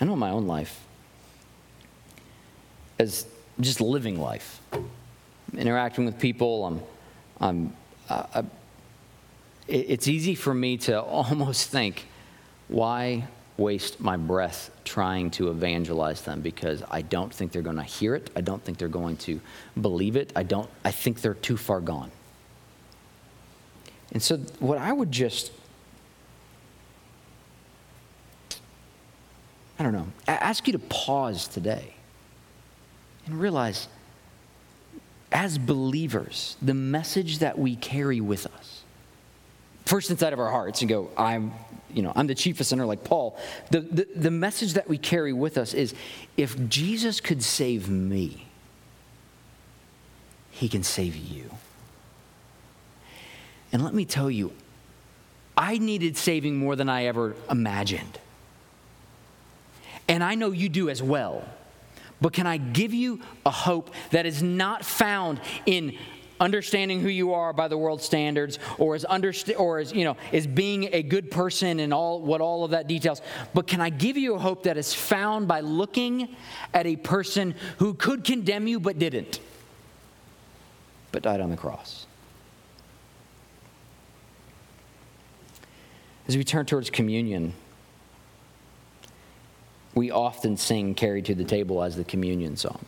I 0.00 0.04
know 0.04 0.14
in 0.14 0.18
my 0.18 0.30
own 0.30 0.46
life, 0.46 0.80
as 2.98 3.26
just 3.60 3.80
living 3.80 4.20
life, 4.20 4.60
interacting 5.56 6.04
with 6.04 6.18
people. 6.18 6.64
I'm, 6.66 6.82
I'm, 7.40 7.72
uh, 8.08 8.26
I, 8.34 8.44
it's 9.68 10.08
easy 10.08 10.34
for 10.34 10.54
me 10.54 10.76
to 10.78 11.00
almost 11.02 11.70
think, 11.70 12.06
why 12.66 13.28
waste 13.58 14.00
my 14.00 14.16
breath 14.16 14.70
trying 14.84 15.30
to 15.32 15.50
evangelize 15.50 16.22
them 16.22 16.40
because 16.40 16.82
I 16.90 17.02
don't 17.02 17.34
think 17.34 17.52
they're 17.52 17.60
going 17.60 17.76
to 17.76 17.82
hear 17.82 18.14
it. 18.14 18.30
I 18.34 18.40
don't 18.40 18.62
think 18.64 18.78
they're 18.78 18.88
going 18.88 19.16
to 19.18 19.40
believe 19.78 20.16
it. 20.16 20.32
I 20.34 20.44
don't 20.44 20.70
I 20.84 20.92
think 20.92 21.20
they're 21.20 21.34
too 21.34 21.56
far 21.56 21.80
gone. 21.80 22.10
And 24.12 24.22
so 24.22 24.38
what 24.60 24.78
I 24.78 24.92
would 24.92 25.12
just 25.12 25.50
I 29.78 29.84
don't 29.84 29.92
know, 29.92 30.08
ask 30.26 30.66
you 30.66 30.72
to 30.72 30.78
pause 30.80 31.46
today 31.46 31.94
and 33.26 33.40
realize, 33.40 33.86
as 35.30 35.56
believers, 35.56 36.56
the 36.60 36.74
message 36.74 37.38
that 37.38 37.58
we 37.58 37.76
carry 37.76 38.20
with 38.20 38.46
us, 38.46 38.82
first 39.84 40.10
inside 40.10 40.32
of 40.32 40.40
our 40.40 40.50
hearts, 40.50 40.80
and 40.80 40.88
go, 40.88 41.10
I'm, 41.16 41.52
you 41.92 42.02
know, 42.02 42.12
I'm 42.14 42.26
the 42.26 42.34
chief 42.34 42.60
of 42.60 42.66
sinner 42.66 42.86
like 42.86 43.04
Paul. 43.04 43.36
The, 43.70 43.80
the, 43.80 44.08
the 44.14 44.30
message 44.30 44.74
that 44.74 44.88
we 44.88 44.98
carry 44.98 45.32
with 45.32 45.56
us 45.56 45.74
is 45.74 45.94
if 46.36 46.68
Jesus 46.68 47.20
could 47.20 47.42
save 47.42 47.88
me, 47.88 48.46
he 50.50 50.68
can 50.68 50.82
save 50.82 51.16
you. 51.16 51.50
And 53.72 53.84
let 53.84 53.94
me 53.94 54.04
tell 54.04 54.30
you, 54.30 54.52
I 55.56 55.78
needed 55.78 56.16
saving 56.16 56.56
more 56.56 56.76
than 56.76 56.88
I 56.88 57.04
ever 57.04 57.34
imagined. 57.50 58.18
And 60.08 60.24
I 60.24 60.34
know 60.34 60.52
you 60.52 60.68
do 60.68 60.88
as 60.88 61.02
well. 61.02 61.44
But 62.20 62.32
can 62.32 62.46
I 62.46 62.56
give 62.56 62.94
you 62.94 63.20
a 63.46 63.50
hope 63.50 63.90
that 64.10 64.26
is 64.26 64.42
not 64.42 64.84
found 64.84 65.40
in 65.66 65.96
understanding 66.40 67.00
who 67.00 67.08
you 67.08 67.34
are 67.34 67.52
by 67.52 67.68
the 67.68 67.76
world 67.76 68.02
standards 68.02 68.58
or 68.78 68.94
as 68.94 69.04
underst- 69.04 69.58
or 69.58 69.78
as 69.78 69.92
you 69.92 70.04
know 70.04 70.16
as 70.32 70.46
being 70.46 70.88
a 70.92 71.02
good 71.02 71.30
person 71.30 71.80
and 71.80 71.92
all 71.92 72.20
what 72.20 72.40
all 72.40 72.64
of 72.64 72.70
that 72.72 72.86
details 72.86 73.20
but 73.54 73.66
can 73.66 73.80
i 73.80 73.90
give 73.90 74.16
you 74.16 74.34
a 74.34 74.38
hope 74.38 74.64
that 74.64 74.76
is 74.76 74.94
found 74.94 75.48
by 75.48 75.60
looking 75.60 76.34
at 76.74 76.86
a 76.86 76.96
person 76.96 77.54
who 77.78 77.94
could 77.94 78.24
condemn 78.24 78.66
you 78.66 78.78
but 78.78 78.98
didn't 78.98 79.40
but 81.12 81.22
died 81.22 81.40
on 81.40 81.50
the 81.50 81.56
cross 81.56 82.06
as 86.26 86.36
we 86.36 86.44
turn 86.44 86.66
towards 86.66 86.90
communion 86.90 87.52
we 89.98 90.10
often 90.12 90.56
sing 90.56 90.94
carried 90.94 91.24
to 91.26 91.34
the 91.34 91.44
table 91.44 91.82
as 91.82 91.96
the 91.96 92.04
communion 92.04 92.56
song. 92.56 92.84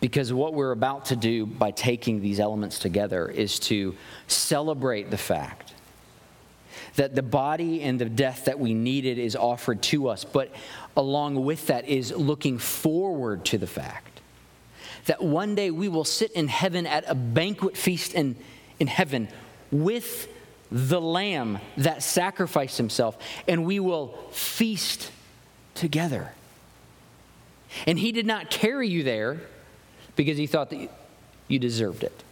Because 0.00 0.32
what 0.32 0.54
we're 0.54 0.72
about 0.72 1.06
to 1.06 1.16
do 1.16 1.44
by 1.44 1.72
taking 1.72 2.20
these 2.20 2.38
elements 2.38 2.78
together 2.78 3.28
is 3.28 3.58
to 3.60 3.96
celebrate 4.28 5.10
the 5.10 5.18
fact 5.18 5.74
that 6.94 7.14
the 7.14 7.22
body 7.22 7.82
and 7.82 8.00
the 8.00 8.04
death 8.04 8.44
that 8.44 8.58
we 8.58 8.74
needed 8.74 9.18
is 9.18 9.34
offered 9.34 9.82
to 9.82 10.08
us, 10.08 10.24
but 10.24 10.52
along 10.96 11.44
with 11.44 11.66
that 11.68 11.86
is 11.86 12.12
looking 12.12 12.58
forward 12.58 13.44
to 13.46 13.58
the 13.58 13.66
fact 13.66 14.20
that 15.06 15.22
one 15.22 15.54
day 15.54 15.70
we 15.70 15.88
will 15.88 16.04
sit 16.04 16.30
in 16.32 16.48
heaven 16.48 16.86
at 16.86 17.04
a 17.08 17.14
banquet 17.14 17.76
feast 17.76 18.14
in, 18.14 18.36
in 18.78 18.86
heaven 18.86 19.28
with 19.70 20.28
the 20.70 21.00
Lamb 21.00 21.58
that 21.78 22.02
sacrificed 22.02 22.76
himself, 22.76 23.16
and 23.46 23.64
we 23.64 23.80
will 23.80 24.18
feast 24.30 25.10
together. 25.74 26.32
And 27.86 27.98
he 27.98 28.12
did 28.12 28.26
not 28.26 28.50
carry 28.50 28.88
you 28.88 29.02
there 29.02 29.40
because 30.18 30.36
he 30.36 30.48
thought 30.48 30.70
that 30.70 30.90
you 31.46 31.60
deserved 31.60 32.02
it. 32.02 32.24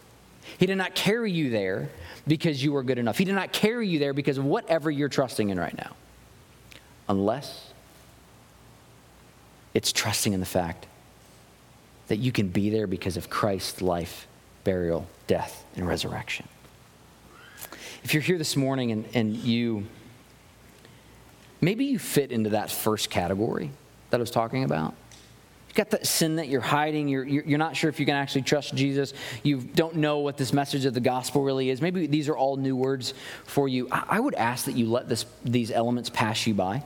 He 0.59 0.67
did 0.67 0.75
not 0.75 0.97
carry 0.97 1.31
you 1.31 1.51
there 1.51 1.89
because 2.27 2.63
you 2.63 2.73
were 2.73 2.83
good 2.83 2.99
enough. 2.99 3.17
He 3.17 3.25
did 3.25 3.37
not 3.37 3.53
carry 3.53 3.87
you 3.87 4.01
there 4.01 4.13
because 4.13 4.39
of 4.39 4.45
whatever 4.45 4.91
you're 4.91 5.09
trusting 5.09 5.51
in 5.51 5.59
right 5.59 5.77
now. 5.79 5.93
Unless 7.09 7.73
it's 9.73 9.93
trusting 9.93 10.33
in 10.33 10.41
the 10.41 10.47
fact 10.47 10.87
that 12.09 12.17
you 12.17 12.33
can 12.33 12.49
be 12.49 12.71
there 12.71 12.89
because 12.89 13.17
of 13.17 13.31
Christ's 13.31 13.81
life, 13.81 14.27
burial, 14.65 15.07
death, 15.29 15.65
and 15.77 15.87
resurrection. 15.87 16.49
If 18.03 18.15
you're 18.15 18.23
here 18.23 18.39
this 18.39 18.57
morning 18.57 18.91
and, 18.91 19.05
and 19.15 19.37
you, 19.37 19.87
maybe 21.61 21.85
you 21.85 22.01
fit 22.01 22.33
into 22.33 22.51
that 22.51 22.69
first 22.69 23.11
category 23.11 23.71
that 24.11 24.17
I 24.17 24.21
was 24.21 24.33
talking 24.33 24.65
about. 24.65 24.95
Got 25.77 25.91
that 25.91 26.07
sin 26.07 26.37
that 26.37 26.49
you're 26.49 26.63
hiding. 26.63 27.07
You're, 27.07 27.27
you're, 27.27 27.59
not 27.59 27.77
sure 27.77 27.91
if 27.91 28.01
you 28.01 28.07
can 28.07 28.15
actually 28.15 28.43
trust 28.43 28.75
Jesus. 28.75 29.13
You 29.43 29.59
don't 29.59 29.97
know 29.97 30.21
what 30.21 30.39
this 30.39 30.55
message 30.55 30.87
of 30.87 30.95
the 30.95 31.01
gospel 31.01 31.43
really 31.43 31.69
is. 31.69 31.83
Maybe 31.83 32.07
these 32.07 32.31
are 32.31 32.37
all 32.37 32.57
new 32.57 32.75
words 32.75 33.13
for 33.45 33.69
you. 33.69 33.87
I, 33.93 34.05
I 34.09 34.21
would 34.21 34.35
ask 34.35 34.65
that 34.65 34.73
you 34.73 34.87
let 34.87 35.07
this, 35.07 35.27
these 35.45 35.71
elements 35.71 36.09
pass 36.09 36.47
you 36.47 36.55
by 36.55 36.83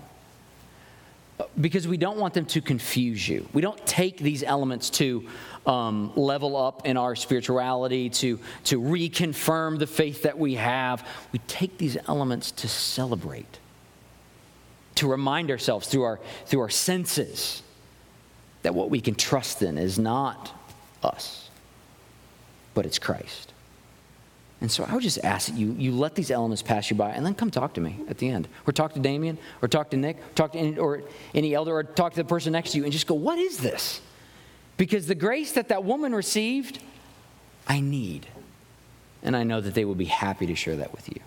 because 1.60 1.86
we 1.86 1.98
don't 1.98 2.18
want 2.18 2.34
them 2.34 2.46
to 2.46 2.60
confuse 2.60 3.28
you. 3.28 3.48
We 3.52 3.62
don't 3.62 3.84
take 3.86 4.18
these 4.18 4.42
elements 4.42 4.90
to 4.90 5.24
um, 5.66 6.12
level 6.16 6.56
up 6.56 6.84
in 6.84 6.96
our 6.96 7.14
spirituality, 7.14 8.10
to, 8.10 8.40
to 8.64 8.80
reconfirm 8.80 9.78
the 9.78 9.86
faith 9.86 10.24
that 10.24 10.36
we 10.36 10.56
have. 10.56 11.06
We 11.30 11.38
take 11.46 11.78
these 11.78 11.96
elements 12.08 12.50
to 12.50 12.66
celebrate, 12.66 13.60
to 14.96 15.08
remind 15.08 15.52
ourselves 15.52 15.86
through 15.86 16.02
our, 16.02 16.18
through 16.46 16.62
our 16.62 16.70
senses 16.70 17.62
that 18.62 18.74
what 18.74 18.90
we 18.90 19.00
can 19.00 19.14
trust 19.14 19.62
in 19.62 19.78
is 19.78 19.98
not 19.98 20.52
us, 21.02 21.48
but 22.74 22.86
it's 22.86 22.98
Christ. 22.98 23.52
And 24.60 24.70
so 24.70 24.84
I 24.84 24.92
would 24.92 25.02
just 25.02 25.24
ask 25.24 25.48
that 25.48 25.56
you, 25.56 25.74
you 25.78 25.92
let 25.92 26.14
these 26.14 26.30
elements 26.30 26.60
pass 26.60 26.90
you 26.90 26.96
by 26.96 27.10
and 27.10 27.24
then 27.24 27.34
come 27.34 27.50
talk 27.50 27.74
to 27.74 27.80
me 27.80 27.96
at 28.08 28.18
the 28.18 28.28
end. 28.28 28.46
Or 28.66 28.72
talk 28.72 28.92
to 28.92 29.00
Damien, 29.00 29.38
or 29.62 29.68
talk 29.68 29.90
to 29.90 29.96
Nick, 29.96 30.34
talk 30.34 30.52
to 30.52 30.58
any, 30.58 30.76
or 30.76 31.02
any 31.34 31.54
elder, 31.54 31.74
or 31.74 31.82
talk 31.82 32.12
to 32.12 32.22
the 32.22 32.28
person 32.28 32.52
next 32.52 32.72
to 32.72 32.78
you 32.78 32.84
and 32.84 32.92
just 32.92 33.06
go, 33.06 33.14
What 33.14 33.38
is 33.38 33.58
this? 33.58 34.02
Because 34.76 35.06
the 35.06 35.14
grace 35.14 35.52
that 35.52 35.68
that 35.68 35.84
woman 35.84 36.14
received, 36.14 36.78
I 37.66 37.80
need. 37.80 38.26
And 39.22 39.36
I 39.36 39.44
know 39.44 39.60
that 39.60 39.74
they 39.74 39.84
will 39.84 39.94
be 39.94 40.06
happy 40.06 40.46
to 40.46 40.54
share 40.54 40.76
that 40.76 40.92
with 40.92 41.08
you. 41.08 41.20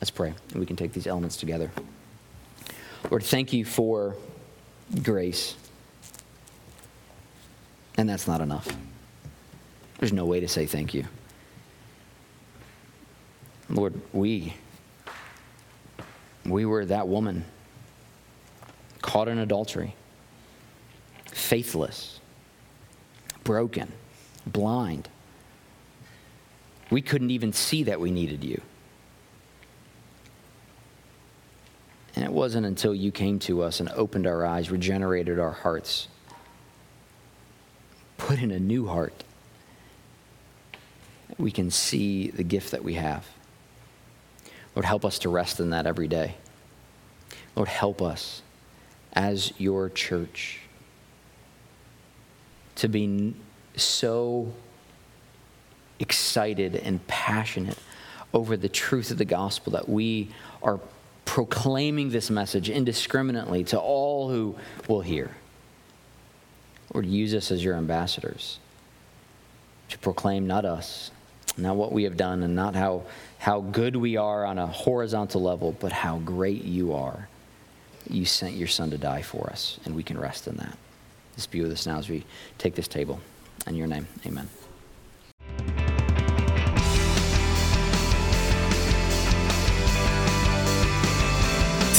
Let's 0.00 0.10
pray, 0.10 0.34
and 0.50 0.60
we 0.60 0.66
can 0.66 0.76
take 0.76 0.92
these 0.92 1.06
elements 1.06 1.36
together. 1.36 1.70
Lord, 3.10 3.22
thank 3.22 3.52
you 3.52 3.64
for 3.64 4.16
grace. 5.02 5.56
And 8.00 8.08
that's 8.08 8.26
not 8.26 8.40
enough. 8.40 8.66
There's 9.98 10.14
no 10.14 10.24
way 10.24 10.40
to 10.40 10.48
say 10.48 10.64
thank 10.64 10.94
you. 10.94 11.04
Lord, 13.68 13.92
we, 14.14 14.54
we 16.46 16.64
were 16.64 16.86
that 16.86 17.08
woman 17.08 17.44
caught 19.02 19.28
in 19.28 19.36
adultery, 19.36 19.94
faithless, 21.26 22.20
broken, 23.44 23.92
blind. 24.46 25.10
We 26.88 27.02
couldn't 27.02 27.32
even 27.32 27.52
see 27.52 27.82
that 27.82 28.00
we 28.00 28.10
needed 28.10 28.42
you. 28.42 28.62
And 32.16 32.24
it 32.24 32.32
wasn't 32.32 32.64
until 32.64 32.94
you 32.94 33.12
came 33.12 33.38
to 33.40 33.60
us 33.62 33.78
and 33.78 33.90
opened 33.90 34.26
our 34.26 34.46
eyes, 34.46 34.70
regenerated 34.70 35.38
our 35.38 35.52
hearts, 35.52 36.08
put 38.30 38.38
in 38.38 38.52
a 38.52 38.60
new 38.60 38.86
heart, 38.86 39.24
we 41.36 41.50
can 41.50 41.68
see 41.68 42.28
the 42.28 42.44
gift 42.44 42.70
that 42.70 42.84
we 42.84 42.94
have. 42.94 43.26
Lord, 44.76 44.84
help 44.84 45.04
us 45.04 45.18
to 45.20 45.28
rest 45.28 45.58
in 45.58 45.70
that 45.70 45.84
every 45.84 46.06
day. 46.06 46.36
Lord, 47.56 47.66
help 47.66 48.00
us 48.00 48.42
as 49.14 49.52
your 49.58 49.88
church 49.88 50.60
to 52.76 52.86
be 52.86 53.34
so 53.74 54.52
excited 55.98 56.76
and 56.76 57.04
passionate 57.08 57.78
over 58.32 58.56
the 58.56 58.68
truth 58.68 59.10
of 59.10 59.18
the 59.18 59.24
gospel 59.24 59.72
that 59.72 59.88
we 59.88 60.28
are 60.62 60.78
proclaiming 61.24 62.10
this 62.10 62.30
message 62.30 62.70
indiscriminately 62.70 63.64
to 63.64 63.80
all 63.80 64.28
who 64.28 64.54
will 64.86 65.00
hear. 65.00 65.32
Lord, 66.92 67.06
use 67.06 67.34
us 67.34 67.50
as 67.50 67.62
your 67.62 67.76
ambassadors 67.76 68.58
to 69.88 69.98
proclaim 69.98 70.46
not 70.46 70.64
us, 70.64 71.10
not 71.56 71.76
what 71.76 71.92
we 71.92 72.04
have 72.04 72.16
done, 72.16 72.42
and 72.42 72.54
not 72.54 72.74
how 72.74 73.04
how 73.38 73.60
good 73.60 73.96
we 73.96 74.18
are 74.18 74.44
on 74.44 74.58
a 74.58 74.66
horizontal 74.66 75.40
level, 75.40 75.74
but 75.80 75.92
how 75.92 76.18
great 76.18 76.62
you 76.62 76.92
are. 76.92 77.28
You 78.08 78.26
sent 78.26 78.54
your 78.54 78.68
son 78.68 78.90
to 78.90 78.98
die 78.98 79.22
for 79.22 79.48
us, 79.50 79.80
and 79.84 79.94
we 79.94 80.02
can 80.02 80.18
rest 80.18 80.46
in 80.46 80.56
that. 80.56 80.76
Just 81.36 81.50
be 81.50 81.62
with 81.62 81.72
us 81.72 81.86
now 81.86 81.98
as 81.98 82.08
we 82.08 82.24
take 82.58 82.74
this 82.74 82.88
table. 82.88 83.18
In 83.66 83.76
your 83.76 83.86
name, 83.86 84.06
amen. 84.26 84.48